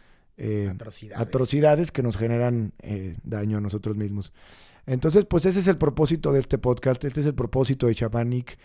atrocidades. 0.70 1.20
atrocidades. 1.20 1.92
que 1.92 2.02
nos 2.02 2.16
generan 2.16 2.72
daño 3.22 3.58
a 3.58 3.60
nosotros 3.60 3.96
mismos. 3.96 4.32
Entonces, 4.86 5.24
pues 5.24 5.46
ese 5.46 5.60
es 5.60 5.68
el 5.68 5.78
propósito 5.78 6.32
de 6.32 6.40
este 6.40 6.58
podcast, 6.58 7.04
este 7.04 7.20
es 7.20 7.26
el 7.26 7.34
propósito 7.34 7.86
de 7.86 7.94
Chavanic. 7.94 8.58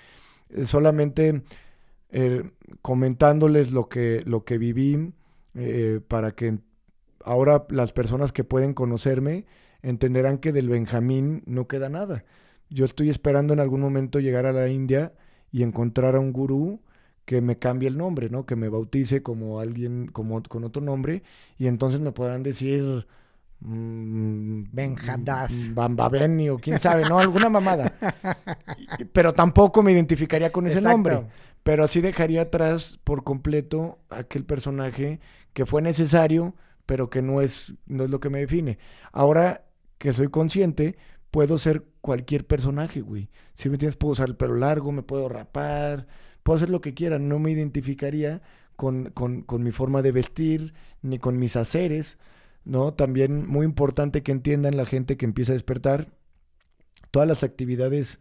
solamente 0.66 1.44
comentándoles 2.82 3.72
lo 3.72 3.88
que, 3.88 4.24
lo 4.26 4.44
que 4.44 4.58
viví, 4.58 5.14
eh, 5.56 6.00
para 6.08 6.32
que 6.32 6.60
ahora 7.24 7.66
las 7.70 7.94
personas 7.94 8.32
que 8.32 8.44
pueden 8.44 8.74
conocerme 8.74 9.46
entenderán 9.82 10.38
que 10.38 10.52
del 10.52 10.70
Benjamín 10.70 11.44
no 11.46 11.68
queda 11.68 11.90
nada. 11.90 12.26
Yo 12.70 12.86
estoy 12.86 13.10
esperando 13.10 13.54
en 13.54 13.60
algún 13.60 13.82
momento 13.82 14.20
llegar 14.20 14.46
a 14.46 14.54
la 14.54 14.68
India 14.68 15.14
y 15.52 15.64
encontrar 15.64 16.16
a 16.16 16.20
un 16.20 16.32
gurú 16.32 16.82
que 17.26 17.42
me 17.42 17.58
cambie 17.58 17.88
el 17.88 17.98
nombre, 17.98 18.30
¿no? 18.30 18.46
Que 18.46 18.56
me 18.56 18.70
bautice 18.70 19.22
como 19.22 19.60
alguien, 19.60 20.08
como 20.08 20.42
con 20.44 20.64
otro 20.64 20.82
nombre, 20.82 21.24
y 21.58 21.68
entonces 21.68 22.02
me 22.02 22.12
podrán 22.12 22.44
decir 22.44 23.08
mmm, 23.60 24.64
Benjadas. 24.72 25.74
Bambabeni 25.74 26.50
o 26.50 26.58
quién 26.58 26.80
sabe, 26.80 27.08
¿no? 27.08 27.20
Alguna 27.20 27.50
mamada. 27.50 27.94
Pero 29.14 29.34
tampoco 29.34 29.84
me 29.84 29.92
identificaría 29.92 30.52
con 30.52 30.68
ese 30.68 30.82
nombre. 30.82 31.24
Pero 31.64 31.88
sí 31.88 32.02
dejaría 32.02 32.44
atrás 32.44 33.00
por 33.04 33.24
completo 33.24 34.00
aquel 34.10 34.46
personaje 34.46 35.20
que 35.54 35.66
fue 35.66 35.82
necesario, 35.82 36.56
pero 36.90 37.12
que 37.12 37.22
no 37.22 37.40
es, 37.40 37.76
no 37.86 38.06
es 38.06 38.10
lo 38.10 38.20
que 38.20 38.32
me 38.32 38.40
define. 38.40 38.80
Ahora 39.12 39.68
que 40.00 40.12
soy 40.12 40.30
consciente, 40.30 40.98
puedo 41.30 41.60
ser 41.60 41.86
cualquier 42.02 42.48
personaje, 42.48 43.02
güey. 43.02 43.30
Si 43.54 43.70
me 43.70 43.78
tienes, 43.78 43.96
puedo 43.96 44.14
usar 44.14 44.28
el 44.28 44.36
pelo 44.36 44.56
largo, 44.56 44.92
me 44.92 45.04
puedo 45.04 45.30
rapar, 45.30 46.08
puedo 46.42 46.58
hacer 46.58 46.72
lo 46.72 46.82
que 46.82 46.96
quiera. 46.96 47.20
No 47.20 47.38
me 47.38 47.52
identificaría 47.52 48.42
con, 48.76 49.12
con, 49.12 49.44
con 49.44 49.62
mi 49.62 49.70
forma 49.70 50.02
de 50.02 50.12
vestir, 50.12 50.74
ni 51.04 51.20
con 51.20 51.38
mis 51.38 51.58
haceres, 51.58 52.18
¿no? 52.66 52.92
También 52.96 53.48
muy 53.48 53.68
importante 53.68 54.24
que 54.24 54.32
entiendan 54.32 54.76
la 54.76 54.88
gente 54.88 55.16
que 55.16 55.28
empieza 55.28 55.52
a 55.52 55.62
despertar, 55.62 56.08
todas 57.12 57.28
las 57.28 57.44
actividades 57.44 58.20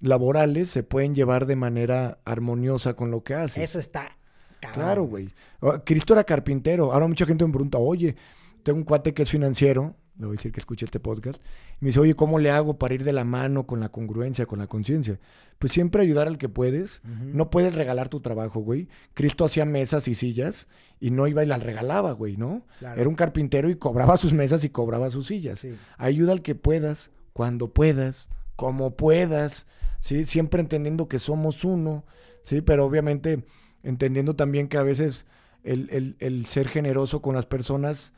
laborales 0.00 0.68
se 0.68 0.82
pueden 0.82 1.14
llevar 1.14 1.46
de 1.46 1.54
manera 1.54 2.18
armoniosa 2.24 2.94
con 2.94 3.12
lo 3.12 3.22
que 3.22 3.34
hace. 3.34 3.62
Eso 3.62 3.78
está 3.78 4.17
Claro, 4.60 5.04
güey. 5.04 5.28
Ah, 5.60 5.82
Cristo 5.84 6.14
era 6.14 6.24
carpintero. 6.24 6.92
Ahora 6.92 7.06
mucha 7.06 7.26
gente 7.26 7.44
me 7.46 7.52
pregunta, 7.52 7.78
oye, 7.78 8.16
tengo 8.62 8.78
un 8.78 8.84
cuate 8.84 9.14
que 9.14 9.22
es 9.22 9.30
financiero, 9.30 9.96
le 10.18 10.26
voy 10.26 10.34
a 10.34 10.36
decir 10.36 10.50
que 10.50 10.58
escuche 10.58 10.84
este 10.84 10.98
podcast, 10.98 11.42
y 11.80 11.84
me 11.84 11.88
dice, 11.88 12.00
oye, 12.00 12.14
¿cómo 12.14 12.38
le 12.38 12.50
hago 12.50 12.76
para 12.76 12.94
ir 12.94 13.04
de 13.04 13.12
la 13.12 13.24
mano 13.24 13.66
con 13.66 13.78
la 13.78 13.88
congruencia, 13.88 14.46
con 14.46 14.58
la 14.58 14.66
conciencia? 14.66 15.20
Pues 15.58 15.72
siempre 15.72 16.02
ayudar 16.02 16.26
al 16.26 16.38
que 16.38 16.48
puedes. 16.48 17.00
No 17.04 17.50
puedes 17.50 17.74
regalar 17.74 18.08
tu 18.08 18.20
trabajo, 18.20 18.60
güey. 18.60 18.88
Cristo 19.14 19.44
hacía 19.44 19.64
mesas 19.64 20.06
y 20.08 20.14
sillas 20.14 20.68
y 21.00 21.10
no 21.10 21.26
iba 21.26 21.42
y 21.42 21.46
las 21.46 21.62
regalaba, 21.62 22.12
güey, 22.12 22.36
¿no? 22.36 22.66
Era 22.80 23.08
un 23.08 23.14
carpintero 23.14 23.70
y 23.70 23.76
cobraba 23.76 24.16
sus 24.16 24.32
mesas 24.32 24.64
y 24.64 24.70
cobraba 24.70 25.10
sus 25.10 25.28
sillas. 25.28 25.66
Ayuda 25.96 26.32
al 26.32 26.42
que 26.42 26.54
puedas, 26.54 27.10
cuando 27.32 27.72
puedas, 27.72 28.28
como 28.56 28.96
puedas, 28.96 29.66
¿sí? 30.00 30.26
Siempre 30.26 30.60
entendiendo 30.60 31.08
que 31.08 31.20
somos 31.20 31.64
uno, 31.64 32.04
¿sí? 32.42 32.60
Pero 32.60 32.84
obviamente 32.84 33.44
entendiendo 33.82 34.34
también 34.34 34.68
que 34.68 34.78
a 34.78 34.82
veces 34.82 35.26
el, 35.64 36.46
ser 36.46 36.68
generoso 36.68 37.20
con 37.20 37.34
las 37.34 37.46
personas 37.46 38.12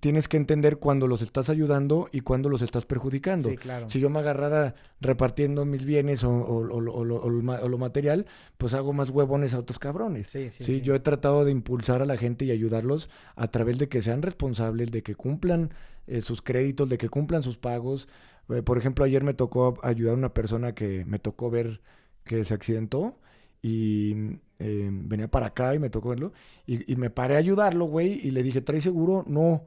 tienes 0.00 0.28
que 0.28 0.38
entender 0.38 0.78
cuando 0.78 1.06
los 1.06 1.20
estás 1.20 1.50
ayudando 1.50 2.08
y 2.10 2.20
cuando 2.20 2.48
los 2.48 2.62
estás 2.62 2.86
perjudicando. 2.86 3.50
Si 3.86 4.00
yo 4.00 4.08
me 4.08 4.20
agarrara 4.20 4.74
repartiendo 5.00 5.66
mis 5.66 5.84
bienes 5.84 6.24
o, 6.24 6.64
lo, 6.64 7.78
material, 7.78 8.26
pues 8.56 8.72
hago 8.72 8.92
más 8.94 9.10
huevones 9.10 9.52
a 9.52 9.58
otros 9.58 9.78
cabrones. 9.78 10.28
Sí, 10.28 10.50
sí, 10.50 10.80
Yo 10.80 10.94
he 10.94 11.00
tratado 11.00 11.44
de 11.44 11.50
impulsar 11.50 12.00
a 12.00 12.06
la 12.06 12.16
gente 12.16 12.46
y 12.46 12.50
ayudarlos 12.50 13.10
a 13.36 13.48
través 13.48 13.78
de 13.78 13.88
que 13.88 14.00
sean 14.00 14.22
responsables, 14.22 14.90
de 14.90 15.02
que 15.02 15.14
cumplan 15.14 15.70
eh, 16.06 16.22
sus 16.22 16.40
créditos, 16.40 16.88
de 16.88 16.96
que 16.96 17.10
cumplan 17.10 17.42
sus 17.42 17.58
pagos. 17.58 18.08
Eh, 18.48 18.62
por 18.62 18.78
ejemplo, 18.78 19.04
ayer 19.04 19.22
me 19.22 19.34
tocó 19.34 19.78
ayudar 19.82 20.14
a 20.14 20.18
una 20.18 20.32
persona 20.32 20.74
que 20.74 21.04
me 21.04 21.18
tocó 21.18 21.50
ver 21.50 21.82
que 22.24 22.44
se 22.46 22.54
accidentó 22.54 23.18
y 23.62 24.38
eh, 24.58 24.88
venía 24.90 25.28
para 25.28 25.46
acá 25.46 25.74
y 25.74 25.78
me 25.78 25.90
tocó 25.90 26.10
verlo. 26.10 26.32
Y, 26.66 26.96
me 26.96 27.10
paré 27.10 27.36
a 27.36 27.38
ayudarlo, 27.38 27.86
güey, 27.86 28.20
y 28.26 28.30
le 28.30 28.42
dije, 28.42 28.60
¿trae 28.60 28.80
seguro? 28.80 29.24
No. 29.26 29.64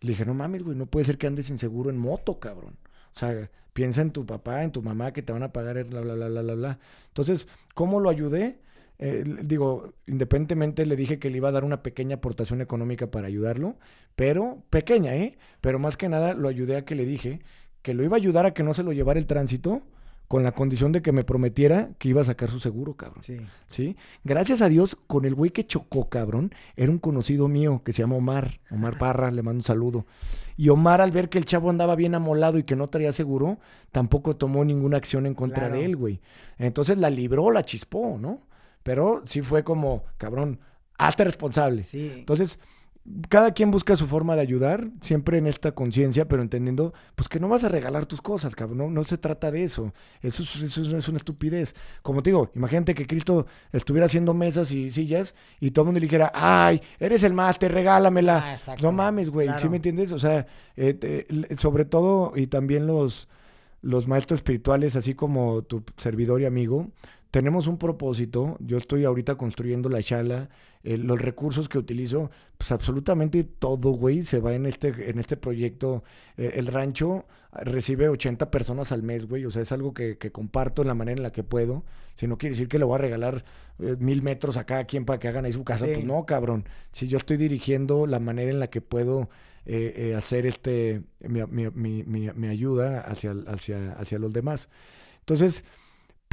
le 0.00 0.10
dije, 0.10 0.24
no 0.24 0.34
mames, 0.34 0.62
güey, 0.62 0.76
no 0.76 0.86
puede 0.86 1.06
ser 1.06 1.18
que 1.18 1.26
andes 1.26 1.46
sin 1.46 1.58
seguro 1.58 1.90
en 1.90 1.98
moto, 1.98 2.38
cabrón. 2.40 2.76
O 3.14 3.18
sea, 3.18 3.50
piensa 3.72 4.02
en 4.02 4.10
tu 4.12 4.26
papá, 4.26 4.64
en 4.64 4.72
tu 4.72 4.82
mamá, 4.82 5.12
que 5.12 5.22
te 5.22 5.32
van 5.32 5.42
a 5.42 5.52
pagar, 5.52 5.82
bla, 5.84 6.00
bla, 6.00 6.14
bla, 6.14 6.28
bla, 6.28 6.54
bla, 6.54 6.78
Entonces, 7.08 7.48
¿cómo 7.74 8.00
lo 8.00 8.10
ayudé? 8.10 8.60
Eh, 8.98 9.24
digo, 9.42 9.94
independientemente 10.06 10.86
le 10.86 10.96
dije 10.96 11.18
que 11.18 11.30
le 11.30 11.38
iba 11.38 11.48
a 11.48 11.52
dar 11.52 11.64
una 11.64 11.82
pequeña 11.82 12.16
aportación 12.16 12.60
económica 12.60 13.10
para 13.10 13.26
ayudarlo, 13.26 13.76
pero 14.14 14.62
pequeña, 14.70 15.16
¿eh? 15.16 15.36
Pero 15.60 15.78
más 15.78 15.96
que 15.96 16.08
nada 16.08 16.34
lo 16.34 16.48
ayudé 16.48 16.76
a 16.76 16.84
que 16.84 16.94
le 16.94 17.04
dije 17.04 17.40
que 17.82 17.94
lo 17.94 18.04
iba 18.04 18.16
a 18.16 18.18
ayudar 18.18 18.46
a 18.46 18.54
que 18.54 18.62
no 18.62 18.72
se 18.74 18.82
lo 18.82 18.92
llevara 18.92 19.18
el 19.18 19.26
tránsito 19.26 19.82
con 20.28 20.42
la 20.42 20.52
condición 20.52 20.92
de 20.92 21.02
que 21.02 21.12
me 21.12 21.24
prometiera 21.24 21.90
que 21.98 22.08
iba 22.08 22.20
a 22.20 22.24
sacar 22.24 22.50
su 22.50 22.58
seguro, 22.58 22.94
cabrón. 22.94 23.22
Sí. 23.22 23.38
¿Sí? 23.66 23.96
Gracias 24.24 24.62
a 24.62 24.68
Dios, 24.68 24.96
con 25.06 25.24
el 25.24 25.34
güey 25.34 25.50
que 25.50 25.66
chocó, 25.66 26.08
cabrón, 26.08 26.52
era 26.76 26.90
un 26.90 26.98
conocido 26.98 27.48
mío 27.48 27.82
que 27.84 27.92
se 27.92 28.02
llama 28.02 28.16
Omar. 28.16 28.60
Omar 28.70 28.98
Parra, 28.98 29.30
le 29.30 29.42
mando 29.42 29.58
un 29.58 29.64
saludo. 29.64 30.06
Y 30.56 30.70
Omar, 30.70 31.00
al 31.00 31.10
ver 31.10 31.28
que 31.28 31.38
el 31.38 31.44
chavo 31.44 31.70
andaba 31.70 31.94
bien 31.94 32.14
amolado 32.14 32.58
y 32.58 32.62
que 32.62 32.76
no 32.76 32.88
traía 32.88 33.12
seguro, 33.12 33.58
tampoco 33.92 34.36
tomó 34.36 34.64
ninguna 34.64 34.96
acción 34.96 35.26
en 35.26 35.34
contra 35.34 35.68
de 35.68 35.84
él, 35.84 35.96
güey. 35.96 36.20
Entonces 36.58 36.98
la 36.98 37.10
libró, 37.10 37.50
la 37.50 37.64
chispó, 37.64 38.18
¿no? 38.18 38.40
Pero 38.82 39.22
sí 39.26 39.42
fue 39.42 39.64
como, 39.64 40.04
cabrón, 40.16 40.60
hazte 40.98 41.24
responsable. 41.24 41.84
Sí. 41.84 42.12
Entonces, 42.16 42.58
cada 43.28 43.52
quien 43.52 43.70
busca 43.70 43.96
su 43.96 44.06
forma 44.06 44.34
de 44.34 44.40
ayudar, 44.40 44.88
siempre 45.02 45.36
en 45.36 45.46
esta 45.46 45.72
conciencia, 45.72 46.26
pero 46.26 46.40
entendiendo, 46.40 46.94
pues 47.14 47.28
que 47.28 47.38
no 47.38 47.48
vas 47.48 47.62
a 47.62 47.68
regalar 47.68 48.06
tus 48.06 48.22
cosas, 48.22 48.54
cabrón, 48.56 48.94
no, 48.94 49.04
se 49.04 49.18
trata 49.18 49.50
de 49.50 49.62
eso. 49.62 49.92
Eso, 50.22 50.42
eso, 50.42 50.96
es 50.96 51.08
una 51.08 51.18
estupidez. 51.18 51.74
Como 52.00 52.22
te 52.22 52.30
digo, 52.30 52.50
imagínate 52.54 52.94
que 52.94 53.06
Cristo 53.06 53.46
estuviera 53.72 54.06
haciendo 54.06 54.32
mesas 54.32 54.70
y 54.70 54.90
sillas 54.90 55.34
y 55.60 55.72
todo 55.72 55.82
el 55.82 55.86
mundo 55.88 56.00
le 56.00 56.06
dijera, 56.06 56.32
ay, 56.34 56.80
eres 56.98 57.22
el 57.24 57.34
máster, 57.34 57.72
regálamela. 57.72 58.56
Ah, 58.66 58.76
no 58.80 58.90
mames, 58.90 59.28
güey, 59.28 59.50
¿sí 59.58 59.68
me 59.68 59.76
entiendes? 59.76 60.10
O 60.10 60.18
sea, 60.18 60.46
eh, 60.76 61.26
sobre 61.58 61.84
todo, 61.84 62.32
y 62.34 62.46
también 62.46 62.86
los, 62.86 63.28
los 63.82 64.08
maestros 64.08 64.38
espirituales, 64.38 64.96
así 64.96 65.14
como 65.14 65.62
tu 65.62 65.84
servidor 65.98 66.40
y 66.40 66.46
amigo, 66.46 66.88
tenemos 67.34 67.66
un 67.66 67.78
propósito. 67.78 68.56
Yo 68.60 68.78
estoy 68.78 69.02
ahorita 69.02 69.34
construyendo 69.34 69.88
la 69.88 70.00
chala. 70.04 70.50
los 70.84 71.20
recursos 71.20 71.68
que 71.68 71.78
utilizo, 71.78 72.30
pues 72.56 72.70
absolutamente 72.70 73.42
todo, 73.42 73.90
güey, 73.90 74.22
se 74.22 74.38
va 74.38 74.54
en 74.54 74.66
este, 74.66 75.10
en 75.10 75.18
este 75.18 75.36
proyecto. 75.36 76.04
Eh, 76.36 76.52
el 76.54 76.68
rancho 76.68 77.26
recibe 77.50 78.08
80 78.08 78.52
personas 78.52 78.92
al 78.92 79.02
mes, 79.02 79.26
güey. 79.26 79.46
O 79.46 79.50
sea, 79.50 79.62
es 79.62 79.72
algo 79.72 79.92
que, 79.92 80.16
comparto 80.30 80.82
en 80.82 80.86
la 80.86 80.94
manera 80.94 81.16
en 81.16 81.24
la 81.24 81.32
que 81.32 81.42
puedo. 81.42 81.84
Si 82.14 82.28
no 82.28 82.38
quiere 82.38 82.54
decir 82.54 82.68
que 82.68 82.78
le 82.78 82.84
voy 82.84 82.94
a 82.94 82.98
regalar 82.98 83.44
eh, 83.80 83.96
mil 83.98 84.22
metros 84.22 84.56
a 84.56 84.64
cada 84.64 84.84
quien 84.84 85.04
para 85.04 85.18
que 85.18 85.26
hagan 85.26 85.44
ahí 85.44 85.52
su 85.52 85.64
casa, 85.64 85.86
pues 85.86 86.04
no, 86.04 86.24
cabrón. 86.26 86.68
Si 86.92 87.08
yo 87.08 87.18
estoy 87.18 87.36
dirigiendo 87.36 88.06
la 88.06 88.20
manera 88.20 88.52
en 88.52 88.60
la 88.60 88.68
que 88.68 88.80
puedo 88.80 89.28
eh, 89.66 90.14
hacer 90.16 90.46
este 90.46 91.02
mi, 91.18 91.42
mi, 91.46 91.68
mi, 92.04 92.30
mi, 92.30 92.46
ayuda 92.46 93.00
hacia, 93.00 93.34
hacia, 93.48 93.94
hacia 93.94 94.20
los 94.20 94.32
demás. 94.32 94.68
Entonces, 95.18 95.64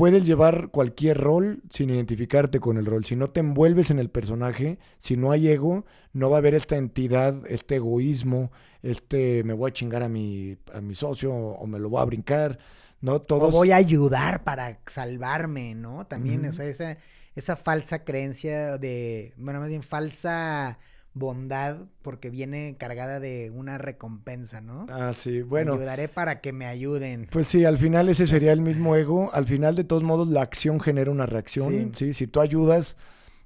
puedes 0.02 0.26
llevar 0.26 0.70
cualquier 0.70 1.20
rol 1.20 1.62
sin 1.70 1.91
identificarte 1.91 2.60
con 2.60 2.78
el 2.78 2.88
rol. 2.88 3.06
Si 3.06 3.16
no 3.16 3.28
te 3.28 3.41
envuelves 3.41 3.91
en 3.91 3.99
el 3.99 4.10
personaje, 4.10 4.80
si 4.97 5.16
no 5.16 5.32
hay 5.32 5.47
ego, 5.47 5.86
no 6.12 6.32
va 6.32 6.38
a 6.38 6.39
haber 6.39 6.56
esta 6.56 6.76
entidad, 6.76 7.43
este 7.47 7.76
egoísmo, 7.76 8.52
este 8.82 9.43
me 9.43 9.54
voy 9.54 9.70
a 9.70 9.74
chingar 9.74 10.02
a 10.02 10.10
mi, 10.10 10.58
a 10.74 10.82
mi 10.82 10.95
socio 10.95 11.32
o 11.32 11.68
me 11.68 11.78
lo 11.78 11.91
voy 11.91 12.02
a 12.02 12.06
brincar. 12.06 12.58
¿no? 12.99 13.22
Todos... 13.22 13.49
O 13.49 13.52
voy 13.52 13.74
a 13.74 13.76
ayudar 13.76 14.43
para 14.43 14.80
salvarme, 14.88 15.76
¿no? 15.76 16.08
También, 16.08 16.47
o 16.47 16.52
sea, 16.52 16.66
esa, 16.66 16.97
esa 17.36 17.56
falsa 17.56 18.04
creencia 18.04 18.80
de, 18.80 19.36
bueno, 19.38 19.60
más 19.60 19.70
bien 19.70 19.84
falsa 19.84 20.80
bondad 21.14 21.88
porque 22.01 22.30
viene 22.30 22.76
cargada 22.78 23.20
de 23.20 23.49
una 23.49 23.78
recompensa, 23.78 24.62
¿no? 24.62 24.86
Ah, 24.89 25.14
sí, 25.14 25.41
bueno. 25.41 25.74
ayudaré 25.74 26.07
para 26.07 26.39
que 26.39 26.53
me 26.53 26.66
ayuden. 26.66 27.28
Pues 27.32 27.47
sí, 27.47 27.66
al 27.66 27.78
final 27.78 28.09
ese 28.09 28.28
sería 28.28 28.53
el 28.53 28.62
mismo 28.62 28.95
ego. 28.95 29.30
Al 29.34 29.45
final, 29.45 29.76
de 29.76 29.84
todos 29.84 30.03
modos, 30.03 30.28
la 30.30 30.41
acción 30.41 30.80
genera 30.80 31.12
una 31.12 31.26
reacción, 31.26 31.91
¿sí? 31.95 32.14
Si 32.14 32.28
tú 32.28 32.39
ayudas, 32.39 32.97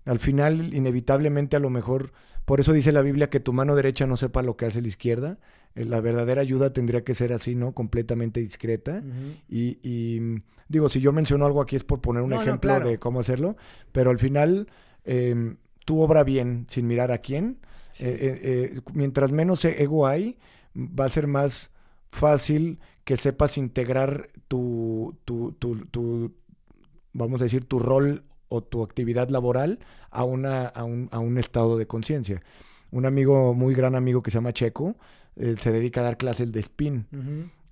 al 0.06 0.20
final, 0.20 0.74
inevitablemente, 0.74 1.56
a 1.56 1.60
lo 1.60 1.70
mejor, 1.70 2.12
por 2.46 2.60
eso 2.60 2.72
dice 2.72 2.92
la 2.92 3.02
Biblia 3.02 3.30
que 3.30 3.40
tu 3.40 3.54
mano 3.54 3.76
derecha 3.76 4.06
no 4.06 4.18
sepa 4.18 4.44
lo 4.44 4.58
que 4.58 4.66
hace 4.66 4.82
la 4.82 4.88
izquierda. 4.88 5.40
Eh, 5.74 5.86
la 5.86 6.02
verdadera 6.02 6.42
ayuda 6.42 6.72
tendría 6.72 7.04
que 7.04 7.16
ser 7.16 7.34
así, 7.34 7.56
¿no? 7.56 7.74
Completamente 7.74 8.40
discreta. 8.40 9.04
y, 9.50 10.20
digo, 10.68 10.90
si 10.90 11.00
yo 11.00 11.12
menciono 11.12 11.46
algo 11.46 11.62
aquí 11.62 11.76
es 11.76 11.84
por 11.84 12.02
poner 12.02 12.22
un 12.22 12.34
ejemplo 12.34 12.80
de 12.80 13.00
cómo 13.00 13.20
hacerlo, 13.20 13.56
pero 13.92 14.12
al 14.12 14.20
final 14.20 14.68
em, 15.04 15.58
tú 15.86 16.02
obra 16.02 16.24
bien 16.24 16.66
sin 16.70 16.88
mirar 16.88 17.12
a 17.12 17.20
quién. 17.20 17.60
Eh, 18.00 18.74
eh, 18.74 18.82
mientras 18.94 19.32
menos 19.32 19.64
e-, 19.64 19.82
ego 19.82 20.06
hay, 20.06 20.38
va 20.76 21.06
a 21.06 21.10
ser 21.10 21.28
más 21.28 21.72
fácil 22.12 22.80
que 23.06 23.16
sepas 23.18 23.58
integrar 23.58 24.30
tu, 24.48 25.16
tu, 25.24 25.54
tu, 25.54 25.86
tu 25.86 26.34
vamos 27.14 27.42
a 27.42 27.46
decir, 27.46 27.66
tu 27.66 27.80
rol 27.80 28.24
o 28.50 28.62
tu 28.62 28.84
actividad 28.84 29.30
laboral 29.30 29.80
a, 30.12 30.24
una, 30.24 30.68
a, 30.68 30.84
un, 30.84 31.10
a 31.12 31.20
un 31.20 31.38
estado 31.38 31.78
de 31.78 31.88
conciencia. 31.88 32.42
Un 32.92 33.06
amigo, 33.06 33.54
muy 33.54 33.74
gran 33.74 33.96
amigo 33.96 34.22
que 34.22 34.32
se 34.32 34.38
llama 34.38 34.54
Checo, 34.54 34.96
eh, 35.36 35.56
se 35.58 35.72
dedica 35.72 36.02
a 36.02 36.04
dar 36.04 36.18
clases 36.18 36.52
de 36.52 36.60
spin. 36.60 37.06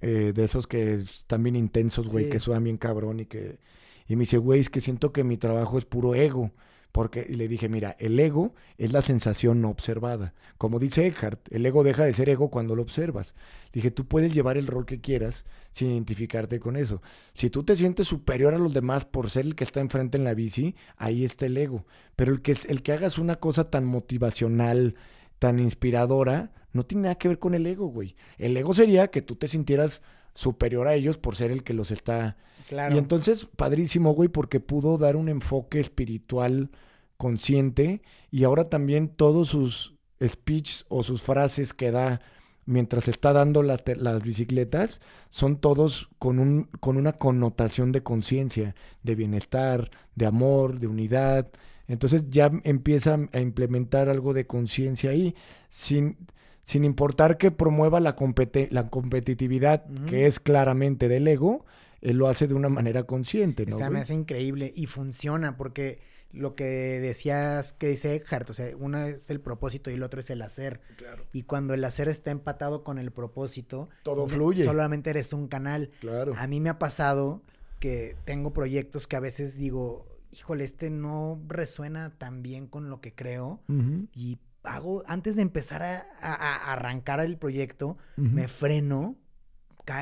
Eh, 0.02 0.34
de 0.36 0.44
esos 0.44 0.68
que 0.68 0.96
están 0.96 1.44
bien 1.44 1.56
intensos, 1.56 2.08
güey, 2.08 2.30
que 2.30 2.40
suenan 2.40 2.66
bien 2.66 2.78
cabrón 2.78 3.22
y 3.22 3.26
que... 3.26 3.58
Y 4.06 4.18
me 4.18 4.22
dice, 4.22 4.38
güey, 4.38 4.60
es 4.60 4.70
que 4.70 4.82
siento 4.82 5.14
que 5.14 5.24
mi 5.24 5.38
trabajo 5.38 5.78
es 5.78 5.86
puro 5.86 6.14
ego. 6.14 6.52
Porque 6.94 7.26
le 7.28 7.48
dije, 7.48 7.70
mira, 7.70 7.96
el 7.98 8.20
ego 8.20 8.54
es 8.78 8.94
la 8.94 9.02
sensación 9.02 9.62
no 9.62 9.72
observada. 9.72 10.36
Como 10.60 10.78
dice 10.78 11.08
Eckhart, 11.08 11.52
el 11.52 11.66
ego 11.66 11.84
deja 11.84 12.06
de 12.06 12.14
ser 12.14 12.30
ego 12.30 12.52
cuando 12.52 12.76
lo 12.76 12.84
observas. 12.84 13.34
Dije, 13.74 13.90
tú 13.90 14.06
puedes 14.06 14.32
llevar 14.32 14.60
el 14.60 14.68
rol 14.68 14.86
que 14.86 15.02
quieras 15.02 15.44
sin 15.72 15.90
identificarte 15.90 16.60
con 16.60 16.78
eso. 16.78 17.02
Si 17.34 17.50
tú 17.50 17.64
te 17.64 17.76
sientes 17.76 18.08
superior 18.08 18.54
a 18.54 18.60
los 18.60 18.76
demás 18.76 19.06
por 19.06 19.32
ser 19.32 19.46
el 19.46 19.56
que 19.56 19.64
está 19.64 19.82
enfrente 19.82 20.20
en 20.20 20.24
la 20.24 20.36
bici, 20.36 20.76
ahí 20.96 21.26
está 21.26 21.48
el 21.48 21.58
ego. 21.58 21.88
Pero 22.16 22.32
el 22.32 22.44
que, 22.44 22.56
el 22.68 22.84
que 22.84 22.94
hagas 22.94 23.18
una 23.18 23.38
cosa 23.38 23.72
tan 23.72 23.86
motivacional, 23.86 24.94
tan 25.40 25.58
inspiradora, 25.58 26.52
no 26.74 26.86
tiene 26.86 27.04
nada 27.04 27.16
que 27.16 27.28
ver 27.28 27.40
con 27.40 27.56
el 27.56 27.66
ego, 27.66 27.88
güey. 27.88 28.16
El 28.38 28.56
ego 28.56 28.76
sería 28.76 29.08
que 29.08 29.24
tú 29.24 29.36
te 29.36 29.48
sintieras 29.48 30.04
superior 30.36 30.88
a 30.88 30.94
ellos 30.94 31.18
por 31.18 31.36
ser 31.36 31.50
el 31.50 31.64
que 31.64 31.74
los 31.74 31.90
está. 31.90 32.38
Claro. 32.68 32.96
Y 32.96 32.98
entonces, 32.98 33.46
padrísimo, 33.46 34.14
güey, 34.14 34.30
porque 34.30 34.60
pudo 34.60 34.98
dar 34.98 35.16
un 35.16 35.30
enfoque 35.30 35.80
espiritual 35.80 36.70
consciente 37.18 38.02
y 38.32 38.44
ahora 38.44 38.70
también 38.70 39.08
todos 39.08 39.50
sus 39.50 39.94
speech 40.22 40.84
o 40.90 41.04
sus 41.04 41.22
frases 41.22 41.74
que 41.74 41.92
da 41.92 42.22
mientras 42.66 43.08
está 43.08 43.34
dando 43.34 43.62
las 43.62 44.24
bicicletas 44.24 45.02
son 45.30 45.58
todos 45.58 46.10
con, 46.20 46.40
un, 46.40 46.64
con 46.80 46.98
una 46.98 47.14
connotación 47.14 47.92
de 47.92 48.04
conciencia, 48.04 48.76
de 49.04 49.16
bienestar, 49.16 49.92
de 50.16 50.26
amor, 50.26 50.80
de 50.80 50.88
unidad. 50.88 51.50
Entonces 51.88 52.30
ya 52.30 52.52
empieza 52.64 53.20
a 53.34 53.40
implementar 53.40 54.10
algo 54.10 54.34
de 54.34 54.48
conciencia 54.48 55.12
ahí, 55.12 55.36
sin, 55.70 56.18
sin 56.64 56.86
importar 56.86 57.38
que 57.38 57.52
promueva 57.52 58.00
la, 58.00 58.16
la 58.70 58.90
competitividad, 58.90 59.86
que 60.08 60.26
es 60.26 60.40
claramente 60.40 61.10
del 61.10 61.28
ego, 61.28 61.66
él 62.04 62.18
lo 62.18 62.28
hace 62.28 62.48
de 62.48 62.54
una 62.54 62.70
manera 62.70 63.04
consciente. 63.04 63.66
¿no, 63.66 63.78
me 63.90 64.02
hace 64.02 64.14
increíble 64.14 64.72
y 64.76 64.88
funciona 64.88 65.56
porque 65.56 66.00
lo 66.34 66.54
que 66.56 66.66
decías 66.66 67.74
que 67.74 67.88
dice 67.88 68.16
Eckhart, 68.16 68.50
o 68.50 68.54
sea, 68.54 68.76
uno 68.78 69.00
es 69.00 69.30
el 69.30 69.40
propósito 69.40 69.90
y 69.90 69.94
el 69.94 70.04
otro 70.04 70.20
es 70.20 70.30
el 70.30 70.42
hacer. 70.42 70.82
Claro. 70.98 71.26
Y 71.32 71.44
cuando 71.44 71.74
el 71.74 71.84
hacer 71.86 72.10
está 72.10 72.32
empatado 72.32 72.84
con 72.84 72.98
el 72.98 73.12
propósito, 73.12 73.90
todo 74.04 74.28
fluye. 74.28 74.66
Solamente 74.66 75.12
eres 75.12 75.32
un 75.32 75.48
canal. 75.48 75.92
Claro. 76.02 76.34
A 76.38 76.46
mí 76.48 76.60
me 76.60 76.70
ha 76.70 76.78
pasado 76.78 77.42
que 77.80 78.18
tengo 78.26 78.52
proyectos 78.52 79.08
que 79.08 79.16
a 79.16 79.22
veces 79.22 79.58
digo, 79.58 80.06
híjole, 80.32 80.66
este 80.66 80.90
no 80.90 81.42
resuena 81.48 82.18
tan 82.18 82.44
bien 82.44 82.68
con 82.68 82.90
lo 82.90 83.00
que 83.00 83.14
creo 83.14 83.62
y 84.14 84.40
hago, 84.64 85.04
antes 85.08 85.36
de 85.36 85.42
empezar 85.42 85.84
a, 85.84 86.74
arrancar 86.74 87.20
el 87.20 87.38
proyecto, 87.38 87.98
me 88.18 88.48
freno, 88.48 89.16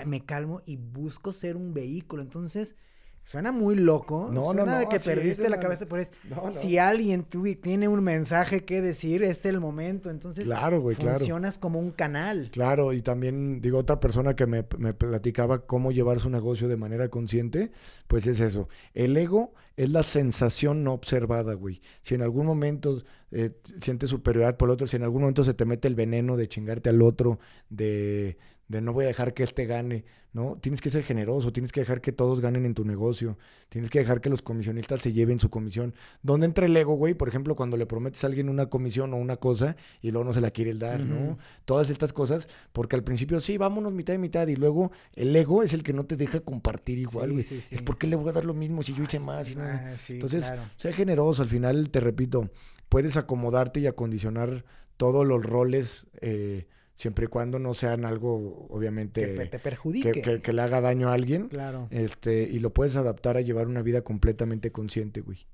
me 0.06 0.26
calmo 0.26 0.62
y 0.66 0.78
busco 0.78 1.34
ser 1.34 1.58
un 1.58 1.74
vehículo. 1.74 2.22
Entonces, 2.22 2.76
Suena 3.24 3.52
muy 3.52 3.76
loco. 3.76 4.30
No, 4.32 4.46
Suena 4.46 4.66
no, 4.66 4.80
de 4.80 4.88
que 4.88 5.00
perdiste 5.00 5.48
la 5.48 5.60
cabeza 5.60 5.86
por 5.86 6.00
eso. 6.00 6.12
Si 6.50 6.78
alguien 6.78 7.26
tiene 7.62 7.88
un 7.88 8.04
mensaje 8.04 8.66
que 8.66 8.82
decir, 8.82 9.24
es 9.24 9.46
el 9.46 9.60
momento. 9.60 10.10
Entonces, 10.10 10.46
claro, 10.46 10.82
güey, 10.82 10.96
funcionas 10.96 11.58
como 11.58 11.80
un 11.80 11.92
canal. 11.92 12.50
Claro, 12.52 12.94
y 12.94 13.02
también, 13.02 13.62
digo, 13.62 13.78
otra 13.78 14.00
persona 14.00 14.36
que 14.36 14.48
me, 14.48 14.66
me, 14.78 14.94
platicaba 14.94 15.66
cómo 15.66 15.92
llevar 15.92 16.20
su 16.20 16.30
negocio 16.30 16.68
de 16.68 16.78
manera 16.78 17.10
consciente, 17.10 17.72
pues 18.08 18.28
es 18.28 18.40
eso. 18.40 18.68
El 18.94 19.16
ego 19.16 19.54
es 19.78 19.92
la 19.92 20.04
sensación 20.04 20.84
no 20.84 20.94
observada, 20.94 21.54
güey. 21.54 21.82
Si 22.02 22.16
en 22.16 22.24
algún 22.24 22.46
momento 22.46 23.02
eh, 23.32 23.52
sientes 23.80 24.10
superioridad 24.10 24.58
por 24.58 24.70
el 24.70 24.74
otro, 24.74 24.88
si 24.88 24.98
en 24.98 25.04
algún 25.04 25.22
momento 25.22 25.44
se 25.44 25.54
te 25.54 25.64
mete 25.64 25.88
el 25.88 25.96
veneno 25.96 26.36
de 26.38 26.50
chingarte 26.50 26.90
al 26.90 27.02
otro, 27.02 27.40
de 27.70 28.38
de 28.72 28.82
no 28.82 28.94
voy 28.94 29.04
a 29.06 29.08
dejar 29.10 29.34
que 29.34 29.44
este 29.44 29.66
gane, 29.66 30.06
¿no? 30.32 30.58
Tienes 30.62 30.80
que 30.80 30.90
ser 30.90 31.04
generoso, 31.04 31.52
tienes 31.52 31.74
que 31.74 31.82
dejar 31.82 32.00
que 32.00 32.14
todos 32.14 32.40
ganen 32.40 32.66
en 32.66 32.74
tu 32.74 32.86
negocio, 32.86 33.38
tienes 33.68 33.90
que 33.90 34.00
dejar 34.00 34.22
que 34.22 34.30
los 34.30 34.42
comisionistas 34.42 35.02
se 35.02 35.12
lleven 35.12 35.40
su 35.40 35.50
comisión. 35.50 35.94
¿Dónde 36.24 36.46
entra 36.46 36.66
el 36.66 36.76
ego, 36.78 36.96
güey? 36.96 37.14
Por 37.14 37.28
ejemplo, 37.28 37.56
cuando 37.56 37.76
le 37.76 37.86
prometes 37.86 38.24
a 38.24 38.28
alguien 38.28 38.48
una 38.48 38.68
comisión 38.68 39.14
o 39.14 39.18
una 39.18 39.36
cosa 39.38 39.76
y 40.02 40.12
luego 40.12 40.24
no 40.24 40.34
se 40.34 40.40
la 40.40 40.52
quiere 40.52 40.74
dar, 40.74 41.02
¿no? 41.02 41.38
Todas 41.66 41.90
estas 41.90 42.14
cosas, 42.14 42.48
porque 42.72 42.96
al 42.96 43.04
principio 43.04 43.42
sí, 43.42 43.58
vámonos 43.58 43.92
mitad 43.92 44.14
y 44.14 44.18
mitad 44.18 44.48
y 44.48 44.56
luego 44.56 44.92
el 45.16 45.36
ego 45.36 45.64
es 45.64 45.74
el 45.74 45.84
que 45.84 45.92
no 45.92 46.06
te 46.06 46.16
deja 46.16 46.40
compartir 46.40 46.98
igual, 46.98 47.34
güey. 47.34 47.46
Es 47.70 47.82
porque 47.82 48.08
le 48.08 48.16
voy 48.16 48.30
a 48.30 48.34
dar 48.34 48.46
lo 48.46 48.54
mismo 48.54 48.84
si 48.84 48.94
yo 48.94 49.04
hice 49.04 49.20
más 49.20 49.52
y 49.52 49.56
no. 49.56 49.64
Ah, 49.64 49.96
Entonces, 50.08 50.52
sea 50.78 50.94
generoso, 50.94 51.44
al 51.44 51.50
final 51.50 51.90
te 51.90 52.00
repito, 52.00 52.50
puedes 52.88 53.18
acomodarte 53.18 53.82
y 53.82 53.88
acondicionar 53.88 54.64
todos 54.96 55.28
los 55.28 55.44
roles 55.44 56.06
eh, 56.22 56.68
siempre 56.96 57.26
y 57.26 57.28
cuando 57.28 57.60
no 57.60 57.74
sean 57.74 58.06
algo, 58.06 58.68
obviamente, 58.70 59.36
que 59.36 59.46
te 59.46 59.60
perjudique. 59.60 60.42
Que, 60.42 60.54
le 60.54 60.62
haga 60.62 60.82
daño 60.82 61.10
a 61.10 61.14
alguien. 61.14 61.48
Claro. 61.50 61.88
Este, 61.92 62.44
y 62.44 62.60
lo 62.60 62.74
puedes 62.74 62.96
adaptar 62.96 63.38
a 63.38 63.42
llevar 63.42 63.68
una 63.68 63.82
vida 63.82 64.02
completamente 64.02 64.72
consciente, 64.72 65.22
güey. 65.22 65.48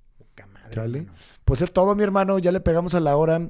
Madre, 0.45 1.07
Pues 1.45 1.61
es 1.61 1.71
todo, 1.71 1.95
mi 1.95 2.03
hermano. 2.03 2.37
Ya 2.39 2.51
le 2.51 2.59
pegamos 2.59 2.93
a 2.93 2.99
la 2.99 3.15
hora. 3.15 3.49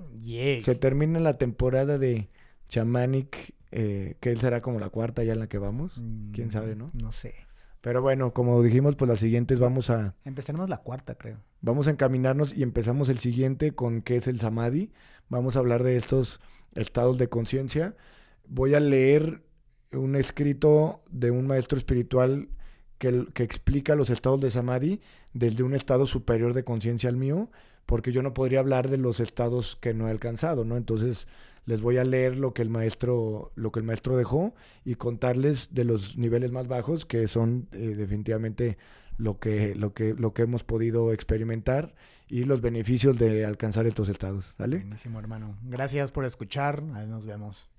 Se 0.61 0.75
termina 0.75 1.19
la 1.19 1.37
temporada 1.37 1.97
de 1.97 2.29
Chamanic, 2.69 3.55
eh, 3.71 4.15
que 4.19 4.31
él 4.31 4.39
será 4.39 4.61
como 4.61 4.79
la 4.79 4.89
cuarta 4.89 5.23
ya 5.23 5.33
en 5.33 5.39
la 5.39 5.47
que 5.47 5.57
vamos. 5.57 5.97
Mm, 5.97 6.31
Quién 6.31 6.51
sabe, 6.51 6.75
¿no? 6.75 6.91
No 6.93 7.11
sé. 7.11 7.33
Pero 7.81 8.01
bueno, 8.01 8.33
como 8.33 8.61
dijimos, 8.63 8.95
pues 8.95 9.09
las 9.09 9.19
siguientes 9.19 9.59
vamos 9.59 9.89
a... 9.89 10.15
Empezaremos 10.25 10.69
la 10.69 10.77
cuarta, 10.77 11.15
creo. 11.15 11.39
Vamos 11.61 11.87
a 11.87 11.91
encaminarnos 11.91 12.55
y 12.55 12.63
empezamos 12.63 13.09
el 13.09 13.19
siguiente 13.19 13.71
con 13.71 14.01
qué 14.01 14.17
es 14.17 14.27
el 14.27 14.39
Samadhi. 14.39 14.91
Vamos 15.29 15.55
a 15.55 15.59
hablar 15.59 15.83
de 15.83 15.97
estos 15.97 16.41
estados 16.75 17.17
de 17.17 17.29
conciencia. 17.29 17.95
Voy 18.47 18.73
a 18.73 18.79
leer 18.79 19.43
un 19.91 20.15
escrito 20.15 21.01
de 21.09 21.31
un 21.31 21.47
maestro 21.47 21.77
espiritual 21.77 22.49
que, 22.97 23.25
que, 23.33 23.43
explica 23.43 23.95
los 23.95 24.09
estados 24.09 24.41
de 24.41 24.49
samadhi 24.49 25.01
desde 25.33 25.63
un 25.63 25.73
estado 25.73 26.05
superior 26.05 26.53
de 26.53 26.63
conciencia 26.63 27.09
al 27.09 27.17
mío, 27.17 27.49
porque 27.85 28.11
yo 28.11 28.21
no 28.23 28.33
podría 28.33 28.59
hablar 28.59 28.89
de 28.89 28.97
los 28.97 29.19
estados 29.19 29.77
que 29.79 29.93
no 29.93 30.07
he 30.07 30.11
alcanzado, 30.11 30.65
¿no? 30.65 30.77
Entonces 30.77 31.27
les 31.67 31.81
voy 31.81 31.97
a 31.97 32.05
leer 32.05 32.37
lo 32.37 32.53
que 32.53 32.61
el 32.61 32.69
maestro, 32.69 33.51
lo 33.55 33.71
que 33.71 33.79
el 33.79 33.85
maestro 33.85 34.17
dejó 34.17 34.55
y 34.85 34.95
contarles 34.95 35.73
de 35.73 35.83
los 35.83 36.17
niveles 36.17 36.51
más 36.51 36.67
bajos, 36.69 37.05
que 37.05 37.27
son 37.27 37.67
eh, 37.73 37.93
definitivamente 37.95 38.77
lo 39.17 39.37
que, 39.39 39.75
lo, 39.75 39.93
que, 39.93 40.13
lo 40.13 40.33
que 40.33 40.43
hemos 40.43 40.63
podido 40.63 41.11
experimentar 41.11 41.93
y 42.29 42.43
los 42.43 42.61
beneficios 42.61 43.17
de 43.17 43.45
alcanzar 43.45 43.87
estos 43.87 44.09
estados. 44.09 44.53
Buenísimo, 44.57 45.19
hermano. 45.19 45.57
Gracias 45.63 46.11
por 46.11 46.25
escuchar. 46.25 46.83
Ahí 46.93 47.07
nos 47.07 47.25
vemos. 47.25 47.69